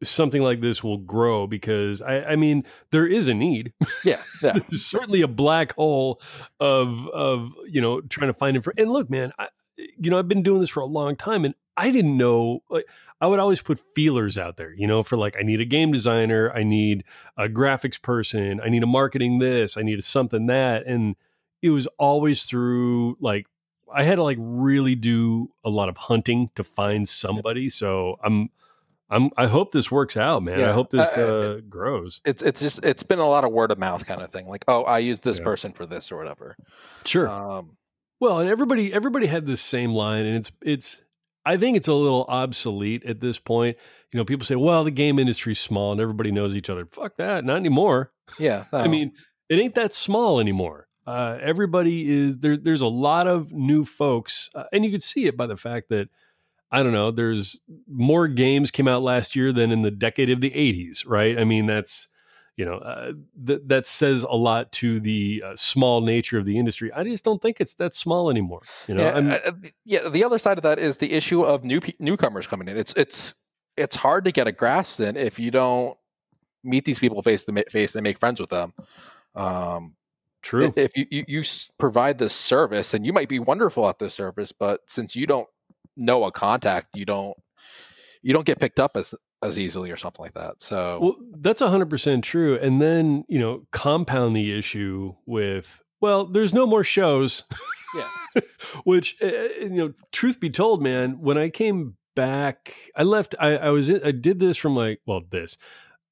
something 0.03 0.41
like 0.41 0.61
this 0.61 0.83
will 0.83 0.97
grow 0.97 1.47
because 1.47 2.01
I, 2.01 2.23
I 2.23 2.35
mean, 2.35 2.65
there 2.91 3.05
is 3.05 3.27
a 3.27 3.33
need. 3.33 3.73
yeah, 4.03 4.21
yeah, 4.41 4.53
There's 4.69 4.85
certainly 4.85 5.21
a 5.21 5.27
black 5.27 5.73
hole 5.73 6.21
of 6.59 7.07
of 7.09 7.51
you 7.67 7.81
know 7.81 8.01
trying 8.01 8.29
to 8.29 8.33
find 8.33 8.57
it 8.57 8.63
for. 8.63 8.73
And 8.77 8.91
look, 8.91 9.09
man, 9.09 9.31
I, 9.37 9.49
you 9.77 10.09
know, 10.09 10.19
I've 10.19 10.27
been 10.27 10.43
doing 10.43 10.61
this 10.61 10.69
for 10.69 10.81
a 10.81 10.85
long 10.85 11.15
time, 11.15 11.45
and 11.45 11.55
I 11.77 11.91
didn't 11.91 12.17
know. 12.17 12.63
Like, 12.69 12.85
I 13.19 13.27
would 13.27 13.39
always 13.39 13.61
put 13.61 13.79
feelers 13.93 14.37
out 14.37 14.57
there, 14.57 14.73
you 14.73 14.87
know, 14.87 15.03
for 15.03 15.15
like 15.15 15.37
I 15.39 15.43
need 15.43 15.61
a 15.61 15.65
game 15.65 15.91
designer, 15.91 16.51
I 16.53 16.63
need 16.63 17.03
a 17.37 17.47
graphics 17.47 18.01
person, 18.01 18.59
I 18.63 18.69
need 18.69 18.83
a 18.83 18.87
marketing 18.87 19.37
this, 19.37 19.77
I 19.77 19.83
need 19.83 19.99
a 19.99 20.01
something 20.01 20.47
that, 20.47 20.87
and 20.87 21.15
it 21.61 21.69
was 21.69 21.87
always 21.99 22.45
through 22.45 23.17
like 23.19 23.45
I 23.93 24.03
had 24.03 24.15
to 24.15 24.23
like 24.23 24.37
really 24.39 24.95
do 24.95 25.51
a 25.63 25.69
lot 25.69 25.89
of 25.89 25.97
hunting 25.97 26.49
to 26.55 26.63
find 26.63 27.07
somebody. 27.07 27.69
So 27.69 28.17
I'm. 28.23 28.49
I'm, 29.11 29.29
I 29.37 29.47
hope 29.47 29.71
this 29.73 29.91
works 29.91 30.15
out, 30.17 30.41
man. 30.41 30.63
I 30.63 30.71
hope 30.71 30.89
this 30.89 31.17
Uh, 31.17 31.21
uh, 31.21 31.61
grows. 31.69 32.21
it's 32.25 32.41
it's 32.41 32.61
just 32.61 32.83
it's 32.83 33.03
been 33.03 33.19
a 33.19 33.27
lot 33.27 33.43
of 33.43 33.51
word 33.51 33.69
of 33.71 33.77
mouth 33.77 34.05
kind 34.05 34.21
of 34.21 34.29
thing. 34.31 34.47
Like, 34.47 34.63
oh, 34.67 34.83
I 34.83 34.99
used 34.99 35.23
this 35.23 35.37
Yeah. 35.37 35.43
person 35.43 35.73
for 35.73 35.85
this 35.85 36.11
or 36.11 36.17
whatever. 36.17 36.55
Sure. 37.05 37.27
Um, 37.29 37.77
Well, 38.19 38.39
and 38.39 38.49
everybody 38.49 38.93
everybody 38.93 39.27
had 39.27 39.45
this 39.45 39.61
same 39.61 39.91
line, 39.93 40.25
and 40.25 40.35
it's 40.37 40.51
it's. 40.63 41.01
I 41.43 41.57
think 41.57 41.75
it's 41.75 41.87
a 41.87 41.93
little 41.93 42.25
obsolete 42.29 43.03
at 43.03 43.19
this 43.19 43.39
point. 43.39 43.75
You 44.13 44.17
know, 44.19 44.25
people 44.25 44.45
say, 44.45 44.55
"Well, 44.55 44.83
the 44.83 44.91
game 44.91 45.17
industry's 45.19 45.59
small 45.59 45.91
and 45.91 45.99
everybody 45.99 46.31
knows 46.31 46.55
each 46.55 46.69
other." 46.69 46.85
Fuck 46.85 47.17
that, 47.17 47.43
not 47.45 47.55
anymore. 47.57 48.11
yeah, 48.39 48.65
I 48.73 48.83
no. 48.83 48.89
mean, 48.89 49.11
it 49.49 49.55
ain't 49.59 49.73
that 49.75 49.93
small 49.93 50.39
anymore. 50.39 50.87
Uh, 51.07 51.39
everybody 51.41 52.07
is 52.07 52.37
there. 52.37 52.55
There's 52.57 52.81
a 52.83 52.87
lot 52.87 53.27
of 53.27 53.51
new 53.51 53.83
folks, 53.83 54.51
uh, 54.53 54.65
and 54.71 54.85
you 54.85 54.91
could 54.91 55.01
see 55.03 55.25
it 55.25 55.35
by 55.35 55.47
the 55.47 55.57
fact 55.57 55.89
that 55.89 56.09
I 56.71 56.83
don't 56.83 56.93
know. 56.93 57.11
There's 57.11 57.59
more 57.87 58.27
games 58.27 58.71
came 58.71 58.87
out 58.87 59.01
last 59.01 59.35
year 59.35 59.51
than 59.51 59.71
in 59.71 59.81
the 59.81 59.91
decade 59.91 60.29
of 60.29 60.41
the 60.41 60.51
'80s, 60.51 61.03
right? 61.05 61.37
I 61.37 61.43
mean, 61.43 61.65
that's 61.65 62.07
you 62.55 62.65
know 62.65 62.75
uh, 62.75 63.13
that 63.43 63.67
that 63.67 63.87
says 63.87 64.23
a 64.23 64.35
lot 64.35 64.71
to 64.73 64.99
the 64.99 65.43
uh, 65.45 65.55
small 65.55 66.01
nature 66.01 66.37
of 66.37 66.45
the 66.45 66.57
industry. 66.57 66.91
I 66.93 67.03
just 67.03 67.25
don't 67.25 67.41
think 67.41 67.59
it's 67.59 67.75
that 67.75 67.93
small 67.93 68.29
anymore. 68.29 68.61
You 68.87 68.95
know, 68.95 69.03
yeah, 69.03 69.33
uh, 69.45 69.49
uh, 69.49 69.51
yeah. 69.85 70.09
The 70.09 70.23
other 70.23 70.39
side 70.39 70.57
of 70.57 70.63
that 70.63 70.79
is 70.79 70.97
the 70.97 71.11
issue 71.11 71.43
of 71.43 71.63
new 71.63 71.81
pe- 71.81 71.93
newcomers 71.99 72.47
coming 72.47 72.67
in. 72.67 72.77
It's 72.77 72.93
it's 72.95 73.33
it's 73.75 73.95
hard 73.95 74.25
to 74.25 74.31
get 74.31 74.47
a 74.47 74.51
grasp 74.51 74.99
in 75.01 75.17
if 75.17 75.39
you 75.39 75.51
don't 75.51 75.97
meet 76.63 76.85
these 76.85 76.99
people 76.99 77.21
face 77.21 77.43
to 77.43 77.63
face 77.69 77.95
and 77.95 78.03
make 78.03 78.19
friends 78.19 78.39
with 78.39 78.49
them. 78.49 78.73
Um, 79.35 79.95
true. 80.41 80.73
if 80.75 80.95
you, 80.95 81.05
you 81.09 81.25
you 81.27 81.43
provide 81.77 82.17
this 82.17 82.33
service 82.33 82.93
and 82.93 83.05
you 83.05 83.13
might 83.13 83.29
be 83.29 83.39
wonderful 83.39 83.87
at 83.87 83.99
this 83.99 84.13
service 84.13 84.51
but 84.51 84.81
since 84.87 85.15
you 85.15 85.25
don't 85.25 85.47
know 85.95 86.23
a 86.23 86.31
contact 86.31 86.95
you 86.95 87.05
don't 87.05 87.37
you 88.21 88.33
don't 88.33 88.45
get 88.45 88.59
picked 88.59 88.79
up 88.79 88.95
as 88.95 89.13
as 89.43 89.57
easily 89.57 89.91
or 89.91 89.97
something 89.97 90.23
like 90.23 90.33
that 90.33 90.61
so 90.61 90.99
Well, 91.01 91.15
that's 91.39 91.61
100% 91.61 92.21
true. 92.23 92.57
And 92.61 92.81
then, 92.81 93.23
you 93.27 93.39
know, 93.39 93.65
compound 93.71 94.35
the 94.35 94.55
issue 94.55 95.15
with, 95.25 95.81
well, 95.99 96.25
there's 96.25 96.53
no 96.53 96.67
more 96.67 96.83
shows. 96.83 97.43
yeah 97.95 98.41
Which, 98.83 99.17
uh, 99.21 99.27
you 99.27 99.69
know, 99.71 99.93
truth 100.11 100.39
be 100.39 100.49
told, 100.49 100.81
man, 100.81 101.19
when 101.19 101.37
I 101.37 101.49
came 101.49 101.97
back, 102.15 102.75
I 102.95 103.03
left, 103.03 103.33
I, 103.39 103.57
I 103.57 103.69
was, 103.69 103.89
in, 103.89 104.01
I 104.05 104.11
did 104.11 104.39
this 104.39 104.57
from 104.57 104.75
like, 104.75 105.01
well, 105.07 105.21
this. 105.29 105.57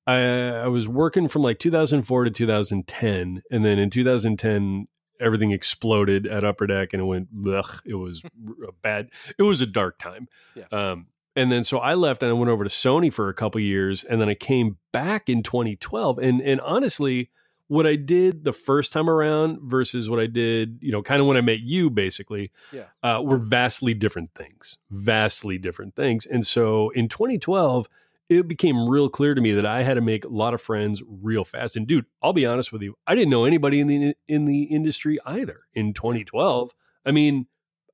I, 0.08 0.18
I 0.18 0.68
was 0.68 0.88
working 0.88 1.28
from 1.28 1.44
like 1.44 1.60
2004 1.60 2.24
to 2.24 2.32
2010. 2.32 3.44
And 3.52 3.66
then 3.66 3.78
in 3.78 3.92
2010, 3.92 4.88
everything 5.20 5.52
exploded 5.52 6.26
at 6.28 6.44
Upper 6.44 6.68
Deck 6.68 6.94
and 6.94 7.02
it 7.02 7.06
went, 7.06 7.28
ugh, 7.48 7.82
it 7.86 7.96
was 7.96 8.22
a 8.68 8.72
bad, 8.82 9.10
it 9.38 9.44
was 9.44 9.62
a 9.62 9.66
dark 9.66 10.00
time. 10.00 10.28
Yeah. 10.56 10.66
Um, 10.72 11.08
and 11.36 11.52
then 11.52 11.64
so 11.64 11.78
I 11.80 11.94
left 11.94 12.22
and 12.24 12.30
I 12.30 12.34
went 12.34 12.50
over 12.50 12.64
to 12.64 12.70
Sony 12.70 13.14
for 13.14 13.30
a 13.30 13.34
couple 13.34 13.62
years, 13.62 14.04
and 14.04 14.20
then 14.20 14.28
I 14.30 14.34
came 14.34 14.78
back 14.92 15.30
in 15.30 15.44
2012. 15.44 16.18
And 16.18 16.42
and 16.42 16.60
honestly, 16.62 17.30
what 17.68 17.86
I 17.86 17.96
did 17.96 18.44
the 18.46 18.52
first 18.52 18.92
time 18.92 19.08
around 19.10 19.60
versus 19.62 20.10
what 20.10 20.20
I 20.20 20.26
did, 20.26 20.80
you 20.82 20.92
know, 20.92 21.04
kind 21.04 21.22
of 21.22 21.28
when 21.28 21.38
I 21.38 21.42
met 21.42 21.60
you, 21.60 21.92
basically, 21.92 22.52
Yeah. 22.74 22.86
uh, 23.04 23.22
were 23.24 23.38
vastly 23.38 23.94
different 23.94 24.32
things, 24.34 24.80
vastly 24.90 25.60
different 25.60 25.96
things. 25.96 26.26
And 26.26 26.46
so 26.46 26.90
in 26.90 27.08
2012, 27.08 27.88
it 28.30 28.48
became 28.48 28.88
real 28.88 29.10
clear 29.10 29.34
to 29.34 29.42
me 29.42 29.54
that 29.54 29.66
I 29.66 29.84
had 29.84 29.96
to 29.96 30.02
make 30.02 30.24
a 30.24 30.30
lot 30.30 30.54
of 30.54 30.62
friends 30.62 31.02
real 31.08 31.44
fast. 31.44 31.76
And 31.76 31.88
dude, 31.88 32.06
I'll 32.22 32.34
be 32.34 32.46
honest 32.46 32.72
with 32.72 32.82
you, 32.82 32.96
I 33.08 33.16
didn't 33.16 33.32
know 33.32 33.46
anybody 33.46 33.80
in 33.80 33.88
the 33.88 34.14
in 34.28 34.46
the 34.46 34.64
industry 34.64 35.18
either 35.26 35.62
in 35.74 35.94
2012. 35.94 36.72
I 37.06 37.12
mean, 37.12 37.48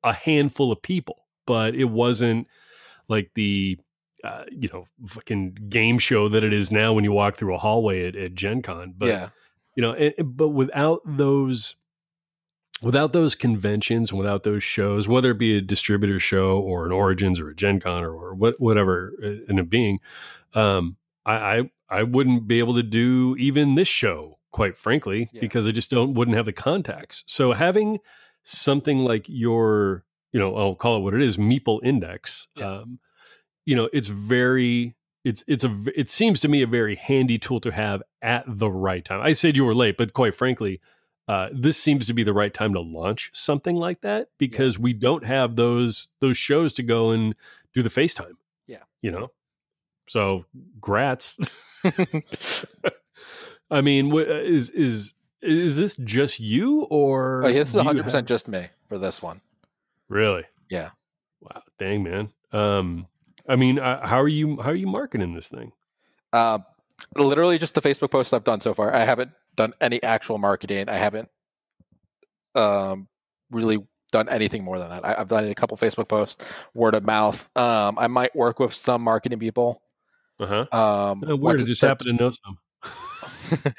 a 0.04 0.14
handful 0.14 0.72
of 0.72 0.82
people, 0.82 1.26
but 1.48 1.74
it 1.76 1.86
wasn't 1.90 2.48
like 3.08 3.32
the 3.36 3.78
uh, 4.24 4.44
you 4.52 4.70
know 4.74 4.86
fucking 5.08 5.54
game 5.70 5.98
show 6.00 6.28
that 6.30 6.44
it 6.44 6.52
is 6.54 6.72
now 6.72 6.92
when 6.94 7.04
you 7.04 7.12
walk 7.12 7.36
through 7.36 7.54
a 7.56 7.60
hallway 7.60 8.08
at, 8.08 8.16
at 8.16 8.34
Gen 8.36 8.62
Con. 8.62 8.94
But 8.98 9.08
yeah 9.08 9.30
you 9.76 9.82
know, 9.82 9.92
and- 9.94 10.38
but 10.38 10.50
without 10.50 11.02
those 11.06 11.76
without 12.86 13.12
those 13.14 13.34
conventions, 13.34 14.14
without 14.14 14.44
those 14.44 14.64
shows, 14.64 15.08
whether 15.08 15.32
it 15.32 15.40
be 15.40 15.58
a 15.58 15.62
distributor 15.62 16.20
show 16.20 16.60
or 16.60 16.86
an 16.86 16.92
Origins 16.92 17.40
or 17.40 17.50
a 17.50 17.56
Gen 17.56 17.80
Con 17.80 18.04
or, 18.04 18.12
or 18.14 18.36
what 18.36 18.60
whatever 18.60 19.14
it 19.20 19.42
ended 19.50 19.66
up 19.66 19.70
being, 19.70 20.00
um, 20.54 20.96
I, 21.26 21.34
I 21.58 21.70
I 21.90 22.04
wouldn't 22.04 22.48
be 22.48 22.60
able 22.60 22.76
to 22.76 22.84
do 22.84 23.36
even 23.40 23.74
this 23.76 23.88
show, 23.88 24.38
quite 24.52 24.78
frankly, 24.78 25.30
Yeah. 25.34 25.42
because 25.42 25.66
I 25.68 25.72
just 25.72 25.90
don't 25.90 26.14
wouldn't 26.14 26.38
have 26.38 26.46
the 26.46 26.54
contacts. 26.54 27.24
So 27.26 27.54
having 27.54 27.98
something 28.44 29.00
like 29.00 29.26
your, 29.28 30.04
you 30.32 30.40
know, 30.40 30.56
I'll 30.56 30.76
call 30.76 30.98
it 30.98 31.00
what 31.02 31.16
it 31.16 31.22
is, 31.22 31.38
Meeple 31.38 31.80
Index, 31.84 32.48
Yeah. 32.56 32.82
um, 32.82 33.00
you 33.66 33.76
know, 33.76 33.90
it's 33.94 34.08
very 34.10 34.96
it's 35.24 35.44
it's 35.48 35.64
a 35.64 35.76
it 35.96 36.08
seems 36.08 36.40
to 36.42 36.48
me 36.48 36.62
a 36.62 36.68
very 36.68 36.96
handy 36.96 37.40
tool 37.40 37.60
to 37.62 37.72
have 37.72 38.04
at 38.22 38.44
the 38.48 38.70
right 38.70 39.04
time. 39.04 39.22
I 39.22 39.34
said 39.34 39.58
you 39.58 39.66
were 39.66 39.74
late, 39.74 39.98
but 39.98 40.14
quite 40.14 40.36
frankly, 40.36 40.80
uh, 41.28 41.50
this 41.52 41.78
seems 41.78 42.08
to 42.08 42.14
be 42.14 42.24
the 42.24 42.34
right 42.34 42.54
time 42.54 42.74
to 42.74 42.80
launch 42.80 43.32
something 43.34 43.76
like 43.76 44.02
that 44.02 44.30
because 44.38 44.78
we 44.78 44.94
don't 44.94 45.26
have 45.26 45.56
those 45.56 46.10
those 46.20 46.38
shows 46.38 46.74
to 46.74 46.84
go 46.84 47.12
and 47.12 47.36
do 47.74 47.82
the 47.82 47.90
FaceTime. 47.90 48.34
Yeah. 48.68 48.84
you 49.02 49.12
know. 49.12 49.32
So, 50.08 50.46
grats. 50.80 51.40
I 53.72 53.82
mean, 53.82 54.12
wh- 54.12 54.28
is 54.28 54.70
is 54.70 55.14
is 55.42 55.78
this 55.78 55.96
just 55.96 56.40
you 56.40 56.82
or 56.90 57.44
oh, 57.46 57.48
yeah, 57.48 57.60
this 57.60 57.70
is 57.70 57.76
100 57.76 57.98
have- 57.98 58.06
percent 58.06 58.28
just 58.28 58.48
me 58.48 58.68
for 58.88 58.98
this 58.98 59.22
one 59.22 59.42
Really? 60.08 60.44
Yeah. 60.70 60.92
Wow. 61.42 61.64
Dang, 61.80 62.04
man. 62.04 62.30
Um, 62.52 63.08
I 63.48 63.56
mean, 63.56 63.80
uh, 63.80 64.06
how 64.06 64.20
are 64.22 64.28
you? 64.28 64.62
How 64.62 64.70
are 64.70 64.76
you 64.76 64.88
marketing 64.88 65.34
this 65.34 65.48
thing? 65.48 65.72
Uh, 66.32 66.60
literally 67.16 67.58
just 67.58 67.74
the 67.74 67.82
Facebook 67.82 68.12
posts 68.12 68.34
I've 68.34 68.44
done 68.44 68.62
so 68.62 68.74
far. 68.74 68.94
I 68.94 69.00
haven't 69.06 69.32
done 69.56 69.74
any 69.82 70.02
actual 70.04 70.38
marketing. 70.38 70.90
I 70.90 70.98
haven't 70.98 71.30
um, 72.56 73.08
really 73.52 73.86
done 74.12 74.30
anything 74.30 74.64
more 74.64 74.80
than 74.80 74.90
that. 74.90 75.06
I, 75.06 75.20
have 75.20 75.28
done 75.28 75.46
a 75.46 75.56
couple 75.56 75.78
Facebook 75.78 76.08
posts, 76.08 76.44
word 76.74 76.96
of 76.96 77.04
mouth. 77.04 77.50
Um, 77.58 77.98
I 77.98 78.08
might 78.08 78.36
work 78.36 78.60
with 78.60 78.74
some 78.74 79.02
marketing 79.02 79.40
people. 79.40 79.82
Uh 80.40 80.66
huh. 80.72 81.12
Um, 81.12 81.24
Weird. 81.42 81.62
I 81.62 81.66
just 81.66 81.82
happen 81.82 82.08
to 82.08 82.14
know 82.14 82.32
some. 82.32 83.74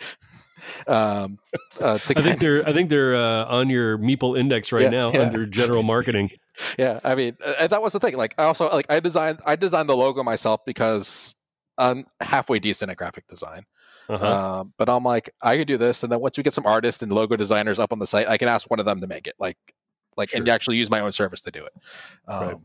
um, 0.86 1.38
uh, 1.80 1.94
I 1.94 1.98
think 1.98 2.40
they're 2.40 2.66
I 2.68 2.72
think 2.72 2.90
they're 2.90 3.14
uh, 3.14 3.44
on 3.46 3.68
your 3.70 3.98
Meeple 3.98 4.38
index 4.38 4.72
right 4.72 4.84
Yeah, 4.84 4.90
now 4.90 5.12
yeah. 5.12 5.20
under 5.20 5.46
general 5.46 5.82
marketing. 5.82 6.30
yeah 6.78 6.98
i 7.04 7.14
mean 7.14 7.36
uh, 7.44 7.54
and 7.60 7.70
that 7.70 7.82
was 7.82 7.92
the 7.92 8.00
thing 8.00 8.16
like 8.16 8.34
i 8.38 8.44
also 8.44 8.68
like 8.70 8.90
i 8.90 9.00
designed 9.00 9.38
i 9.44 9.56
designed 9.56 9.88
the 9.88 9.96
logo 9.96 10.22
myself 10.22 10.64
because 10.64 11.34
i'm 11.78 12.06
halfway 12.20 12.58
decent 12.58 12.90
at 12.90 12.96
graphic 12.96 13.26
design 13.28 13.64
Uh-huh. 14.08 14.60
um, 14.60 14.72
but 14.78 14.88
i'm 14.88 15.02
like 15.04 15.30
i 15.42 15.56
could 15.56 15.66
do 15.68 15.76
this 15.76 16.02
and 16.02 16.12
then 16.12 16.20
once 16.20 16.36
we 16.36 16.42
get 16.42 16.54
some 16.54 16.66
artists 16.66 17.02
and 17.02 17.12
logo 17.12 17.36
designers 17.36 17.78
up 17.78 17.92
on 17.92 17.98
the 17.98 18.06
site 18.06 18.28
i 18.28 18.36
can 18.38 18.48
ask 18.48 18.70
one 18.70 18.78
of 18.78 18.86
them 18.86 19.00
to 19.00 19.06
make 19.06 19.26
it 19.26 19.34
like 19.38 19.56
like 20.16 20.32
and 20.34 20.48
actually 20.48 20.76
use 20.76 20.88
my 20.90 21.00
own 21.00 21.12
service 21.12 21.40
to 21.40 21.50
do 21.50 21.64
it 21.64 21.72
um, 22.28 22.40
Right. 22.46 22.56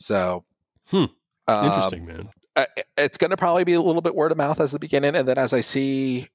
so 0.00 0.44
Hmm. 0.90 1.04
um, 1.48 1.66
Interesting, 1.66 2.06
man. 2.06 2.28
I- 2.56 2.66
it's 2.96 3.18
going 3.18 3.30
to 3.30 3.36
probably 3.36 3.64
be 3.64 3.72
a 3.72 3.80
little 3.80 4.00
bit 4.02 4.14
word 4.14 4.30
of 4.32 4.38
mouth 4.38 4.60
as 4.60 4.70
the 4.72 4.78
beginning 4.78 5.16
and 5.16 5.26
then 5.26 5.38
as 5.38 5.52
i 5.52 5.60
see 5.60 6.28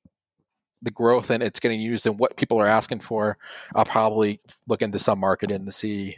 the 0.81 0.91
growth 0.91 1.29
and 1.29 1.41
it's 1.43 1.59
getting 1.59 1.79
used 1.81 2.05
and 2.05 2.17
what 2.19 2.35
people 2.37 2.59
are 2.59 2.67
asking 2.67 2.99
for 2.99 3.37
i'll 3.75 3.85
probably 3.85 4.39
look 4.67 4.81
into 4.81 4.97
some 4.99 5.19
marketing 5.19 5.65
to 5.65 5.71
see 5.71 6.17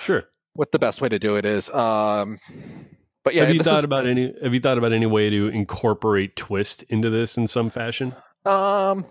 Sure. 0.00 0.24
what 0.54 0.72
the 0.72 0.78
best 0.78 1.00
way 1.00 1.08
to 1.08 1.18
do 1.18 1.36
it 1.36 1.44
is. 1.46 1.70
Um, 1.70 2.38
but 3.24 3.34
yeah, 3.34 3.44
have 3.44 3.54
you 3.54 3.62
thought 3.62 3.78
is- 3.78 3.84
about 3.84 4.06
any? 4.06 4.32
Have 4.42 4.54
you 4.54 4.60
thought 4.60 4.78
about 4.78 4.92
any 4.92 5.06
way 5.06 5.30
to 5.30 5.48
incorporate 5.48 6.36
twist 6.36 6.82
into 6.84 7.10
this 7.10 7.36
in 7.36 7.46
some 7.46 7.70
fashion? 7.70 8.14
Um, 8.44 9.04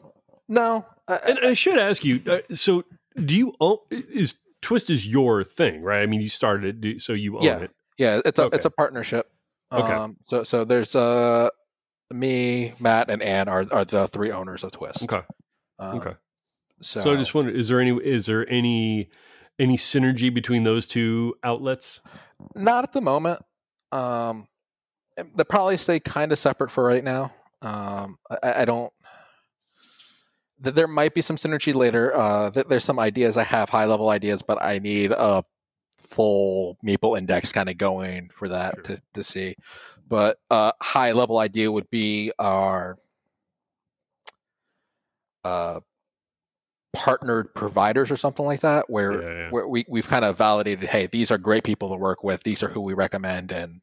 no, 0.48 0.86
I- 1.08 1.18
And 1.28 1.40
I 1.40 1.54
should 1.54 1.78
ask 1.78 2.04
you. 2.04 2.22
Uh, 2.28 2.40
so, 2.54 2.84
do 3.24 3.36
you 3.36 3.54
own? 3.60 3.78
Is 3.92 4.36
twist 4.62 4.90
is 4.90 5.08
your 5.08 5.44
thing, 5.44 5.82
right? 5.82 6.02
I 6.02 6.06
mean, 6.06 6.22
you 6.22 6.30
started 6.30 6.84
it, 6.86 7.02
so 7.02 7.14
you 7.14 7.38
own 7.38 7.44
Yeah. 7.44 7.58
it. 7.60 7.72
yeah, 7.98 8.22
it's 8.26 8.40
a 8.40 8.44
Okay. 8.46 8.56
it's 8.56 8.66
a 8.66 8.70
partnership. 8.72 9.32
Okay. 9.72 9.94
Um, 9.94 10.18
so 10.26 10.44
so 10.44 10.66
there's 10.66 10.96
uh 10.96 11.50
me, 12.12 12.74
Matt, 12.80 13.10
and 13.12 13.22
Ann 13.22 13.48
are 13.48 13.66
are 13.72 13.86
the 13.86 14.08
three 14.08 14.32
owners 14.32 14.64
of 14.64 14.72
Twist. 14.72 15.04
Okay. 15.04 15.22
Um, 15.78 15.98
Okay. 16.00 16.14
So, 16.82 17.02
So 17.02 17.12
I 17.14 17.16
just 17.18 17.36
wonder: 17.36 17.52
is 17.52 17.68
there 17.68 17.80
any? 17.80 17.92
Is 17.98 18.26
there 18.26 18.50
any? 18.50 19.10
Any 19.60 19.76
synergy 19.76 20.34
between 20.34 20.64
those 20.64 20.88
two 20.88 21.36
outlets? 21.44 22.00
not 22.56 22.86
at 22.86 22.94
the 22.94 23.02
moment. 23.02 23.42
Um, 23.92 24.48
they 25.36 25.44
probably 25.44 25.78
stay 25.78 26.00
kind 26.00 26.32
of 26.32 26.40
separate 26.40 26.72
for 26.72 26.84
right 26.84 27.04
now. 27.04 27.34
Um, 27.62 28.18
I, 28.44 28.62
I 28.62 28.66
don't. 28.66 28.92
th- 30.64 30.76
There 30.76 30.88
might 30.88 31.14
be 31.14 31.22
some 31.22 31.36
synergy 31.36 31.74
later. 31.74 32.16
Uh, 32.16 32.52
th- 32.52 32.68
there's 32.68 32.86
some 32.86 33.00
ideas 33.00 33.36
I 33.38 33.44
have, 33.44 33.70
high 33.70 33.86
level 33.86 34.10
ideas, 34.10 34.42
but 34.42 34.64
I 34.64 34.80
need 34.80 35.12
a 35.12 35.44
full 35.98 36.78
Meeple 36.86 37.18
index 37.18 37.52
kind 37.52 37.70
of 37.70 37.78
going 37.78 38.30
for 38.34 38.48
that 38.50 38.76
Sure. 38.76 38.84
to, 38.84 39.02
to 39.16 39.24
see. 39.24 39.56
But 40.08 40.38
uh, 40.50 40.72
high 40.82 41.12
level 41.12 41.38
idea 41.38 41.72
would 41.72 41.90
be 41.90 42.32
our 42.40 42.98
uh, 45.44 45.80
partnered 46.94 47.54
providers 47.54 48.10
or 48.12 48.18
something 48.18 48.46
like 48.46 48.62
that, 48.62 48.90
where 48.90 49.22
Yeah, 49.22 49.44
yeah. 49.46 49.50
where 49.52 49.68
we 49.68 49.86
we've 49.88 50.08
kind 50.08 50.26
of 50.26 50.38
validated, 50.38 50.90
hey, 50.90 51.08
these 51.08 51.32
are 51.32 51.38
great 51.38 51.64
people 51.64 51.90
to 51.90 51.96
work 51.96 52.24
with. 52.24 52.44
These 52.44 52.64
are 52.64 52.70
who 52.70 52.82
we 52.82 52.94
recommend, 52.94 53.52
and 53.52 53.82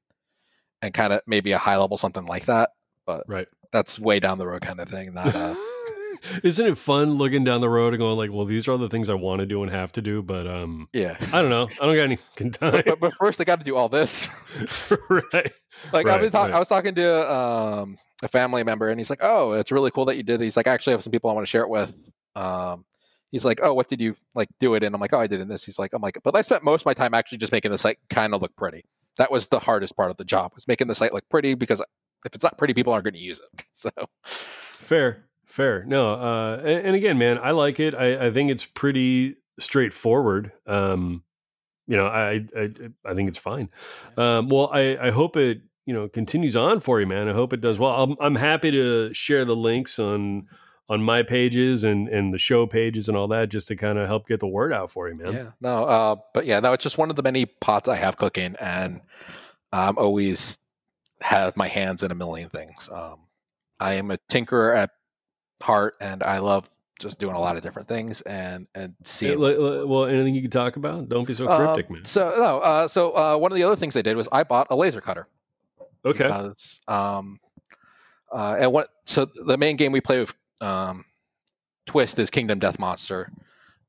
and 0.83 0.93
kind 0.93 1.13
of 1.13 1.23
maybe 1.27 1.53
a 1.53 1.59
high 1.59 1.77
level 1.77 1.97
something 1.99 2.27
like 2.27 2.47
that. 2.47 2.71
But 3.07 3.25
right. 3.29 3.49
That's 3.73 3.99
way 3.99 4.21
down 4.21 4.39
the 4.39 4.47
road 4.47 4.63
kind 4.63 4.81
of 4.81 4.89
thing. 4.89 5.13
Not 5.15 5.35
uh, 5.35 5.55
Isn't 6.43 6.67
it 6.67 6.79
fun 6.79 7.15
looking 7.15 7.45
down 7.45 7.61
the 7.61 7.69
road 7.69 7.93
and 7.93 7.99
going 7.99 8.17
like, 8.17 8.33
"Well, 8.33 8.47
these 8.47 8.67
are 8.67 8.73
all 8.73 8.79
the 8.79 8.89
things 8.89 9.09
I 9.09 9.15
want 9.15 9.41
to 9.41 9.47
do 9.47 9.63
and 9.63 9.71
have 9.71 9.93
to 9.93 10.03
do," 10.03 10.23
but 10.23 10.47
um, 10.47 10.89
yeah. 10.93 11.17
I 11.33 11.43
don't 11.43 11.51
know. 11.51 11.69
I 11.81 11.87
don't 11.87 11.95
got 11.95 12.03
any 12.03 12.17
time. 12.51 12.83
But, 12.87 13.01
but, 13.01 13.13
first, 13.15 13.41
I 13.41 13.45
got 13.45 13.59
to 13.59 13.65
do 13.65 13.77
all 13.77 13.89
this. 13.89 14.29
right. 15.11 15.53
Like 15.93 16.09
I've 16.09 16.21
been 16.23 16.31
talk- 16.33 16.49
right. 16.49 16.55
I 16.57 16.59
was 16.59 16.69
talking 16.69 16.95
to 16.95 17.33
um, 17.33 17.99
a 18.23 18.29
family 18.29 18.65
member, 18.65 18.89
and 18.89 18.99
he's 18.99 19.11
like, 19.11 19.21
"Oh, 19.23 19.53
it's 19.53 19.71
really 19.71 19.91
cool 19.91 20.07
that 20.07 20.17
you 20.17 20.23
did." 20.23 20.41
it." 20.41 20.45
He's 20.45 20.57
like, 20.57 20.67
"I 20.67 20.73
actually 20.73 20.93
have 20.93 21.03
some 21.03 21.13
people 21.13 21.31
I 21.31 21.35
want 21.35 21.47
to 21.47 21.51
share 21.51 21.63
it 21.63 21.69
with." 21.71 21.95
Um, 22.35 22.85
he's 23.31 23.45
like, 23.45 23.61
"Oh, 23.63 23.75
what 23.75 23.89
did 23.89 24.01
you 24.01 24.17
like 24.35 24.49
do 24.61 24.75
it 24.75 24.83
in?" 24.83 24.95
I'm 24.95 25.01
like, 25.01 25.13
"Oh, 25.13 25.21
I 25.21 25.27
did 25.27 25.41
it 25.41 25.43
in 25.43 25.49
this." 25.49 25.65
He's 25.65 25.79
like, 25.79 25.93
"I'm 25.93 26.03
like, 26.03 26.19
but 26.23 26.37
I 26.37 26.43
spent 26.43 26.63
most 26.65 26.83
of 26.83 26.87
my 26.87 26.95
time 26.95 27.15
actually 27.15 27.39
just 27.39 27.53
making 27.53 27.71
the 27.71 27.79
site 27.79 27.99
kind 28.11 28.35
of 28.35 28.43
look 28.43 28.55
pretty. 28.57 28.85
That 29.19 29.31
was 29.31 29.49
the 29.49 29.61
hardest 29.61 29.97
part 29.97 30.11
of 30.11 30.17
the 30.17 30.25
job 30.25 30.53
was 30.55 30.69
making 30.69 30.89
the 30.89 30.95
site 30.95 31.13
look 31.13 31.29
pretty 31.29 31.55
because 31.55 31.81
if 32.25 32.35
it's 32.35 32.43
not 32.43 32.59
pretty, 32.59 32.75
people 32.75 32.93
aren't 32.93 33.05
going 33.05 33.15
to 33.15 33.21
use 33.21 33.41
it." 33.41 33.65
So 33.73 33.91
Fair, 34.79 35.25
fair. 35.45 35.85
No, 35.85 36.13
uh, 36.15 36.61
and, 36.61 36.87
and 36.87 36.97
again, 36.97 37.19
man, 37.19 37.39
I 37.43 37.51
like 37.51 37.81
it. 37.81 37.95
I, 37.95 38.27
I 38.27 38.31
think 38.31 38.51
it's 38.51 38.65
pretty 38.65 39.37
straightforward. 39.59 40.53
Um, 40.67 41.25
you 41.87 41.97
know, 41.97 42.07
I, 42.07 42.45
I, 42.57 42.71
I 43.05 43.15
think 43.15 43.29
it's 43.29 43.39
fine. 43.39 43.69
Um, 44.17 44.49
well, 44.49 44.71
I, 44.73 44.97
I 45.01 45.11
hope 45.11 45.37
it, 45.37 45.63
you 45.85 45.95
know, 45.95 46.09
continues 46.09 46.57
on 46.57 46.81
for 46.81 47.01
you, 47.01 47.07
man. 47.07 47.29
I 47.29 47.33
hope 47.33 47.53
it 47.53 47.61
does 47.61 47.79
well. 47.79 48.03
I'm, 48.03 48.17
I'm 48.21 48.35
happy 48.35 48.71
to 48.73 49.13
share 49.15 49.45
the 49.45 49.55
links 49.57 49.99
on, 49.99 50.49
on 50.89 51.03
my 51.03 51.23
pages 51.23 51.83
and, 51.85 52.09
and 52.09 52.33
the 52.33 52.39
show 52.39 52.67
pages 52.67 53.09
and 53.09 53.17
all 53.17 53.27
that, 53.29 53.49
just 53.49 53.69
to 53.69 53.77
kind 53.77 53.99
of 53.99 54.07
help 54.07 54.29
get 54.29 54.39
the 54.41 54.47
word 54.47 54.73
out 54.73 54.91
for 54.91 55.09
you, 55.09 55.17
man. 55.17 55.33
yeah, 55.33 55.51
no, 55.61 55.85
uh, 55.85 56.17
but 56.33 56.47
yeah, 56.47 56.61
no, 56.61 56.73
it's 56.73 56.83
just 56.85 56.97
one 56.99 57.11
of 57.11 57.17
the 57.17 57.23
many 57.23 57.45
pots 57.47 57.89
I 57.89 57.97
have 57.97 58.17
cooking, 58.17 58.55
and 58.61 59.01
I'm 59.73 59.99
always 59.99 60.59
have 61.21 61.57
my 61.57 61.69
hands 61.69 62.03
in 62.03 62.11
a 62.11 62.15
million 62.15 62.49
things. 62.51 62.89
Um, 62.93 63.21
I 63.81 63.95
am 63.95 64.11
a 64.11 64.19
tinkerer 64.31 64.77
at 64.77 64.91
heart, 65.61 65.97
and 66.01 66.23
I 66.23 66.39
love 66.39 66.69
just 67.01 67.19
doing 67.19 67.35
a 67.35 67.41
lot 67.41 67.57
of 67.57 67.63
different 67.63 67.89
things 67.89 68.21
and 68.23 68.67
and 68.75 68.95
see. 69.03 69.27
seeing. 69.27 69.39
li- 69.41 69.57
li- 69.57 69.85
Well, 69.85 70.05
anything 70.07 70.35
you 70.35 70.41
can 70.43 70.51
talk 70.51 70.77
about? 70.77 71.09
Don't 71.09 71.27
be 71.27 71.35
so 71.35 71.49
Um, 71.49 71.57
cryptic, 71.57 71.91
man. 71.91 72.05
So 72.05 72.33
no, 72.39 72.61
uh, 72.61 72.89
so 72.89 73.11
uh, 73.17 73.37
one 73.37 73.51
of 73.53 73.57
the 73.57 73.65
other 73.65 73.77
things 73.77 73.97
I 73.97 74.03
did 74.03 74.17
was 74.17 74.29
I 74.33 74.45
bought 74.45 74.69
a 74.71 74.77
laser 74.77 75.01
cutter. 75.01 75.27
Okay. 76.05 76.23
Because, 76.25 76.81
um, 76.87 77.41
uh, 78.33 78.57
and 78.61 78.73
what? 78.73 78.89
So 79.05 79.27
the 79.45 79.59
main 79.59 79.77
game 79.77 79.91
we 79.93 80.01
play 80.01 80.21
with 80.21 80.33
um, 80.61 81.05
Twist 81.87 82.19
is 82.19 82.31
Kingdom 82.31 82.59
Death 82.59 82.79
Monster, 82.79 83.31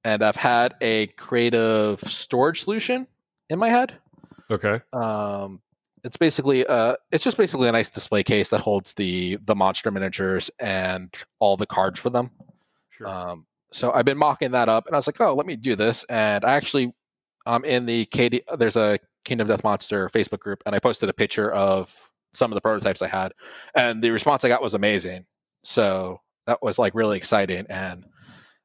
and 0.03 0.23
I've 0.23 0.35
had 0.35 0.75
a 0.81 1.07
creative 1.07 1.99
storage 2.01 2.63
solution 2.63 3.07
in 3.49 3.59
my 3.59 3.69
head. 3.69 3.93
Okay. 4.49 4.81
Um, 4.93 5.61
it's 6.03 6.17
basically 6.17 6.65
uh, 6.65 6.95
it's 7.11 7.23
just 7.23 7.37
basically 7.37 7.67
a 7.67 7.71
nice 7.71 7.89
display 7.89 8.23
case 8.23 8.49
that 8.49 8.61
holds 8.61 8.93
the 8.93 9.37
the 9.45 9.55
monster 9.55 9.91
miniatures 9.91 10.49
and 10.59 11.13
all 11.39 11.57
the 11.57 11.65
cards 11.65 11.99
for 11.99 12.09
them. 12.09 12.31
Sure. 12.91 13.07
Um, 13.07 13.45
so 13.71 13.91
I've 13.91 14.05
been 14.05 14.17
mocking 14.17 14.51
that 14.51 14.69
up, 14.69 14.87
and 14.87 14.95
I 14.95 14.97
was 14.97 15.07
like, 15.07 15.19
oh, 15.19 15.33
let 15.33 15.45
me 15.45 15.55
do 15.55 15.75
this. 15.75 16.05
And 16.05 16.45
I 16.45 16.55
actually, 16.55 16.93
I'm 17.45 17.55
um, 17.55 17.65
in 17.65 17.85
the 17.85 18.05
KD, 18.05 18.41
there's 18.57 18.77
a 18.77 18.99
Kingdom 19.25 19.47
Death 19.47 19.63
Monster 19.63 20.09
Facebook 20.09 20.39
group, 20.39 20.63
and 20.65 20.73
I 20.73 20.79
posted 20.79 21.09
a 21.09 21.13
picture 21.13 21.51
of 21.51 21.93
some 22.33 22.51
of 22.51 22.55
the 22.55 22.61
prototypes 22.61 23.01
I 23.01 23.07
had, 23.07 23.33
and 23.75 24.01
the 24.01 24.11
response 24.11 24.45
I 24.45 24.49
got 24.49 24.61
was 24.61 24.73
amazing. 24.73 25.25
So 25.63 26.21
that 26.47 26.61
was 26.61 26.79
like 26.79 26.95
really 26.95 27.17
exciting, 27.17 27.65
and 27.69 28.05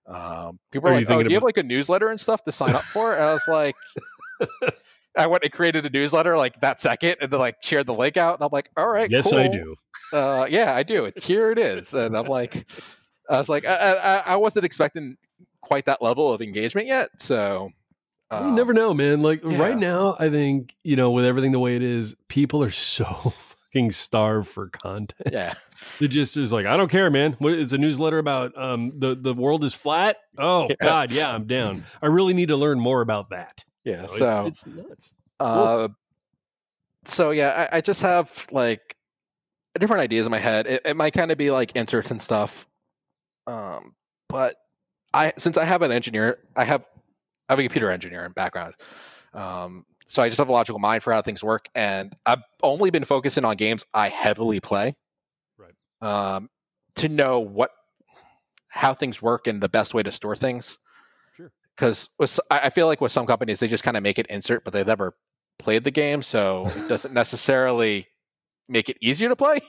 um, 0.07 0.59
people 0.71 0.89
Are 0.89 0.93
were 0.93 1.01
like, 1.01 1.11
"Oh, 1.11 1.23
do 1.23 1.29
you 1.29 1.37
have 1.37 1.43
like 1.43 1.59
a 1.59 1.63
newsletter 1.63 2.09
and 2.09 2.21
stuff 2.21 2.43
to 2.45 2.53
sign 2.53 2.75
up 2.75 2.83
for?" 2.83 3.15
And 3.15 3.23
I 3.23 3.33
was 3.33 3.45
like. 3.47 3.75
I 5.15 5.27
went 5.27 5.45
and 5.45 5.53
created 5.53 5.85
a 5.85 5.91
newsletter 5.91 6.39
like 6.39 6.59
that 6.63 6.81
second, 6.81 7.17
and 7.21 7.31
then 7.31 7.39
like 7.39 7.63
shared 7.63 7.87
the 7.87 7.93
link 7.93 8.17
out, 8.17 8.39
and 8.39 8.45
I'm 8.45 8.49
like, 8.51 8.71
"All 8.79 8.89
right, 8.89 9.11
yes, 9.11 9.31
I 9.31 9.47
do. 9.47 9.77
uh, 10.15 10.47
yeah, 10.49 10.75
I 10.75 10.83
do. 10.85 11.11
Here 11.23 11.51
it 11.51 11.59
is, 11.59 11.93
and 11.93 12.17
I'm 12.17 12.25
like, 12.25 12.67
I 13.29 13.39
was 13.39 13.51
like, 13.51 13.67
I, 13.67 13.75
I, 13.77 14.23
I 14.33 14.37
wasn't 14.37 14.65
expecting 14.65 15.19
quite 15.61 15.85
that 15.85 16.03
level 16.03 16.33
of 16.33 16.41
engagement 16.41 16.87
yet. 16.87 17.11
So 17.19 17.71
you 18.31 18.37
um, 18.39 18.55
never 18.55 18.73
know, 18.73 18.95
man. 18.95 19.23
Like 19.23 19.43
yeah. 19.45 19.59
right 19.59 19.77
now, 19.77 20.17
I 20.19 20.29
think 20.29 20.75
you 20.85 20.97
know, 20.97 21.11
with 21.11 21.25
everything 21.25 21.53
the 21.53 21.59
way 21.59 21.77
it 21.77 21.83
is, 21.83 22.17
people 22.29 22.63
are 22.63 22.71
so 22.71 23.33
fucking 23.73 23.93
starved 23.93 24.49
for 24.49 24.69
content. 24.69 25.29
Yeah, 25.33 25.53
It 26.01 26.09
just 26.09 26.37
is 26.37 26.53
like, 26.53 26.67
I 26.67 26.77
don't 26.77 26.91
care, 26.91 27.11
man. 27.11 27.33
What 27.39 27.53
is 27.55 27.73
a 27.73 27.79
newsletter 27.79 28.19
about? 28.19 28.57
Um, 28.57 28.93
the 28.99 29.15
the 29.15 29.35
world 29.35 29.65
is 29.65 29.75
flat. 29.75 30.17
Oh 30.39 30.69
Yeah. 30.69 30.77
God, 30.83 31.13
yeah, 31.13 31.33
I'm 31.35 31.47
down. 31.47 31.85
I 32.01 32.07
really 32.07 32.35
need 32.35 32.49
to 32.49 32.57
learn 32.57 32.79
more 32.81 33.01
about 33.01 33.31
that. 33.31 33.65
You 33.85 33.93
yeah. 33.93 34.01
know, 34.03 34.07
So, 34.09 34.47
it's, 34.47 34.67
it's 34.67 34.67
nuts. 34.67 35.15
uh, 35.41 35.89
so 37.07 37.31
yeah, 37.31 37.69
I, 37.73 37.79
I 37.79 37.81
just 37.81 38.03
have 38.03 38.47
like 38.53 38.97
different 39.79 40.03
ideas 40.03 40.27
in 40.27 40.31
my 40.31 40.39
head. 40.39 40.67
It, 40.67 40.83
it 40.85 40.97
might 40.97 41.15
kind 41.15 41.33
of 41.33 41.39
be 41.39 41.51
like 41.51 41.73
inserts 41.75 42.11
and 42.11 42.21
stuff, 42.23 42.67
um, 43.47 43.95
but 44.29 44.57
I 45.13 45.33
since 45.37 45.57
I 45.57 45.65
have 45.65 45.83
an 45.83 45.91
engineer, 45.91 46.39
I 46.55 46.65
have 46.65 46.87
I 47.49 47.55
have 47.55 47.59
a 47.59 47.63
computer 47.63 47.91
engineer 47.91 48.25
in 48.25 48.33
background. 48.33 48.75
Um, 49.35 49.85
so 50.13 50.23
I 50.23 50.29
just 50.29 50.39
have 50.39 50.49
a 50.49 50.53
logical 50.53 50.79
mind 50.79 51.03
for 51.03 51.13
how 51.13 51.23
things 51.23 51.43
work, 51.43 51.69
and 51.75 52.15
I've 52.27 52.43
only 52.63 52.91
been 52.91 53.05
focusing 53.05 53.45
on 53.47 53.57
games 53.57 53.85
I 53.95 54.09
heavily 54.11 54.61
play. 54.61 54.95
Right. 55.57 55.73
Um, 56.03 56.51
to 56.97 57.09
know 57.09 57.41
what 57.41 57.71
how 58.69 58.93
things 58.95 59.21
work 59.23 59.47
and 59.47 59.63
the 59.63 59.69
best 59.69 59.95
way 59.95 60.03
to 60.03 60.13
store 60.13 60.37
things. 60.37 60.79
Sure. 61.37 61.51
because 61.77 62.09
I 62.51 62.61
I 62.65 62.71
feel 62.71 62.87
like 62.87 63.01
with 63.01 63.13
some 63.13 63.27
companies 63.27 63.61
they 63.61 63.69
just 63.69 63.85
kind 63.85 63.97
of 63.97 64.03
make 64.03 64.19
it 64.19 64.27
insert, 64.27 64.65
but 64.65 64.73
they've 64.73 64.87
never 64.87 65.15
played 65.59 65.85
the 65.85 65.91
game, 65.91 66.23
so 66.23 66.67
it 66.77 66.89
doesn't 66.89 67.15
necessarily 67.15 68.07
make 68.69 68.89
it 68.89 68.97
easier 69.01 69.29
to 69.31 69.37
play. 69.37 69.61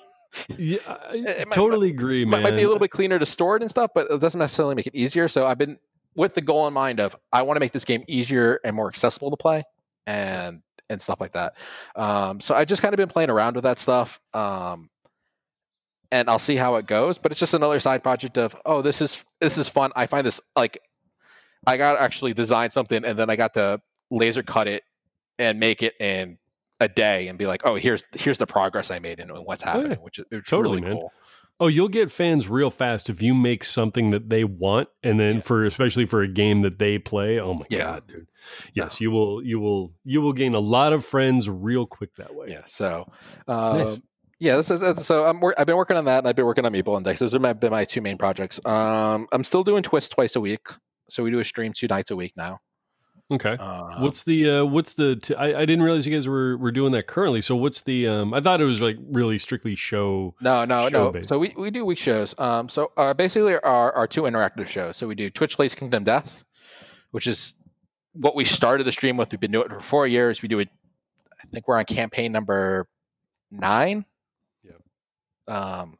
Yeah, 0.57 0.79
I 0.87 1.11
It 1.13 1.37
might- 1.47 1.51
totally 1.51 1.89
agree, 1.89 2.25
Might, 2.25 2.37
man. 2.37 2.43
might 2.43 2.51
be 2.57 2.63
a 2.63 2.67
little 2.67 2.79
bit 2.79 2.91
cleaner 2.91 3.17
to 3.19 3.25
store 3.25 3.55
it 3.55 3.61
and 3.61 3.69
stuff, 3.71 3.91
but 3.95 4.09
it 4.11 4.19
doesn't 4.19 4.39
necessarily 4.39 4.75
make 4.75 4.87
it 4.87 4.95
easier. 4.95 5.27
So 5.29 5.45
I've 5.47 5.57
been 5.57 5.77
with 6.15 6.33
the 6.33 6.41
goal 6.41 6.67
in 6.67 6.73
mind 6.73 6.99
of 6.99 7.15
I 7.31 7.41
want 7.43 7.55
to 7.55 7.59
make 7.61 7.71
this 7.71 7.85
game 7.85 8.03
easier 8.07 8.59
and 8.65 8.75
more 8.75 8.87
accessible 8.87 9.29
to 9.31 9.37
play, 9.37 9.63
and 10.07 10.61
and 10.89 11.01
stuff 11.01 11.19
like 11.21 11.33
that. 11.33 11.53
Um, 11.95 12.39
so 12.41 12.55
I 12.55 12.65
just 12.65 12.81
kind 12.81 12.93
of 12.93 12.97
been 12.97 13.09
playing 13.09 13.29
around 13.29 13.55
with 13.55 13.63
that 13.63 13.79
stuff, 13.79 14.19
um, 14.33 14.89
and 16.11 16.29
I'll 16.29 16.39
see 16.39 16.55
how 16.55 16.75
it 16.75 16.85
goes. 16.85 17.17
But 17.17 17.31
it's 17.31 17.39
just 17.39 17.53
another 17.53 17.79
side 17.79 18.03
project 18.03 18.37
of 18.37 18.55
oh, 18.65 18.81
this 18.81 19.01
is 19.01 19.23
this 19.41 19.57
is 19.57 19.67
fun. 19.67 19.91
I 19.95 20.05
find 20.07 20.25
this 20.25 20.39
like 20.55 20.79
I 21.65 21.77
got 21.77 21.93
to 21.93 22.01
actually 22.01 22.33
design 22.33 22.71
something, 22.71 23.03
and 23.05 23.17
then 23.17 23.29
I 23.29 23.35
got 23.35 23.53
to 23.55 23.81
laser 24.11 24.43
cut 24.43 24.67
it 24.67 24.83
and 25.39 25.59
make 25.59 25.81
it 25.81 25.93
in 25.99 26.37
a 26.79 26.87
day, 26.87 27.27
and 27.29 27.39
be 27.39 27.47
like, 27.47 27.61
oh, 27.65 27.75
here's 27.75 28.03
here's 28.13 28.37
the 28.37 28.45
progress 28.47 28.91
I 28.91 28.99
made 28.99 29.19
and 29.19 29.31
what's 29.45 29.63
Oh, 29.63 29.67
yeah. 29.67 29.73
happening, 29.75 29.99
which 29.99 30.19
is 30.19 30.25
Totally, 30.47 30.81
man. 30.81 30.93
cool. 30.93 31.11
Oh, 31.59 31.67
you'll 31.67 31.87
get 31.87 32.11
fans 32.11 32.49
real 32.49 32.69
fast 32.71 33.09
if 33.09 33.21
you 33.21 33.33
make 33.33 33.63
something 33.63 34.09
that 34.09 34.29
they 34.29 34.43
want, 34.43 34.89
and 35.03 35.19
then 35.19 35.35
Yeah. 35.35 35.41
for 35.41 35.65
especially 35.65 36.05
for 36.05 36.21
a 36.21 36.27
game 36.27 36.61
that 36.63 36.79
they 36.79 36.97
play. 36.99 37.39
Oh 37.39 37.53
my 37.53 37.65
Yeah. 37.69 37.77
god, 37.83 38.07
dude! 38.07 38.27
Yes, 38.73 38.99
you 38.99 39.11
will. 39.11 39.41
You 39.43 39.59
will. 39.59 39.93
You 40.03 40.21
will 40.21 40.33
gain 40.33 40.55
a 40.55 40.59
lot 40.59 40.93
of 40.93 41.05
friends 41.05 41.49
real 41.49 41.85
quick 41.85 42.15
that 42.17 42.33
way. 42.35 42.47
Yeah. 42.49 42.63
So, 42.65 43.09
um, 43.47 43.77
Nice. 43.77 44.01
yeah, 44.39 44.57
this 44.57 44.71
is 44.71 44.81
uh, 44.83 44.95
so. 44.95 45.25
I'm. 45.25 45.41
I've 45.57 45.67
been 45.67 45.77
working 45.77 45.95
on 45.95 46.05
that, 46.05 46.19
and 46.19 46.27
I've 46.27 46.35
been 46.35 46.45
working 46.45 46.65
on 46.65 46.73
Meeple 46.73 46.97
Index. 46.97 47.19
Those 47.19 47.31
have 47.33 47.41
my- 47.41 47.53
been 47.53 47.71
my 47.71 47.85
two 47.85 48.01
main 48.01 48.17
projects. 48.17 48.59
Um, 48.65 49.27
I'm 49.31 49.43
still 49.43 49.63
doing 49.63 49.83
Twist 49.83 50.11
twice 50.11 50.35
a 50.35 50.41
week, 50.41 50.65
so 51.09 51.23
we 51.23 51.31
do 51.31 51.39
a 51.39 51.45
stream 51.45 51.71
two 51.73 51.87
nights 51.87 52.09
a 52.11 52.15
week 52.15 52.33
now. 52.35 52.59
Okay. 53.33 53.53
Um, 53.53 54.01
What's 54.01 54.23
the 54.23 54.49
uh, 54.49 54.65
what's 54.65 54.93
the 54.93 55.15
t- 55.15 55.33
I, 55.35 55.61
I 55.61 55.65
didn't 55.65 55.81
realize 55.81 56.05
you 56.05 56.13
guys 56.13 56.27
were 56.27 56.55
were 56.57 56.71
doing 56.71 56.91
that 56.91 57.07
currently. 57.07 57.41
So 57.41 57.55
what's 57.55 57.81
the 57.81 58.07
um 58.07 58.33
I 58.33 58.41
thought 58.41 58.61
it 58.61 58.65
was 58.65 58.81
like 58.81 58.97
really 59.09 59.39
strictly 59.39 59.75
show. 59.75 60.35
no, 60.41 60.65
no, 60.65 60.83
no. 60.83 60.89
show-based? 60.89 61.29
So 61.29 61.39
we, 61.39 61.53
we 61.57 61.71
do 61.71 61.83
week 61.83 61.97
shows. 61.97 62.37
Um, 62.37 62.69
so 62.69 62.91
uh, 62.95 63.13
basically 63.13 63.55
our 63.55 63.91
our 63.93 64.07
two 64.07 64.23
interactive 64.23 64.67
shows. 64.67 64.97
So 64.97 65.07
we 65.07 65.15
do 65.15 65.29
Twitch 65.29 65.55
plays 65.55 65.73
Kingdom 65.73 66.03
Death, 66.03 66.43
which 67.11 67.25
is 67.27 67.53
what 68.13 68.35
we 68.35 68.45
started 68.45 68.83
the 68.83 68.91
stream 68.91 69.17
with. 69.17 69.31
We've 69.31 69.39
been 69.39 69.51
doing 69.51 69.65
it 69.65 69.71
for 69.71 69.79
four 69.79 70.05
years. 70.07 70.41
We 70.41 70.47
do 70.47 70.59
it. 70.59 70.69
I 71.41 71.47
think 71.47 71.67
we're 71.67 71.77
on 71.79 71.85
campaign 71.85 72.31
number 72.31 72.87
nine. 73.51 74.05
Yeah. 74.63 74.73
um, 75.47 75.97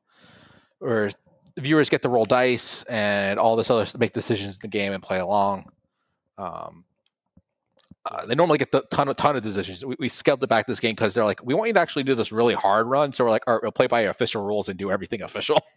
or 0.79 1.09
viewers 1.57 1.89
get 1.89 2.01
to 2.01 2.09
roll 2.09 2.25
dice 2.25 2.83
and 2.83 3.39
all 3.39 3.55
this 3.55 3.69
other 3.69 3.85
make 3.97 4.13
decisions 4.13 4.55
in 4.55 4.59
the 4.61 4.67
game 4.67 4.93
and 4.93 5.01
play 5.01 5.19
along. 5.19 5.71
Um, 6.37 6.83
uh, 8.05 8.25
they 8.25 8.35
normally 8.35 8.57
get 8.57 8.71
the 8.71 8.81
ton 8.91 9.07
of 9.07 9.15
ton 9.15 9.35
of 9.37 9.43
decisions. 9.43 9.83
We, 9.85 9.95
we 9.99 10.09
scaled 10.09 10.43
it 10.43 10.47
back 10.49 10.67
this 10.67 10.79
game 10.79 10.93
because 10.93 11.13
they're 11.13 11.23
like, 11.23 11.43
we 11.43 11.53
want 11.53 11.67
you 11.67 11.73
to 11.73 11.79
actually 11.79 12.03
do 12.03 12.15
this 12.15 12.31
really 12.31 12.53
hard 12.53 12.87
run. 12.87 13.13
So 13.13 13.23
we're 13.23 13.29
like, 13.29 13.43
all 13.47 13.53
right, 13.53 13.63
we'll 13.63 13.71
play 13.71 13.87
by 13.87 14.01
official 14.01 14.43
rules 14.43 14.67
and 14.69 14.77
do 14.77 14.91
everything 14.91 15.21
official. 15.21 15.59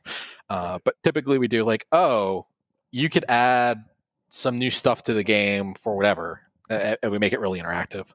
Uh, 0.49 0.79
but 0.85 0.95
typically 1.03 1.39
we 1.39 1.49
do 1.49 1.65
like, 1.65 1.85
oh, 1.91 2.47
you 2.93 3.09
could 3.09 3.25
add 3.29 3.83
some 4.29 4.59
new 4.59 4.71
stuff 4.71 5.03
to 5.03 5.13
the 5.13 5.25
game 5.25 5.75
for 5.75 5.97
whatever, 5.97 6.41
a- 6.71 6.97
and 7.03 7.11
we 7.11 7.19
make 7.19 7.33
it 7.33 7.41
really 7.41 7.61
interactive. 7.61 8.07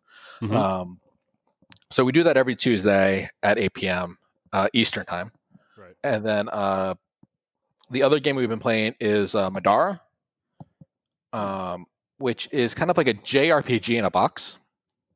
Mhm. 0.42 0.56
Um, 0.56 1.00
so 1.90 2.06
we 2.06 2.14
do 2.14 2.24
that 2.24 2.38
every 2.38 2.56
Tuesday 2.56 3.30
at 3.44 3.60
8 3.60 3.74
p.m. 3.74 4.18
Uh, 4.54 4.70
Eastern 4.72 5.06
time. 5.06 5.34
Right. 5.78 5.94
And 6.06 6.26
then 6.26 6.48
uh, 6.48 6.94
the 7.90 8.04
other 8.04 8.22
game 8.22 8.38
we've 8.38 8.48
been 8.48 8.60
playing 8.60 8.96
is 9.02 9.36
uh, 9.36 9.50
Madara, 9.50 10.00
um, 11.34 11.86
which 12.22 12.48
is 12.52 12.74
kind 12.74 12.90
of 12.92 12.98
like 12.98 13.08
a 13.08 13.14
JRPG 13.14 13.98
in 13.98 14.06
a 14.06 14.12
box. 14.12 14.58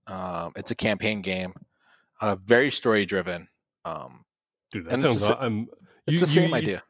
Um, 0.07 0.51
it's 0.55 0.71
a 0.71 0.75
campaign 0.75 1.21
game, 1.21 1.53
uh, 2.21 2.35
very 2.35 2.69
story 2.71 3.05
driven. 3.05 3.47
Um, 3.85 4.23
Dude, 4.71 4.85
that 4.85 4.93
it's 4.95 5.03
sounds. 5.03 5.19
the 5.21 5.35
aw- 5.37 5.41
I'm. 5.45 5.67
it's 6.07 6.13
you- 6.15 6.19
the 6.19 6.25
same 6.27 6.49
you- 6.49 6.55
idea. 6.55 6.83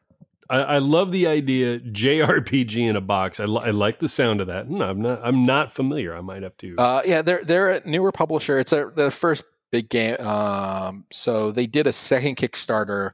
I, 0.48 0.58
I 0.62 0.78
love 0.78 1.10
the 1.10 1.26
idea 1.26 1.80
JRPG 1.80 2.88
in 2.88 2.94
a 2.94 3.00
box. 3.00 3.40
I, 3.40 3.46
li- 3.46 3.62
I 3.64 3.70
like 3.72 3.98
the 3.98 4.08
sound 4.08 4.40
of 4.40 4.46
that. 4.46 4.70
No, 4.70 4.84
I'm 4.84 5.00
not. 5.02 5.20
I'm 5.24 5.44
not 5.44 5.72
familiar. 5.72 6.14
I 6.16 6.20
might 6.20 6.44
have 6.44 6.56
to. 6.58 6.76
Uh, 6.78 7.02
yeah, 7.04 7.20
they're 7.22 7.42
they're 7.42 7.70
a 7.72 7.88
newer 7.88 8.12
publisher. 8.12 8.60
It's 8.60 8.72
a, 8.72 8.92
the 8.94 9.10
first 9.10 9.42
big 9.72 9.88
game. 9.88 10.14
Um, 10.20 11.04
so 11.10 11.50
they 11.50 11.66
did 11.66 11.88
a 11.88 11.92
second 11.92 12.36
Kickstarter. 12.36 13.12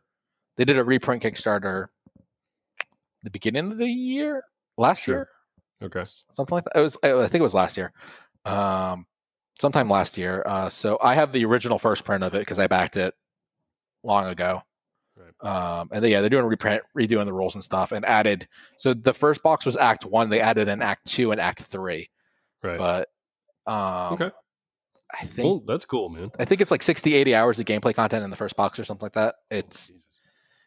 They 0.58 0.66
did 0.66 0.76
a 0.76 0.84
reprint 0.84 1.22
Kickstarter. 1.22 1.86
The 3.22 3.30
beginning 3.30 3.72
of 3.72 3.78
the 3.78 3.88
year, 3.88 4.44
last 4.76 5.04
Sure. 5.04 5.14
year, 5.14 5.28
okay. 5.82 6.04
something 6.32 6.54
like 6.54 6.64
that. 6.64 6.78
It 6.78 6.82
was. 6.82 6.96
I 7.02 7.28
think 7.28 7.40
it 7.40 7.42
was 7.42 7.54
last 7.54 7.76
year. 7.76 7.92
Um, 8.44 9.06
sometime 9.60 9.88
last 9.88 10.18
year. 10.18 10.42
Uh, 10.44 10.68
so 10.68 10.98
I 11.00 11.14
have 11.14 11.32
the 11.32 11.44
original 11.44 11.78
first 11.78 12.04
print 12.04 12.24
of 12.24 12.34
it 12.34 12.40
because 12.40 12.58
I 12.58 12.66
backed 12.66 12.96
it 12.96 13.14
long 14.02 14.26
ago. 14.26 14.62
Right. 15.16 15.78
Um, 15.80 15.88
and 15.92 16.02
they, 16.02 16.10
yeah, 16.10 16.20
they're 16.20 16.30
doing 16.30 16.44
a 16.44 16.48
reprint, 16.48 16.82
redoing 16.96 17.26
the 17.26 17.32
rules 17.32 17.54
and 17.54 17.62
stuff, 17.62 17.92
and 17.92 18.04
added. 18.04 18.48
So 18.78 18.94
the 18.94 19.14
first 19.14 19.42
box 19.42 19.66
was 19.66 19.76
Act 19.76 20.04
One. 20.04 20.30
They 20.30 20.40
added 20.40 20.68
an 20.68 20.82
Act 20.82 21.06
Two 21.06 21.32
and 21.32 21.40
Act 21.40 21.62
Three. 21.62 22.10
Right. 22.62 22.78
But 22.78 23.08
um, 23.66 24.14
Okay. 24.14 24.30
I 25.14 25.26
think 25.26 25.44
well, 25.46 25.62
that's 25.66 25.84
cool, 25.84 26.08
man. 26.08 26.30
I 26.38 26.46
think 26.46 26.62
it's 26.62 26.70
like 26.70 26.82
60, 26.82 27.14
80 27.14 27.34
hours 27.34 27.58
of 27.58 27.66
gameplay 27.66 27.94
content 27.94 28.24
in 28.24 28.30
the 28.30 28.36
first 28.36 28.56
box 28.56 28.78
or 28.78 28.84
something 28.84 29.04
like 29.04 29.12
that. 29.12 29.34
It's 29.50 29.92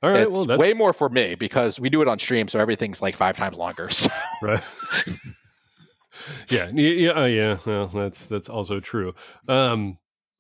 All 0.04 0.12
right. 0.12 0.22
it's 0.22 0.32
well, 0.32 0.46
that's 0.46 0.60
way 0.60 0.74
more 0.74 0.94
for 0.94 1.10
me 1.10 1.36
because 1.36 1.80
we 1.80 1.90
do 1.90 2.02
it 2.02 2.08
on 2.08 2.20
stream, 2.20 2.48
so 2.48 2.60
everything's 2.60 3.02
like 3.02 3.16
five 3.16 3.38
times 3.38 3.58
longer. 3.58 3.90
So, 3.92 4.10
right. 4.42 4.64
yeah. 6.50 6.70
Yeah. 6.74 7.12
uh, 7.12 7.26
yeah. 7.26 7.58
Well, 7.66 7.88
that's 7.88 8.28
that's 8.28 8.50
also 8.50 8.80
true. 8.80 9.14
Um. 9.48 9.98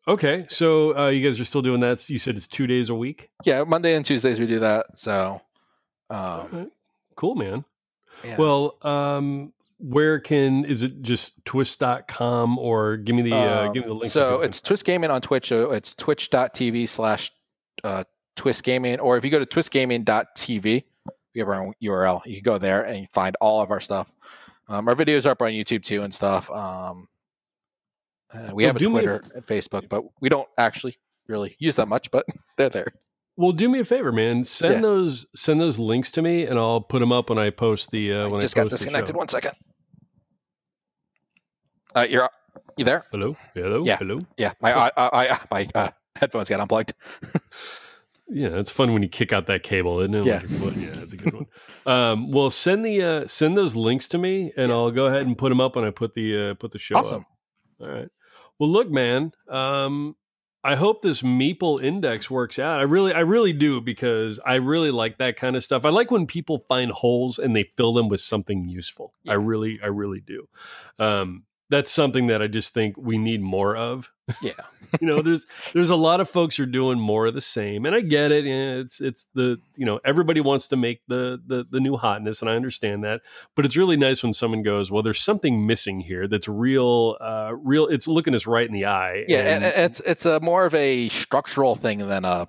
Okay. 0.08 0.46
So 0.50 0.96
uh, 0.96 1.08
you 1.10 1.28
guys 1.28 1.40
are 1.40 1.46
still 1.46 1.62
doing 1.64 1.80
that. 1.82 2.08
You 2.10 2.18
said 2.20 2.36
it's 2.36 2.48
two 2.48 2.68
days 2.68 2.90
a 2.90 2.96
week. 2.96 3.30
yeah, 3.44 3.64
Monday 3.64 3.96
and 3.96 4.06
Tuesdays 4.06 4.40
we 4.40 4.46
do 4.46 4.60
that. 4.60 4.86
So, 4.96 5.42
um, 6.10 6.48
right. 6.52 6.68
Cool, 7.16 7.36
man. 7.36 7.66
yeah. 8.24 8.38
Well, 8.38 8.78
um, 8.84 9.52
where 9.80 10.20
can 10.20 10.64
is 10.66 10.84
it 10.84 11.02
just 11.02 11.34
twist.com 11.46 12.58
or 12.60 12.98
give 12.98 13.16
me 13.16 13.22
the 13.24 13.34
uh, 13.34 13.66
Um, 13.68 13.74
give 13.74 13.84
me 13.84 13.90
the 13.90 13.96
link. 13.96 14.12
So 14.14 14.42
it's 14.42 14.62
Twist 14.62 14.86
Gaming 14.86 15.10
on 15.12 15.22
Twitch. 15.22 15.50
So 15.50 15.72
it's 15.72 15.96
twitch.tv 15.96 16.88
slash 16.88 17.32
uh, 17.84 18.04
Twist 18.36 18.64
Gaming. 18.64 19.00
Or 19.00 19.18
if 19.18 19.26
you 19.26 19.32
go 19.32 19.40
to 19.40 19.46
twistgaming.tv, 19.46 20.84
we 21.34 21.40
have 21.40 21.48
our 21.48 21.56
own 21.66 21.74
URL. 21.84 22.22
You 22.26 22.36
can 22.36 22.44
go 22.44 22.58
there 22.58 22.82
and 22.84 23.08
find 23.12 23.36
all 23.42 23.62
of 23.62 23.72
our 23.72 23.80
stuff. 23.80 24.12
Um, 24.68 24.88
our 24.88 24.96
videos 24.96 25.26
are 25.26 25.30
up 25.32 25.42
on 25.42 25.50
YouTube 25.52 25.84
too 25.84 26.04
and 26.04 26.14
stuff. 26.14 26.50
Um, 26.50 27.08
uh, 28.34 28.52
we 28.54 28.64
Well, 28.64 28.74
have 28.74 28.76
a 28.78 28.80
me 28.80 28.86
a 28.86 28.90
Twitter 28.90 29.24
and 29.36 29.46
Facebook, 29.46 29.88
but 29.90 30.04
we 30.22 30.30
don't 30.30 30.48
actually 30.58 30.98
really 31.28 31.56
use 31.60 31.76
that 31.76 31.88
much, 31.88 32.10
but 32.12 32.26
they're 32.58 32.70
there. 32.70 32.88
Well, 33.38 33.52
do 33.52 33.68
me 33.68 33.80
a 33.80 33.86
favor, 33.86 34.12
man. 34.12 34.44
Send 34.46 34.76
Yeah. 34.76 34.82
those 34.82 35.26
send 35.36 35.60
those 35.60 35.78
links 35.78 36.10
to 36.12 36.22
me, 36.22 36.46
and 36.46 36.58
I'll 36.58 36.80
put 36.82 37.00
them 37.00 37.12
up 37.12 37.30
when 37.30 37.38
I 37.38 37.50
post 37.50 37.92
the 37.92 38.14
uh, 38.14 38.30
when 38.30 38.40
I, 38.40 38.42
just 38.42 38.56
got 38.56 38.64
post 38.64 38.72
the 38.72 38.78
disconnected. 38.78 39.16
One 39.16 39.28
second. 39.28 39.54
Uh, 41.94 42.08
you're 42.10 42.30
you 42.78 42.86
there? 42.86 43.06
Hello, 43.12 43.36
hello, 43.54 43.84
Yeah. 43.86 43.98
hello. 43.98 44.20
Yeah, 44.38 44.54
my 44.62 44.74
I, 44.74 44.92
I, 44.98 45.28
I, 45.34 45.40
my 45.52 45.70
uh, 45.76 45.90
headphones 46.16 46.50
got 46.50 46.60
unplugged. 46.62 46.94
Yeah, 48.28 48.58
it's 48.58 48.72
fun 48.72 48.94
when 48.94 49.04
you 49.04 49.10
kick 49.10 49.32
out 49.32 49.46
that 49.48 49.62
cable, 49.64 50.00
isn't 50.00 50.16
it? 50.16 50.26
Yeah. 50.26 50.40
Foot. 50.40 50.76
yeah, 50.78 50.90
that's 50.94 51.14
a 51.14 51.18
good 51.18 51.34
one. 51.34 51.46
Um, 51.88 52.32
well, 52.32 52.50
send 52.50 52.84
the 52.84 53.04
uh, 53.04 53.28
send 53.28 53.56
those 53.56 53.76
links 53.76 54.08
to 54.08 54.18
me, 54.18 54.52
and 54.58 54.72
I'll 54.72 54.90
go 54.90 55.06
ahead 55.06 55.28
and 55.28 55.38
put 55.38 55.50
them 55.50 55.62
up 55.62 55.76
when 55.76 55.86
I 55.86 55.92
put 55.92 56.16
the 56.16 56.50
uh, 56.50 56.54
put 56.56 56.72
the 56.72 56.80
show 56.80 56.96
Awesome. 56.98 57.22
up. 57.22 57.28
All 57.80 57.88
right. 57.88 58.10
Well, 58.58 58.70
look, 58.70 58.90
man. 58.90 59.34
Um, 59.48 60.16
I 60.64 60.74
hope 60.74 61.04
this 61.04 61.22
Meeple 61.22 61.84
index 61.84 62.28
works 62.28 62.58
out. 62.58 62.80
I 62.80 62.84
really, 62.86 63.14
I 63.14 63.20
really 63.20 63.54
do 63.54 63.82
because 63.82 64.40
I 64.44 64.56
really 64.56 64.90
like 64.90 65.20
that 65.20 65.36
kind 65.36 65.56
of 65.56 65.64
stuff. 65.64 65.86
I 65.86 65.90
like 65.90 66.10
when 66.10 66.26
people 66.26 66.58
find 66.58 66.90
holes 66.90 67.38
and 67.38 67.56
they 67.56 67.70
fill 67.78 67.94
them 67.94 68.10
with 68.10 68.22
something 68.22 68.68
useful. 68.68 69.14
I 69.28 69.34
really, 69.36 69.80
I 69.84 69.88
really 69.88 70.22
do. 70.22 70.48
Um, 70.98 71.44
that's 71.70 71.92
something 71.92 72.28
that 72.28 72.42
I 72.42 72.48
just 72.48 72.74
think 72.74 72.96
we 72.98 73.18
need 73.18 73.42
more 73.42 73.76
of. 73.76 74.12
Yeah. 74.42 74.54
you 75.02 75.08
know, 75.08 75.22
there's 75.22 75.46
there's 75.74 75.90
a 75.90 75.96
lot 75.96 76.22
of 76.22 76.30
folks 76.30 76.58
who 76.58 76.64
are 76.64 76.68
doing 76.68 77.00
more 77.00 77.26
of 77.26 77.34
the 77.34 77.42
same, 77.42 77.86
and 77.86 77.96
I 77.96 78.02
get 78.02 78.32
it. 78.32 78.46
It's 78.46 79.02
it's 79.02 79.28
the 79.34 79.60
you 79.76 79.86
know 79.86 80.00
everybody 80.06 80.42
wants 80.42 80.68
to 80.70 80.78
make 80.78 81.02
the 81.08 81.42
the 81.46 81.66
the 81.70 81.80
new 81.80 81.98
hotness, 81.98 82.42
and 82.42 82.50
I 82.50 82.56
understand 82.56 83.04
that. 83.04 83.22
But 83.56 83.66
it's 83.66 83.78
really 83.78 83.98
nice 83.98 84.24
when 84.24 84.34
someone 84.34 84.62
goes, 84.62 84.92
"Well, 84.92 85.04
there's 85.04 85.22
something 85.22 85.66
missing 85.66 86.00
here 86.00 86.28
that's 86.28 86.48
real, 86.48 87.18
uh, 87.20 87.54
real. 87.56 87.88
It's 87.88 88.08
looking 88.08 88.36
us 88.36 88.48
right 88.48 88.68
in 88.68 88.74
the 88.74 88.86
eye." 88.86 89.26
Yeah, 89.28 89.40
and, 89.40 89.64
it's 89.64 90.00
it's 90.02 90.26
a 90.26 90.40
more 90.40 90.66
of 90.66 90.74
a 90.74 91.10
structural 91.10 91.76
thing 91.76 92.00
than 92.08 92.26
a 92.26 92.48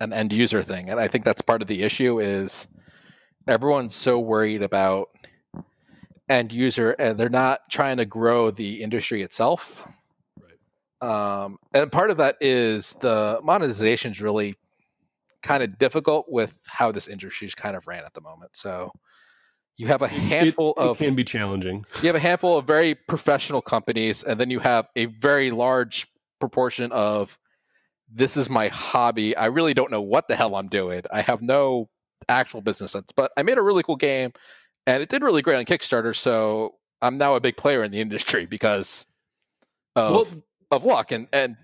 an 0.00 0.12
end 0.12 0.32
user 0.32 0.62
thing, 0.62 0.90
and 0.90 1.00
I 1.00 1.08
think 1.08 1.24
that's 1.24 1.42
part 1.42 1.62
of 1.62 1.68
the 1.68 1.82
issue 1.82 2.20
is 2.20 2.68
everyone's 3.46 3.94
so 3.94 4.18
worried 4.18 4.62
about 4.62 5.08
end 6.28 6.52
user, 6.52 6.90
and 6.92 7.18
they're 7.18 7.28
not 7.28 7.68
trying 7.70 7.96
to 7.98 8.04
grow 8.04 8.50
the 8.50 8.82
industry 8.82 9.22
itself. 9.22 9.86
Um, 11.00 11.58
and 11.72 11.90
part 11.92 12.10
of 12.10 12.16
that 12.16 12.36
is 12.40 12.94
the 13.00 13.40
monetization 13.42 14.12
is 14.12 14.20
really 14.20 14.56
kind 15.42 15.62
of 15.62 15.78
difficult 15.78 16.26
with 16.28 16.60
how 16.66 16.90
this 16.90 17.06
industry 17.08 17.46
is 17.46 17.54
kind 17.54 17.76
of 17.76 17.86
ran 17.86 18.04
at 18.04 18.14
the 18.14 18.20
moment. 18.20 18.56
So 18.56 18.92
you 19.76 19.86
have 19.86 20.02
a 20.02 20.08
handful 20.08 20.74
it, 20.76 20.80
it 20.80 20.84
of 20.88 20.98
can 20.98 21.14
be 21.14 21.24
challenging. 21.24 21.86
You 22.02 22.08
have 22.08 22.16
a 22.16 22.20
handful 22.20 22.58
of 22.58 22.66
very 22.66 22.94
professional 22.96 23.62
companies, 23.62 24.24
and 24.24 24.38
then 24.40 24.50
you 24.50 24.58
have 24.58 24.88
a 24.96 25.06
very 25.06 25.52
large 25.52 26.08
proportion 26.40 26.90
of 26.90 27.38
this 28.12 28.36
is 28.36 28.50
my 28.50 28.68
hobby. 28.68 29.36
I 29.36 29.46
really 29.46 29.74
don't 29.74 29.90
know 29.90 30.02
what 30.02 30.26
the 30.28 30.34
hell 30.34 30.56
I'm 30.56 30.68
doing. 30.68 31.02
I 31.12 31.20
have 31.20 31.42
no 31.42 31.88
actual 32.28 32.60
business 32.60 32.92
sense, 32.92 33.12
but 33.12 33.30
I 33.36 33.42
made 33.44 33.58
a 33.58 33.62
really 33.62 33.84
cool 33.84 33.96
game, 33.96 34.32
and 34.88 35.02
it 35.02 35.08
did 35.10 35.22
really 35.22 35.42
great 35.42 35.56
on 35.56 35.64
Kickstarter. 35.66 36.16
So 36.16 36.76
I'm 37.02 37.18
now 37.18 37.36
a 37.36 37.40
big 37.40 37.56
player 37.56 37.84
in 37.84 37.92
the 37.92 38.00
industry 38.00 38.46
because 38.46 39.04
of 39.94 40.12
well, 40.12 40.26
of 40.70 40.84
luck 40.84 41.12
and 41.12 41.28
and 41.32 41.56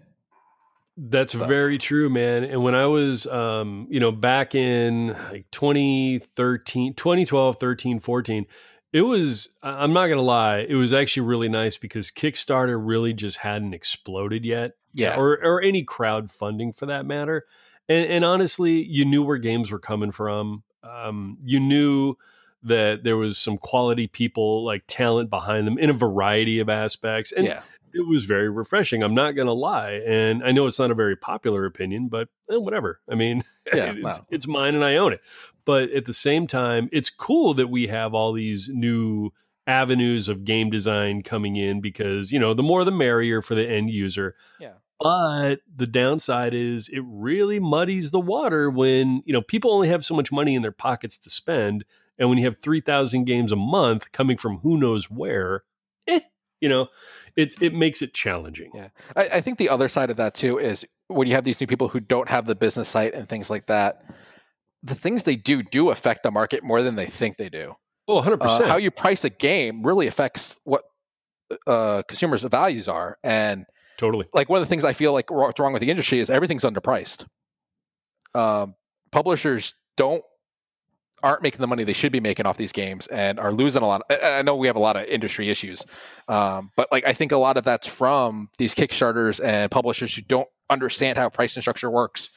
that's 0.96 1.32
very 1.32 1.76
true, 1.76 2.08
man. 2.08 2.44
And 2.44 2.62
when 2.62 2.76
I 2.76 2.86
was, 2.86 3.26
um, 3.26 3.88
you 3.90 3.98
know, 3.98 4.12
back 4.12 4.54
in 4.54 5.08
like 5.08 5.50
2013, 5.50 6.94
2012, 6.94 7.56
13, 7.58 7.98
14, 7.98 8.46
it 8.92 9.00
was, 9.00 9.48
I'm 9.60 9.92
not 9.92 10.06
going 10.06 10.18
to 10.18 10.24
lie, 10.24 10.58
it 10.58 10.76
was 10.76 10.92
actually 10.92 11.26
really 11.26 11.48
nice 11.48 11.76
because 11.76 12.12
Kickstarter 12.12 12.80
really 12.80 13.12
just 13.12 13.38
hadn't 13.38 13.74
exploded 13.74 14.44
yet. 14.44 14.74
Yeah. 14.92 15.18
Or, 15.18 15.32
or 15.44 15.60
any 15.60 15.84
crowdfunding 15.84 16.76
for 16.76 16.86
that 16.86 17.04
matter. 17.04 17.44
And, 17.88 18.06
and 18.06 18.24
honestly, 18.24 18.84
you 18.84 19.04
knew 19.04 19.24
where 19.24 19.38
games 19.38 19.72
were 19.72 19.80
coming 19.80 20.12
from. 20.12 20.62
Um, 20.84 21.38
you 21.42 21.58
knew 21.58 22.14
that 22.64 23.04
there 23.04 23.16
was 23.16 23.38
some 23.38 23.58
quality 23.58 24.06
people, 24.06 24.64
like 24.64 24.84
talent 24.86 25.30
behind 25.30 25.66
them 25.66 25.78
in 25.78 25.90
a 25.90 25.94
variety 25.94 26.58
of 26.58 26.68
aspects. 26.68 27.32
And, 27.32 27.46
yeah 27.46 27.60
it 27.94 28.06
was 28.06 28.24
very 28.24 28.50
refreshing. 28.50 29.02
I'm 29.02 29.14
not 29.14 29.32
going 29.32 29.46
to 29.46 29.52
lie, 29.52 30.02
and 30.04 30.42
I 30.42 30.50
know 30.50 30.66
it's 30.66 30.78
not 30.78 30.90
a 30.90 30.94
very 30.94 31.16
popular 31.16 31.64
opinion, 31.64 32.08
but 32.08 32.28
eh, 32.50 32.56
whatever. 32.56 33.00
I 33.08 33.14
mean, 33.14 33.42
yeah, 33.74 33.92
it's, 33.94 34.02
wow. 34.02 34.26
it's 34.30 34.46
mine 34.48 34.74
and 34.74 34.84
I 34.84 34.96
own 34.96 35.12
it. 35.12 35.20
But 35.64 35.90
at 35.90 36.04
the 36.04 36.12
same 36.12 36.46
time, 36.46 36.88
it's 36.92 37.08
cool 37.08 37.54
that 37.54 37.68
we 37.68 37.86
have 37.86 38.12
all 38.12 38.32
these 38.32 38.68
new 38.68 39.30
avenues 39.66 40.28
of 40.28 40.44
game 40.44 40.68
design 40.68 41.22
coming 41.22 41.56
in 41.56 41.80
because 41.80 42.30
you 42.30 42.38
know 42.38 42.52
the 42.52 42.62
more 42.62 42.84
the 42.84 42.90
merrier 42.90 43.40
for 43.40 43.54
the 43.54 43.66
end 43.66 43.90
user. 43.90 44.34
Yeah. 44.60 44.72
But 45.00 45.56
the 45.74 45.86
downside 45.86 46.54
is 46.54 46.88
it 46.88 47.02
really 47.06 47.60
muddies 47.60 48.10
the 48.10 48.20
water 48.20 48.70
when 48.70 49.22
you 49.24 49.32
know 49.32 49.42
people 49.42 49.72
only 49.72 49.88
have 49.88 50.04
so 50.04 50.14
much 50.14 50.32
money 50.32 50.54
in 50.54 50.62
their 50.62 50.72
pockets 50.72 51.16
to 51.18 51.30
spend, 51.30 51.84
and 52.18 52.28
when 52.28 52.38
you 52.38 52.44
have 52.44 52.60
three 52.60 52.80
thousand 52.80 53.24
games 53.24 53.52
a 53.52 53.56
month 53.56 54.12
coming 54.12 54.36
from 54.36 54.58
who 54.58 54.76
knows 54.76 55.10
where, 55.10 55.64
eh, 56.06 56.20
you 56.60 56.68
know, 56.68 56.88
it's 57.36 57.56
it 57.60 57.74
makes 57.74 58.02
it 58.02 58.14
challenging. 58.14 58.70
Yeah, 58.74 58.88
I, 59.16 59.28
I 59.34 59.40
think 59.40 59.58
the 59.58 59.68
other 59.68 59.88
side 59.88 60.10
of 60.10 60.16
that 60.16 60.34
too 60.34 60.58
is 60.58 60.84
when 61.08 61.28
you 61.28 61.34
have 61.34 61.44
these 61.44 61.60
new 61.60 61.66
people 61.66 61.88
who 61.88 62.00
don't 62.00 62.28
have 62.28 62.46
the 62.46 62.54
business 62.54 62.88
site 62.88 63.14
and 63.14 63.28
things 63.28 63.50
like 63.50 63.66
that. 63.66 64.04
The 64.82 64.94
things 64.94 65.24
they 65.24 65.36
do 65.36 65.62
do 65.62 65.88
affect 65.88 66.22
the 66.24 66.30
market 66.30 66.62
more 66.62 66.82
than 66.82 66.94
they 66.96 67.06
think 67.06 67.38
they 67.38 67.48
do. 67.48 67.76
Oh, 68.06 68.20
100%. 68.20 68.38
Uh, 68.42 68.68
how 68.68 68.76
you 68.76 68.90
price 68.90 69.24
a 69.24 69.30
game 69.30 69.82
really 69.82 70.06
affects 70.06 70.56
what 70.64 70.84
uh, 71.66 72.02
consumers' 72.06 72.42
values 72.42 72.88
are. 72.88 73.18
And 73.22 73.66
totally. 73.96 74.26
Like 74.32 74.48
one 74.48 74.60
of 74.60 74.66
the 74.66 74.68
things 74.68 74.84
I 74.84 74.92
feel 74.92 75.12
like 75.12 75.30
what's 75.30 75.58
wrong 75.58 75.72
with 75.72 75.80
the 75.80 75.90
industry 75.90 76.20
is 76.20 76.30
everything's 76.30 76.64
underpriced. 76.64 77.26
Um, 78.34 78.74
publishers 79.10 79.74
don't 79.96 80.24
aren't 81.24 81.42
making 81.42 81.60
the 81.60 81.66
money 81.66 81.82
they 81.84 81.94
should 81.94 82.12
be 82.12 82.20
making 82.20 82.44
off 82.44 82.58
these 82.58 82.70
games 82.70 83.06
and 83.06 83.40
are 83.40 83.50
losing 83.50 83.82
a 83.82 83.86
lot. 83.86 84.02
I 84.10 84.42
know 84.42 84.54
we 84.54 84.66
have 84.66 84.76
a 84.76 84.80
lot 84.80 84.96
of 84.96 85.06
industry 85.06 85.48
issues, 85.48 85.82
um, 86.28 86.70
but 86.76 86.92
like 86.92 87.06
I 87.06 87.14
think 87.14 87.32
a 87.32 87.38
lot 87.38 87.56
of 87.56 87.64
that's 87.64 87.88
from 87.88 88.50
these 88.58 88.74
Kickstarters 88.74 89.42
and 89.42 89.70
publishers 89.70 90.14
who 90.14 90.22
don't 90.22 90.48
understand 90.68 91.16
how 91.16 91.30
pricing 91.30 91.62
structure 91.62 91.90
works, 91.90 92.28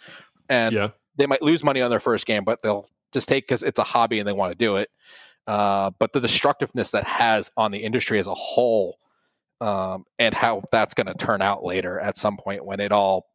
and 0.50 0.74
yeah. 0.74 0.90
they 1.18 1.26
might 1.26 1.42
lose 1.42 1.64
money 1.64 1.82
on 1.82 1.90
their 1.90 2.00
first 2.00 2.26
game, 2.26 2.46
but 2.46 2.62
they'll 2.62 2.90
just 3.14 3.28
take 3.28 3.46
because 3.46 3.62
it's 3.62 3.78
a 3.78 3.84
hobby 3.84 4.20
and 4.20 4.28
they 4.28 4.34
want 4.34 4.52
to 4.52 4.58
do 4.58 4.78
it. 4.78 4.90
Uh, 5.46 5.92
but 6.00 6.14
the 6.14 6.22
destructiveness 6.22 6.92
that 6.92 7.04
has 7.04 7.52
on 7.58 7.72
the 7.72 7.80
industry 7.80 8.20
as 8.20 8.28
a 8.28 8.34
whole, 8.34 8.98
um, 9.60 10.06
and 10.18 10.34
how 10.34 10.64
that's 10.72 10.94
going 10.94 11.08
to 11.08 11.14
turn 11.14 11.42
out 11.42 11.64
later 11.64 12.00
at 12.00 12.18
some 12.18 12.38
point 12.38 12.66
when 12.66 12.80
it 12.80 12.94
all 12.94 13.28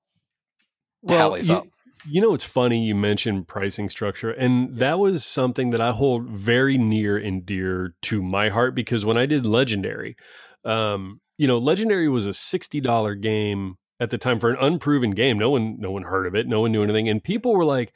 well, 1.02 1.18
tallies 1.18 1.48
you, 1.50 1.56
up. 1.56 1.66
You 2.08 2.20
know, 2.20 2.34
it's 2.34 2.44
funny 2.44 2.84
you 2.84 2.94
mentioned 2.94 3.46
pricing 3.46 3.88
structure, 3.88 4.30
and 4.30 4.76
that 4.78 4.98
was 4.98 5.24
something 5.24 5.70
that 5.70 5.80
I 5.80 5.92
hold 5.92 6.28
very 6.28 6.76
near 6.76 7.16
and 7.16 7.46
dear 7.46 7.94
to 8.02 8.22
my 8.22 8.48
heart 8.48 8.74
because 8.74 9.04
when 9.04 9.16
I 9.16 9.26
did 9.26 9.46
Legendary, 9.46 10.16
um, 10.64 11.20
you 11.38 11.46
know, 11.46 11.58
Legendary 11.58 12.08
was 12.08 12.26
a 12.26 12.34
sixty 12.34 12.80
dollar 12.80 13.14
game 13.14 13.76
at 14.00 14.10
the 14.10 14.18
time 14.18 14.40
for 14.40 14.50
an 14.50 14.56
unproven 14.60 15.12
game. 15.12 15.38
No 15.38 15.50
one, 15.50 15.76
no 15.78 15.92
one 15.92 16.02
heard 16.02 16.26
of 16.26 16.34
it. 16.34 16.48
No 16.48 16.62
one 16.62 16.72
knew 16.72 16.82
anything, 16.82 17.08
and 17.08 17.22
people 17.22 17.54
were 17.54 17.64
like, 17.64 17.92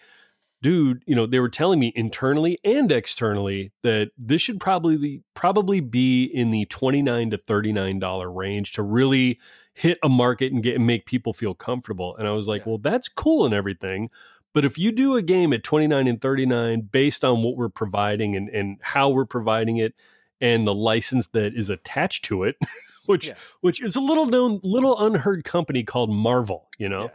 "Dude, 0.62 1.02
you 1.06 1.16
know," 1.16 1.26
they 1.26 1.40
were 1.40 1.48
telling 1.48 1.80
me 1.80 1.92
internally 1.96 2.58
and 2.64 2.92
externally 2.92 3.72
that 3.82 4.10
this 4.16 4.40
should 4.40 4.60
probably 4.60 4.96
be, 4.96 5.22
probably 5.34 5.80
be 5.80 6.24
in 6.24 6.52
the 6.52 6.64
twenty 6.66 7.02
nine 7.02 7.30
to 7.30 7.38
thirty 7.38 7.72
nine 7.72 7.98
dollar 7.98 8.30
range 8.30 8.72
to 8.72 8.82
really 8.82 9.40
hit 9.76 9.98
a 10.02 10.08
market 10.08 10.54
and 10.54 10.62
get 10.62 10.74
and 10.74 10.86
make 10.86 11.04
people 11.04 11.34
feel 11.34 11.54
comfortable. 11.54 12.16
And 12.16 12.26
I 12.26 12.30
was 12.30 12.48
like, 12.48 12.62
yeah. 12.62 12.70
well, 12.70 12.78
that's 12.78 13.10
cool 13.10 13.44
and 13.44 13.52
everything. 13.52 14.08
But 14.54 14.64
if 14.64 14.78
you 14.78 14.90
do 14.90 15.16
a 15.16 15.22
game 15.22 15.52
at 15.52 15.62
29 15.62 16.08
and 16.08 16.18
39 16.18 16.88
based 16.90 17.26
on 17.26 17.42
what 17.42 17.56
we're 17.56 17.68
providing 17.68 18.34
and, 18.34 18.48
and 18.48 18.78
how 18.80 19.10
we're 19.10 19.26
providing 19.26 19.76
it 19.76 19.94
and 20.40 20.66
the 20.66 20.74
license 20.74 21.26
that 21.28 21.52
is 21.54 21.68
attached 21.68 22.24
to 22.24 22.44
it, 22.44 22.56
which 23.06 23.28
yeah. 23.28 23.34
which 23.60 23.82
is 23.82 23.96
a 23.96 24.00
little 24.00 24.24
known, 24.24 24.60
little 24.64 24.98
unheard 24.98 25.44
company 25.44 25.82
called 25.82 26.08
Marvel, 26.10 26.68
you 26.78 26.88
know, 26.88 27.10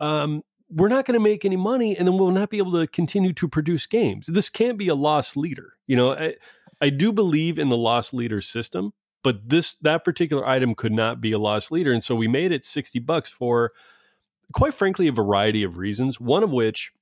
yeah. 0.00 0.22
um, 0.22 0.42
we're 0.68 0.88
not 0.88 1.04
going 1.04 1.14
to 1.14 1.22
make 1.22 1.44
any 1.44 1.56
money 1.56 1.96
and 1.96 2.08
then 2.08 2.18
we'll 2.18 2.32
not 2.32 2.50
be 2.50 2.58
able 2.58 2.72
to 2.72 2.88
continue 2.88 3.32
to 3.34 3.46
produce 3.46 3.86
games. 3.86 4.26
This 4.26 4.50
can't 4.50 4.76
be 4.76 4.88
a 4.88 4.96
loss 4.96 5.36
leader. 5.36 5.74
You 5.86 5.94
know, 5.94 6.14
I, 6.14 6.34
I 6.80 6.90
do 6.90 7.12
believe 7.12 7.56
in 7.56 7.68
the 7.68 7.76
loss 7.76 8.12
leader 8.12 8.40
system, 8.40 8.94
but 9.22 9.48
this 9.48 9.74
that 9.76 10.04
particular 10.04 10.46
item 10.46 10.74
could 10.74 10.92
not 10.92 11.20
be 11.20 11.32
a 11.32 11.38
loss 11.38 11.70
leader 11.70 11.92
and 11.92 12.04
so 12.04 12.14
we 12.14 12.28
made 12.28 12.52
it 12.52 12.64
60 12.64 12.98
bucks 13.00 13.30
for 13.30 13.72
quite 14.52 14.74
frankly 14.74 15.06
a 15.06 15.12
variety 15.12 15.62
of 15.62 15.76
reasons 15.76 16.20
one 16.20 16.42
of 16.42 16.52
which 16.52 16.92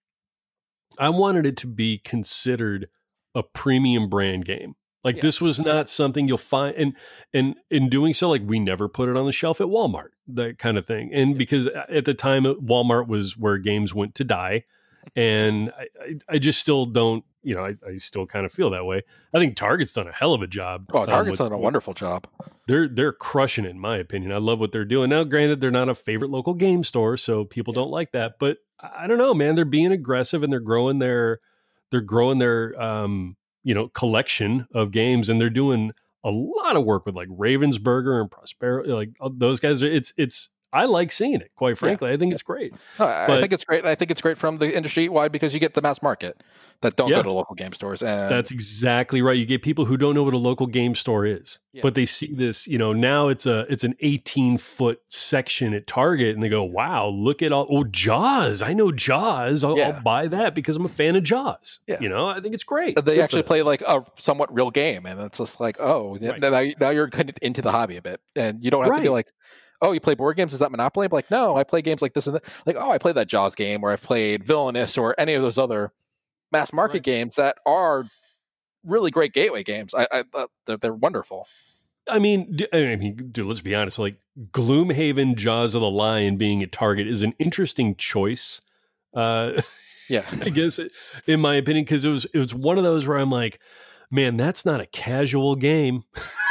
i 0.98 1.08
wanted 1.08 1.46
it 1.46 1.56
to 1.56 1.66
be 1.66 1.98
considered 1.98 2.88
a 3.34 3.42
premium 3.42 4.08
brand 4.08 4.44
game 4.44 4.74
like 5.04 5.16
yeah. 5.16 5.22
this 5.22 5.40
was 5.40 5.60
not 5.60 5.88
something 5.88 6.28
you'll 6.28 6.38
find 6.38 6.74
and 6.76 6.94
and 7.32 7.54
in 7.70 7.88
doing 7.88 8.12
so 8.12 8.28
like 8.28 8.42
we 8.44 8.58
never 8.58 8.88
put 8.88 9.08
it 9.08 9.16
on 9.16 9.26
the 9.26 9.32
shelf 9.32 9.60
at 9.60 9.68
walmart 9.68 10.10
that 10.26 10.58
kind 10.58 10.76
of 10.76 10.86
thing 10.86 11.12
and 11.12 11.32
yeah. 11.32 11.38
because 11.38 11.68
uh, 11.68 11.84
at 11.88 12.04
the 12.04 12.14
time 12.14 12.46
uh, 12.46 12.54
walmart 12.54 13.08
was 13.08 13.36
where 13.36 13.58
games 13.58 13.94
went 13.94 14.14
to 14.14 14.24
die 14.24 14.64
and 15.16 15.72
I, 15.78 16.14
I, 16.28 16.38
just 16.38 16.60
still 16.60 16.84
don't 16.84 17.24
you 17.48 17.54
know 17.54 17.64
I, 17.64 17.74
I, 17.86 17.96
still 17.96 18.26
kind 18.26 18.44
of 18.44 18.52
feel 18.52 18.70
that 18.70 18.84
way. 18.84 19.02
I 19.32 19.38
think 19.38 19.56
target's 19.56 19.92
done 19.92 20.06
a 20.06 20.12
hell 20.12 20.34
of 20.34 20.42
a 20.42 20.46
job 20.46 20.86
oh 20.92 21.00
um, 21.00 21.06
target's 21.06 21.40
um, 21.40 21.44
with, 21.44 21.50
done 21.50 21.52
a 21.52 21.58
wonderful 21.58 21.94
job. 21.94 22.26
They're 22.66 22.86
they're 22.86 23.12
crushing 23.12 23.64
it 23.64 23.70
in 23.70 23.80
my 23.80 23.96
opinion. 23.96 24.32
I 24.32 24.36
love 24.38 24.60
what 24.60 24.72
they're 24.72 24.84
doing. 24.84 25.10
Now 25.10 25.24
granted 25.24 25.60
they're 25.60 25.70
not 25.70 25.88
a 25.88 25.94
favorite 25.94 26.30
local 26.30 26.54
game 26.54 26.84
store 26.84 27.16
so 27.16 27.44
people 27.44 27.72
don't 27.72 27.90
like 27.90 28.12
that 28.12 28.34
but 28.38 28.58
i 28.80 29.06
don't 29.06 29.18
know 29.18 29.34
man. 29.34 29.54
They're 29.54 29.64
being 29.64 29.92
aggressive 29.92 30.42
and 30.42 30.52
they're 30.52 30.60
growing 30.60 30.98
their 30.98 31.40
they're 31.90 32.00
growing 32.00 32.38
their 32.38 32.80
um 32.80 33.36
you 33.64 33.74
know 33.74 33.88
collection 33.88 34.66
of 34.74 34.90
games 34.90 35.28
and 35.28 35.40
they're 35.40 35.50
doing 35.50 35.92
a 36.24 36.30
lot 36.30 36.76
of 36.76 36.84
work 36.84 37.06
with 37.06 37.14
like 37.14 37.28
ravensburger 37.28 38.20
and 38.20 38.30
prosperity 38.30 38.92
like 38.92 39.10
those 39.32 39.60
guys 39.60 39.82
are 39.82 39.90
it's 39.90 40.12
it's 40.16 40.50
I 40.72 40.84
like 40.84 41.10
seeing 41.12 41.40
it. 41.40 41.50
Quite 41.56 41.78
frankly, 41.78 42.08
yeah. 42.08 42.14
I 42.14 42.18
think 42.18 42.34
it's 42.34 42.42
great. 42.42 42.74
I 42.98 43.26
but, 43.26 43.40
think 43.40 43.52
it's 43.52 43.64
great. 43.64 43.86
I 43.86 43.94
think 43.94 44.10
it's 44.10 44.20
great 44.20 44.36
from 44.36 44.58
the 44.58 44.76
industry. 44.76 45.08
Why? 45.08 45.28
Because 45.28 45.54
you 45.54 45.60
get 45.60 45.74
the 45.74 45.80
mass 45.80 46.02
market 46.02 46.42
that 46.82 46.96
don't 46.96 47.08
yeah, 47.08 47.16
go 47.16 47.22
to 47.22 47.32
local 47.32 47.54
game 47.54 47.72
stores. 47.72 48.02
And 48.02 48.30
that's 48.30 48.50
exactly 48.50 49.22
right. 49.22 49.36
You 49.36 49.46
get 49.46 49.62
people 49.62 49.86
who 49.86 49.96
don't 49.96 50.14
know 50.14 50.22
what 50.22 50.34
a 50.34 50.38
local 50.38 50.66
game 50.66 50.94
store 50.94 51.24
is, 51.24 51.58
yeah. 51.72 51.80
but 51.82 51.94
they 51.94 52.04
see 52.04 52.32
this. 52.34 52.66
You 52.66 52.76
know, 52.76 52.92
now 52.92 53.28
it's 53.28 53.46
a 53.46 53.60
it's 53.72 53.84
an 53.84 53.94
eighteen 54.00 54.58
foot 54.58 55.00
section 55.08 55.72
at 55.72 55.86
Target, 55.86 56.34
and 56.34 56.42
they 56.42 56.50
go, 56.50 56.64
"Wow, 56.64 57.08
look 57.08 57.42
at 57.42 57.50
all 57.50 57.66
oh 57.70 57.84
Jaws! 57.84 58.60
I 58.60 58.74
know 58.74 58.92
Jaws. 58.92 59.64
I'll, 59.64 59.80
I'll 59.80 60.00
buy 60.02 60.26
that 60.28 60.54
because 60.54 60.76
I'm 60.76 60.84
a 60.84 60.90
fan 60.90 61.16
of 61.16 61.22
Jaws." 61.22 61.80
Yeah. 61.86 61.96
You 62.00 62.10
know, 62.10 62.26
I 62.26 62.40
think 62.40 62.54
it's 62.54 62.64
great. 62.64 62.96
They 62.96 63.14
Good 63.14 63.24
actually 63.24 63.42
play 63.42 63.62
like 63.62 63.80
a 63.82 64.04
somewhat 64.18 64.54
real 64.54 64.70
game, 64.70 65.06
and 65.06 65.18
it's 65.20 65.38
just 65.38 65.60
like, 65.60 65.78
oh, 65.80 66.18
right. 66.20 66.40
now, 66.40 66.62
now 66.78 66.90
you're 66.90 67.08
kind 67.08 67.30
of 67.30 67.36
into 67.40 67.62
the 67.62 67.72
hobby 67.72 67.96
a 67.96 68.02
bit, 68.02 68.20
and 68.36 68.62
you 68.62 68.70
don't 68.70 68.82
have 68.82 68.90
right. 68.90 68.98
to 68.98 69.02
be 69.02 69.08
like 69.08 69.28
oh, 69.80 69.92
you 69.92 70.00
play 70.00 70.14
board 70.14 70.36
games? 70.36 70.52
Is 70.52 70.60
that 70.60 70.70
Monopoly? 70.70 71.06
I'm 71.06 71.12
like, 71.12 71.30
no, 71.30 71.56
I 71.56 71.64
play 71.64 71.82
games 71.82 72.02
like 72.02 72.14
this 72.14 72.26
and 72.26 72.36
that. 72.36 72.44
Like, 72.66 72.76
oh, 72.78 72.90
I 72.90 72.98
played 72.98 73.14
that 73.16 73.28
Jaws 73.28 73.54
game, 73.54 73.82
or 73.82 73.92
I 73.92 73.96
played 73.96 74.44
Villainous, 74.44 74.98
or 74.98 75.14
any 75.18 75.34
of 75.34 75.42
those 75.42 75.58
other 75.58 75.92
mass 76.52 76.72
market 76.72 76.94
right. 76.94 77.02
games 77.02 77.36
that 77.36 77.56
are 77.66 78.04
really 78.84 79.10
great 79.10 79.32
gateway 79.32 79.62
games. 79.62 79.94
I, 79.94 80.06
I 80.10 80.24
uh, 80.34 80.46
they're, 80.66 80.76
they're, 80.76 80.94
wonderful. 80.94 81.46
I 82.08 82.18
mean, 82.18 82.58
I 82.72 82.96
mean, 82.96 83.16
dude, 83.30 83.46
let's 83.46 83.60
be 83.60 83.74
honest. 83.74 83.98
Like 83.98 84.16
Gloomhaven, 84.50 85.36
Jaws 85.36 85.74
of 85.74 85.82
the 85.82 85.90
Lion 85.90 86.36
being 86.36 86.62
at 86.62 86.72
Target 86.72 87.06
is 87.06 87.22
an 87.22 87.34
interesting 87.38 87.96
choice. 87.96 88.62
Uh, 89.12 89.60
yeah, 90.08 90.24
I 90.40 90.48
guess 90.48 90.80
in 91.26 91.40
my 91.40 91.56
opinion, 91.56 91.84
because 91.84 92.04
it 92.04 92.10
was 92.10 92.24
it 92.26 92.38
was 92.38 92.54
one 92.54 92.78
of 92.78 92.84
those 92.84 93.06
where 93.06 93.18
I'm 93.18 93.30
like, 93.30 93.60
man, 94.10 94.36
that's 94.36 94.64
not 94.64 94.80
a 94.80 94.86
casual 94.86 95.54
game. 95.54 96.04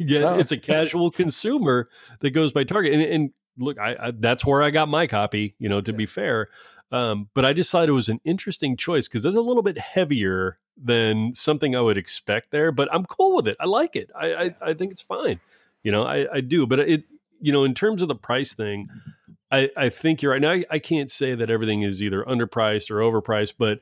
yeah, 0.00 0.36
it's 0.38 0.52
a 0.52 0.56
casual 0.56 1.10
consumer 1.10 1.88
that 2.20 2.30
goes 2.30 2.52
by 2.52 2.64
Target. 2.64 2.92
And, 2.92 3.02
and 3.02 3.30
look, 3.58 3.78
I, 3.78 3.96
I, 4.00 4.10
that's 4.12 4.44
where 4.44 4.62
I 4.62 4.70
got 4.70 4.88
my 4.88 5.06
copy. 5.06 5.54
You 5.58 5.68
know, 5.68 5.80
to 5.80 5.92
yeah. 5.92 5.98
be 5.98 6.06
fair, 6.06 6.48
um, 6.92 7.28
but 7.34 7.44
I 7.44 7.52
just 7.52 7.70
thought 7.70 7.88
it 7.88 7.92
was 7.92 8.08
an 8.08 8.20
interesting 8.24 8.76
choice 8.76 9.08
because 9.08 9.24
it's 9.24 9.36
a 9.36 9.40
little 9.40 9.62
bit 9.62 9.78
heavier 9.78 10.58
than 10.76 11.34
something 11.34 11.76
I 11.76 11.80
would 11.80 11.96
expect 11.96 12.50
there. 12.50 12.72
But 12.72 12.92
I'm 12.92 13.04
cool 13.04 13.36
with 13.36 13.48
it. 13.48 13.56
I 13.60 13.66
like 13.66 13.96
it. 13.96 14.10
I 14.14 14.34
I, 14.34 14.54
I 14.62 14.74
think 14.74 14.92
it's 14.92 15.02
fine. 15.02 15.40
You 15.82 15.92
know, 15.92 16.04
I, 16.04 16.26
I 16.32 16.40
do. 16.40 16.66
But 16.66 16.80
it 16.80 17.04
you 17.40 17.52
know, 17.52 17.64
in 17.64 17.74
terms 17.74 18.02
of 18.02 18.08
the 18.08 18.14
price 18.14 18.52
thing, 18.54 18.88
I, 19.50 19.70
I 19.76 19.88
think 19.88 20.22
you're 20.22 20.32
right. 20.32 20.40
Now 20.40 20.52
I, 20.52 20.64
I 20.70 20.78
can't 20.78 21.10
say 21.10 21.34
that 21.34 21.50
everything 21.50 21.82
is 21.82 22.02
either 22.02 22.22
underpriced 22.24 22.90
or 22.90 22.96
overpriced, 22.96 23.54
but 23.58 23.80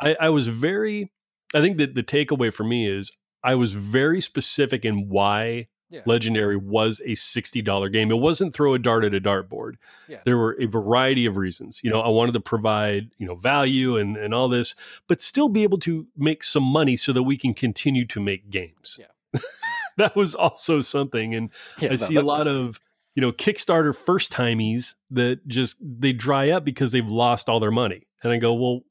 I, 0.00 0.16
I 0.20 0.28
was 0.30 0.48
very 0.48 1.10
I 1.54 1.60
think 1.60 1.78
that 1.78 1.94
the 1.94 2.02
takeaway 2.02 2.52
for 2.52 2.64
me 2.64 2.86
is 2.86 3.12
I 3.42 3.54
was 3.54 3.72
very 3.72 4.20
specific 4.20 4.84
in 4.84 5.08
why 5.08 5.68
Yeah. 5.92 6.02
Legendary 6.06 6.56
was 6.56 7.00
a 7.00 7.16
$60 7.16 7.88
game. 7.92 8.12
It 8.12 8.18
wasn't 8.18 8.54
throw 8.54 8.74
a 8.74 8.78
dart 8.78 9.02
at 9.04 9.12
a 9.12 9.20
dartboard. 9.20 9.74
Yeah. 10.08 10.20
There 10.24 10.38
were 10.38 10.56
a 10.60 10.66
variety 10.66 11.26
of 11.26 11.36
reasons. 11.36 11.80
You 11.82 11.90
know, 11.90 12.00
I 12.00 12.08
wanted 12.08 12.32
to 12.34 12.40
provide, 12.40 13.10
you 13.18 13.26
know, 13.26 13.34
value 13.34 13.96
and, 13.96 14.16
and 14.16 14.32
all 14.32 14.48
this, 14.48 14.76
but 15.08 15.20
still 15.20 15.48
be 15.48 15.64
able 15.64 15.78
to 15.80 16.06
make 16.16 16.44
some 16.44 16.62
money 16.62 16.94
so 16.96 17.12
that 17.12 17.24
we 17.24 17.36
can 17.36 17.54
continue 17.54 18.06
to 18.06 18.20
make 18.20 18.50
games. 18.50 19.00
Yeah. 19.00 19.40
that 19.96 20.14
was 20.14 20.36
also 20.36 20.80
something. 20.80 21.34
And 21.34 21.50
Yeah, 21.80 21.90
I 21.90 21.96
see 21.96 22.14
a 22.14 22.22
lot 22.22 22.46
of, 22.46 22.78
you 23.16 23.20
know, 23.20 23.32
Kickstarter 23.32 23.92
first 23.92 24.32
timies 24.32 24.94
that 25.10 25.48
just 25.48 25.76
they 25.80 26.12
dry 26.12 26.50
up 26.50 26.64
because 26.64 26.92
they've 26.92 27.10
lost 27.10 27.48
all 27.48 27.58
their 27.58 27.72
money. 27.72 28.06
And 28.22 28.32
I 28.32 28.36
go, 28.36 28.54
well, 28.54 28.82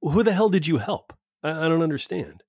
who 0.00 0.22
the 0.22 0.32
hell 0.32 0.48
did 0.48 0.66
you 0.66 0.78
help? 0.78 1.12
I, 1.42 1.50
I 1.66 1.68
don't 1.68 1.82
understand. 1.82 2.42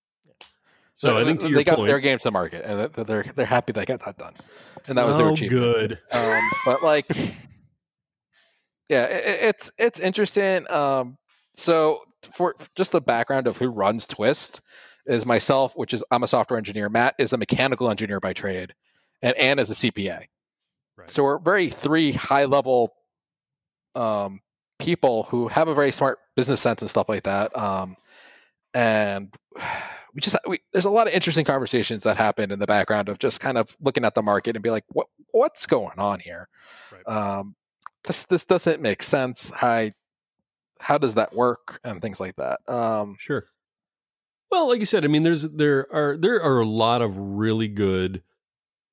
So 1.00 1.18
I 1.18 1.24
think 1.24 1.40
to 1.42 1.50
they 1.50 1.64
got 1.64 1.78
point, 1.78 1.88
their 1.88 2.00
game 2.00 2.18
to 2.18 2.24
the 2.24 2.32
market, 2.32 2.66
and 2.66 2.92
they're- 2.94 3.24
they're 3.36 3.46
happy 3.46 3.72
they 3.72 3.86
got 3.86 4.04
that 4.06 4.18
done, 4.18 4.34
and 4.88 4.98
that 4.98 5.06
was 5.06 5.16
their 5.16 5.28
oh, 5.28 5.34
achievement. 5.34 5.62
good. 5.62 6.00
um, 6.12 6.42
but 6.66 6.84
like 6.84 7.06
yeah 8.90 9.08
i 9.10 9.14
i- 9.14 9.40
it's 9.50 9.72
it's 9.78 10.00
interesting 10.00 10.70
um, 10.72 11.18
so 11.56 12.02
for 12.34 12.56
just 12.76 12.92
the 12.92 13.00
background 13.02 13.48
of 13.48 13.58
who 13.58 13.68
runs 13.70 14.06
twist 14.06 14.62
is 15.06 15.26
myself 15.26 15.72
which 15.76 15.94
is 15.94 16.04
i'm 16.12 16.24
a 16.24 16.28
software 16.28 16.58
engineer 16.58 16.90
matt 16.90 17.16
is 17.18 17.32
a 17.34 17.38
mechanical 17.38 17.90
engineer 17.90 18.20
by 18.20 18.34
trade 18.34 18.74
and 19.22 19.36
anne 19.38 19.58
is 19.60 19.70
a 19.72 19.74
cpa 19.76 20.26
Right. 20.98 21.10
so 21.10 21.24
we're 21.24 21.40
very 21.40 21.70
three 21.70 22.12
high 22.12 22.44
level 22.46 22.94
um, 23.96 24.42
people 24.80 25.24
who 25.24 25.48
have 25.48 25.68
a 25.70 25.74
very 25.74 25.92
smart 25.94 26.20
business 26.36 26.60
sense 26.60 26.82
and 26.82 26.90
stuff 26.92 27.08
like 27.08 27.24
that 27.24 27.56
um, 27.58 27.96
and 28.74 29.34
we 30.14 30.22
just 30.22 30.36
we, 30.48 30.60
there's 30.74 30.86
a 30.86 30.90
lot 30.90 31.08
of 31.08 31.14
interesting 31.14 31.46
conversations 31.46 32.04
that 32.04 32.18
happen 32.18 32.52
in 32.52 32.60
the 32.60 32.68
background 32.68 33.10
of 33.10 33.20
just 33.20 33.40
kind 33.40 33.58
of 33.58 33.76
looking 33.82 34.06
at 34.06 34.16
the 34.16 34.22
market 34.24 34.56
and 34.56 34.64
be 34.64 34.70
like 34.72 34.86
what 34.90 35.08
what's 35.32 35.66
going 35.66 35.98
on 36.00 36.20
here 36.20 36.48
Right. 36.92 37.08
um, 37.08 37.56
this 38.06 38.26
this 38.26 38.46
doesn't 38.46 38.82
make 38.82 39.04
sense 39.04 39.52
how 39.54 39.90
how 40.80 40.98
does 40.98 41.16
that 41.16 41.34
work 41.36 41.80
and 41.84 42.02
things 42.02 42.20
like 42.20 42.36
that 42.38 42.60
um, 42.68 43.16
Sure. 43.20 43.46
Well, 44.52 44.70
like 44.70 44.80
you 44.80 44.88
said, 44.88 45.06
I 45.06 45.10
mean, 45.10 45.22
there's 45.22 45.44
there 45.44 45.86
are 45.94 46.18
there 46.18 46.42
are 46.42 46.60
a 46.60 46.66
lot 46.66 47.04
of 47.04 47.16
really 47.18 47.68
good 47.68 48.24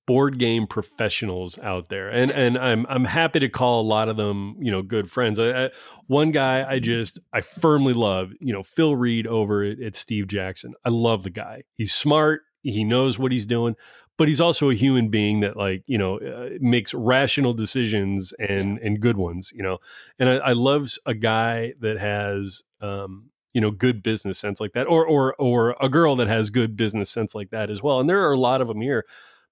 board 0.07 0.39
game 0.39 0.67
professionals 0.67 1.59
out 1.59 1.89
there, 1.89 2.09
and 2.09 2.31
and 2.31 2.57
I'm 2.57 2.87
I'm 2.89 3.05
happy 3.05 3.41
to 3.41 3.49
call 3.49 3.81
a 3.81 3.83
lot 3.83 4.09
of 4.09 4.17
them, 4.17 4.57
you 4.61 4.71
know, 4.71 4.83
good 4.83 5.11
friends. 5.11 5.39
I, 5.39 5.67
I, 5.67 5.71
one 6.07 6.31
guy 6.31 6.69
I 6.69 6.79
just 6.79 7.19
I 7.33 7.41
firmly 7.41 7.93
love, 7.93 8.33
you 8.41 8.53
know, 8.53 8.63
Phil 8.63 8.95
Reed 8.95 9.27
over 9.27 9.65
at, 9.65 9.81
at 9.81 9.95
Steve 9.95 10.29
Jackson. 10.29 10.75
I 10.85 10.91
love 10.91 11.25
the 11.25 11.31
guy. 11.31 11.65
He's 11.75 11.93
smart. 11.93 12.43
He 12.63 12.85
knows 12.85 13.19
what 13.19 13.33
he's 13.33 13.47
doing, 13.47 13.77
but 14.17 14.29
he's 14.29 14.41
also 14.41 14.71
a 14.71 14.75
human 14.75 15.09
being 15.09 15.41
that 15.41 15.57
like 15.57 15.83
you 15.87 15.99
know 15.99 16.19
uh, 16.19 16.51
makes 16.61 16.95
rational 16.95 17.53
decisions 17.53 18.33
and 18.39 18.79
and 18.79 19.01
good 19.01 19.17
ones. 19.17 19.53
You 19.55 19.63
know, 19.63 19.79
and 20.19 20.29
I, 20.29 20.37
I 20.37 20.53
love 20.53 20.91
a 21.05 21.15
guy 21.15 21.75
that 21.81 21.99
has 21.99 22.63
um, 22.81 23.31
you 23.53 23.61
know 23.61 23.71
good 23.71 24.03
business 24.03 24.39
sense 24.39 24.61
like 24.61 24.73
that, 24.73 24.87
or 24.87 25.07
or 25.07 25.35
or 25.39 25.77
a 25.81 25.89
girl 25.89 26.17
that 26.17 26.29
has 26.29 26.51
good 26.51 26.77
business 26.77 27.11
sense 27.11 27.35
like 27.35 27.51
that 27.51 27.71
as 27.71 27.83
well. 27.83 28.01
And 28.01 28.09
there 28.09 28.27
are 28.29 28.33
a 28.33 28.39
lot 28.39 28.61
of 28.61 28.69
them 28.69 28.81
here. 28.81 29.05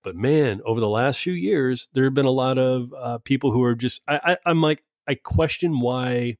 But 0.05 0.14
man, 0.14 0.61
over 0.64 0.78
the 0.78 0.88
last 0.88 1.20
few 1.20 1.32
years, 1.32 1.88
there 1.94 2.05
have 2.05 2.14
been 2.14 2.26
a 2.26 2.30
lot 2.30 2.59
of 2.59 2.92
uh, 2.96 3.18
people 3.18 3.50
who 3.50 3.64
are 3.64 3.74
just. 3.74 4.02
I, 4.07 4.20
I, 4.22 4.36
I'm 4.46 4.61
like, 4.61 4.84
I 5.09 5.16
question 5.16 5.80
why. 5.80 6.36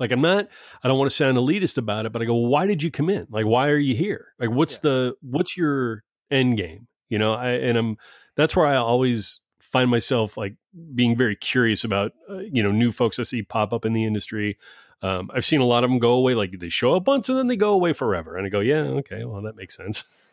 Like, 0.00 0.12
I'm 0.12 0.22
not. 0.22 0.48
I 0.82 0.88
don't 0.88 0.98
want 0.98 1.10
to 1.10 1.16
sound 1.16 1.36
elitist 1.36 1.76
about 1.76 2.06
it, 2.06 2.12
but 2.12 2.22
I 2.22 2.24
go, 2.24 2.34
why 2.34 2.66
did 2.66 2.82
you 2.82 2.90
come 2.90 3.10
in? 3.10 3.26
Like, 3.30 3.46
why 3.46 3.68
are 3.68 3.76
you 3.76 3.94
here? 3.94 4.28
Like, 4.38 4.50
what's 4.50 4.78
the 4.78 5.14
what's 5.20 5.56
your 5.56 6.04
end 6.30 6.56
game? 6.56 6.86
You 7.10 7.18
know, 7.18 7.34
I 7.34 7.50
and 7.50 7.76
I'm. 7.76 7.96
That's 8.36 8.56
where 8.56 8.66
I 8.66 8.76
always 8.76 9.40
find 9.60 9.90
myself 9.90 10.36
like 10.36 10.54
being 10.94 11.16
very 11.16 11.34
curious 11.34 11.84
about 11.84 12.12
uh, 12.30 12.38
you 12.38 12.62
know 12.62 12.70
new 12.70 12.92
folks 12.92 13.18
I 13.18 13.24
see 13.24 13.42
pop 13.42 13.72
up 13.72 13.84
in 13.84 13.92
the 13.92 14.04
industry. 14.04 14.56
Um, 15.02 15.30
I've 15.34 15.44
seen 15.44 15.60
a 15.60 15.66
lot 15.66 15.84
of 15.84 15.90
them 15.90 15.98
go 15.98 16.12
away, 16.14 16.34
like 16.34 16.58
they 16.58 16.68
show 16.68 16.94
up 16.94 17.08
once 17.08 17.28
and 17.28 17.36
then 17.36 17.48
they 17.48 17.56
go 17.56 17.70
away 17.70 17.92
forever, 17.92 18.36
and 18.36 18.46
I 18.46 18.50
go, 18.50 18.60
yeah, 18.60 18.82
okay, 19.00 19.24
well 19.24 19.42
that 19.42 19.56
makes 19.56 19.76
sense. 19.76 20.23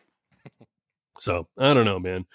So 1.22 1.46
I 1.56 1.72
don't 1.74 1.84
know, 1.84 1.98
man. 2.00 2.26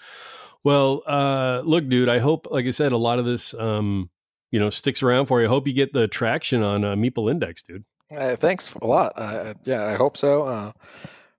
Well, 0.64 1.02
uh, 1.06 1.62
look, 1.64 1.88
dude, 1.88 2.08
I 2.08 2.18
hope, 2.18 2.48
like 2.50 2.66
I 2.66 2.70
said, 2.70 2.92
a 2.92 2.96
lot 2.96 3.18
of 3.18 3.24
this, 3.24 3.54
um, 3.54 4.10
you 4.50 4.58
know, 4.58 4.70
sticks 4.70 5.02
around 5.02 5.26
for 5.26 5.40
you. 5.40 5.46
I 5.46 5.48
hope 5.50 5.66
you 5.66 5.72
get 5.72 5.92
the 5.92 6.08
traction 6.08 6.62
on 6.62 6.84
uh, 6.84 6.94
Meeple 6.96 7.30
Index, 7.30 7.62
dude. 7.62 7.84
uh, 8.16 8.34
thanks 8.36 8.72
a 8.80 8.86
lot 8.86 9.12
uh, 9.16 9.52
yeah 9.64 9.84
i 9.84 9.92
hope 9.94 10.16
so 10.16 10.44
uh, 10.44 10.72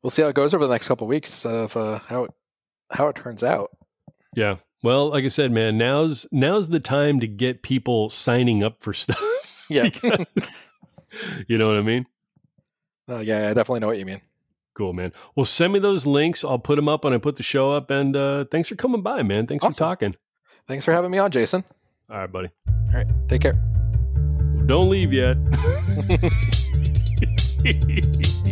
we'll 0.03 0.11
see 0.11 0.21
how 0.21 0.27
it 0.27 0.35
goes 0.35 0.53
over 0.53 0.65
the 0.67 0.71
next 0.71 0.87
couple 0.87 1.05
of 1.05 1.09
weeks 1.09 1.43
of 1.43 1.75
uh, 1.75 1.97
how 2.07 2.25
it 2.25 2.31
how 2.91 3.07
it 3.07 3.15
turns 3.15 3.43
out 3.43 3.71
Yeah. 4.35 4.57
Well, 4.83 5.09
like 5.09 5.25
I 5.25 5.29
said, 5.29 5.51
man, 5.51 5.77
now's 5.77 6.27
now's 6.31 6.69
the 6.69 6.79
time 6.79 7.19
to 7.21 7.27
get 7.27 7.63
people 7.63 8.09
signing 8.09 8.63
up 8.63 8.77
for 8.83 8.93
stuff. 9.03 9.19
yeah 9.69 9.83
Because- 9.89 10.27
you 11.47 11.57
know 11.57 11.67
what 11.67 11.77
I 11.77 11.81
mean? 11.81 12.05
uh, 13.09 13.17
yeah 13.19 13.49
i 13.49 13.53
definitely 13.53 13.79
know 13.81 13.87
what 13.87 13.97
you 13.97 14.05
mean 14.05 14.21
Cool, 14.79 14.93
man. 14.93 15.11
Well, 15.35 15.45
send 15.45 15.73
me 15.73 15.79
those 15.79 16.05
links. 16.05 16.45
I'll 16.45 16.57
put 16.57 16.77
them 16.77 16.87
up 16.87 17.03
when 17.03 17.11
I 17.13 17.17
put 17.17 17.35
the 17.35 17.43
show 17.43 17.69
up. 17.71 17.91
And 17.91 18.15
uh, 18.15 18.45
thanks 18.45 18.69
for 18.69 18.75
coming 18.75 19.01
by, 19.01 19.23
man. 19.23 19.45
Thanks 19.45 19.65
for 19.65 19.73
talking. 19.73 20.15
thanks 20.69 20.85
for 20.85 20.93
having 20.93 21.11
me 21.11 21.17
on 21.17 21.31
jason 21.31 21.65
All 22.09 22.17
right, 22.17 22.31
buddy. 22.31 22.49
all 22.69 22.93
right 22.93 23.07
take 23.27 23.41
care 23.41 23.55
Don't 24.67 24.89
leave 24.89 25.11
yet. 25.11 25.35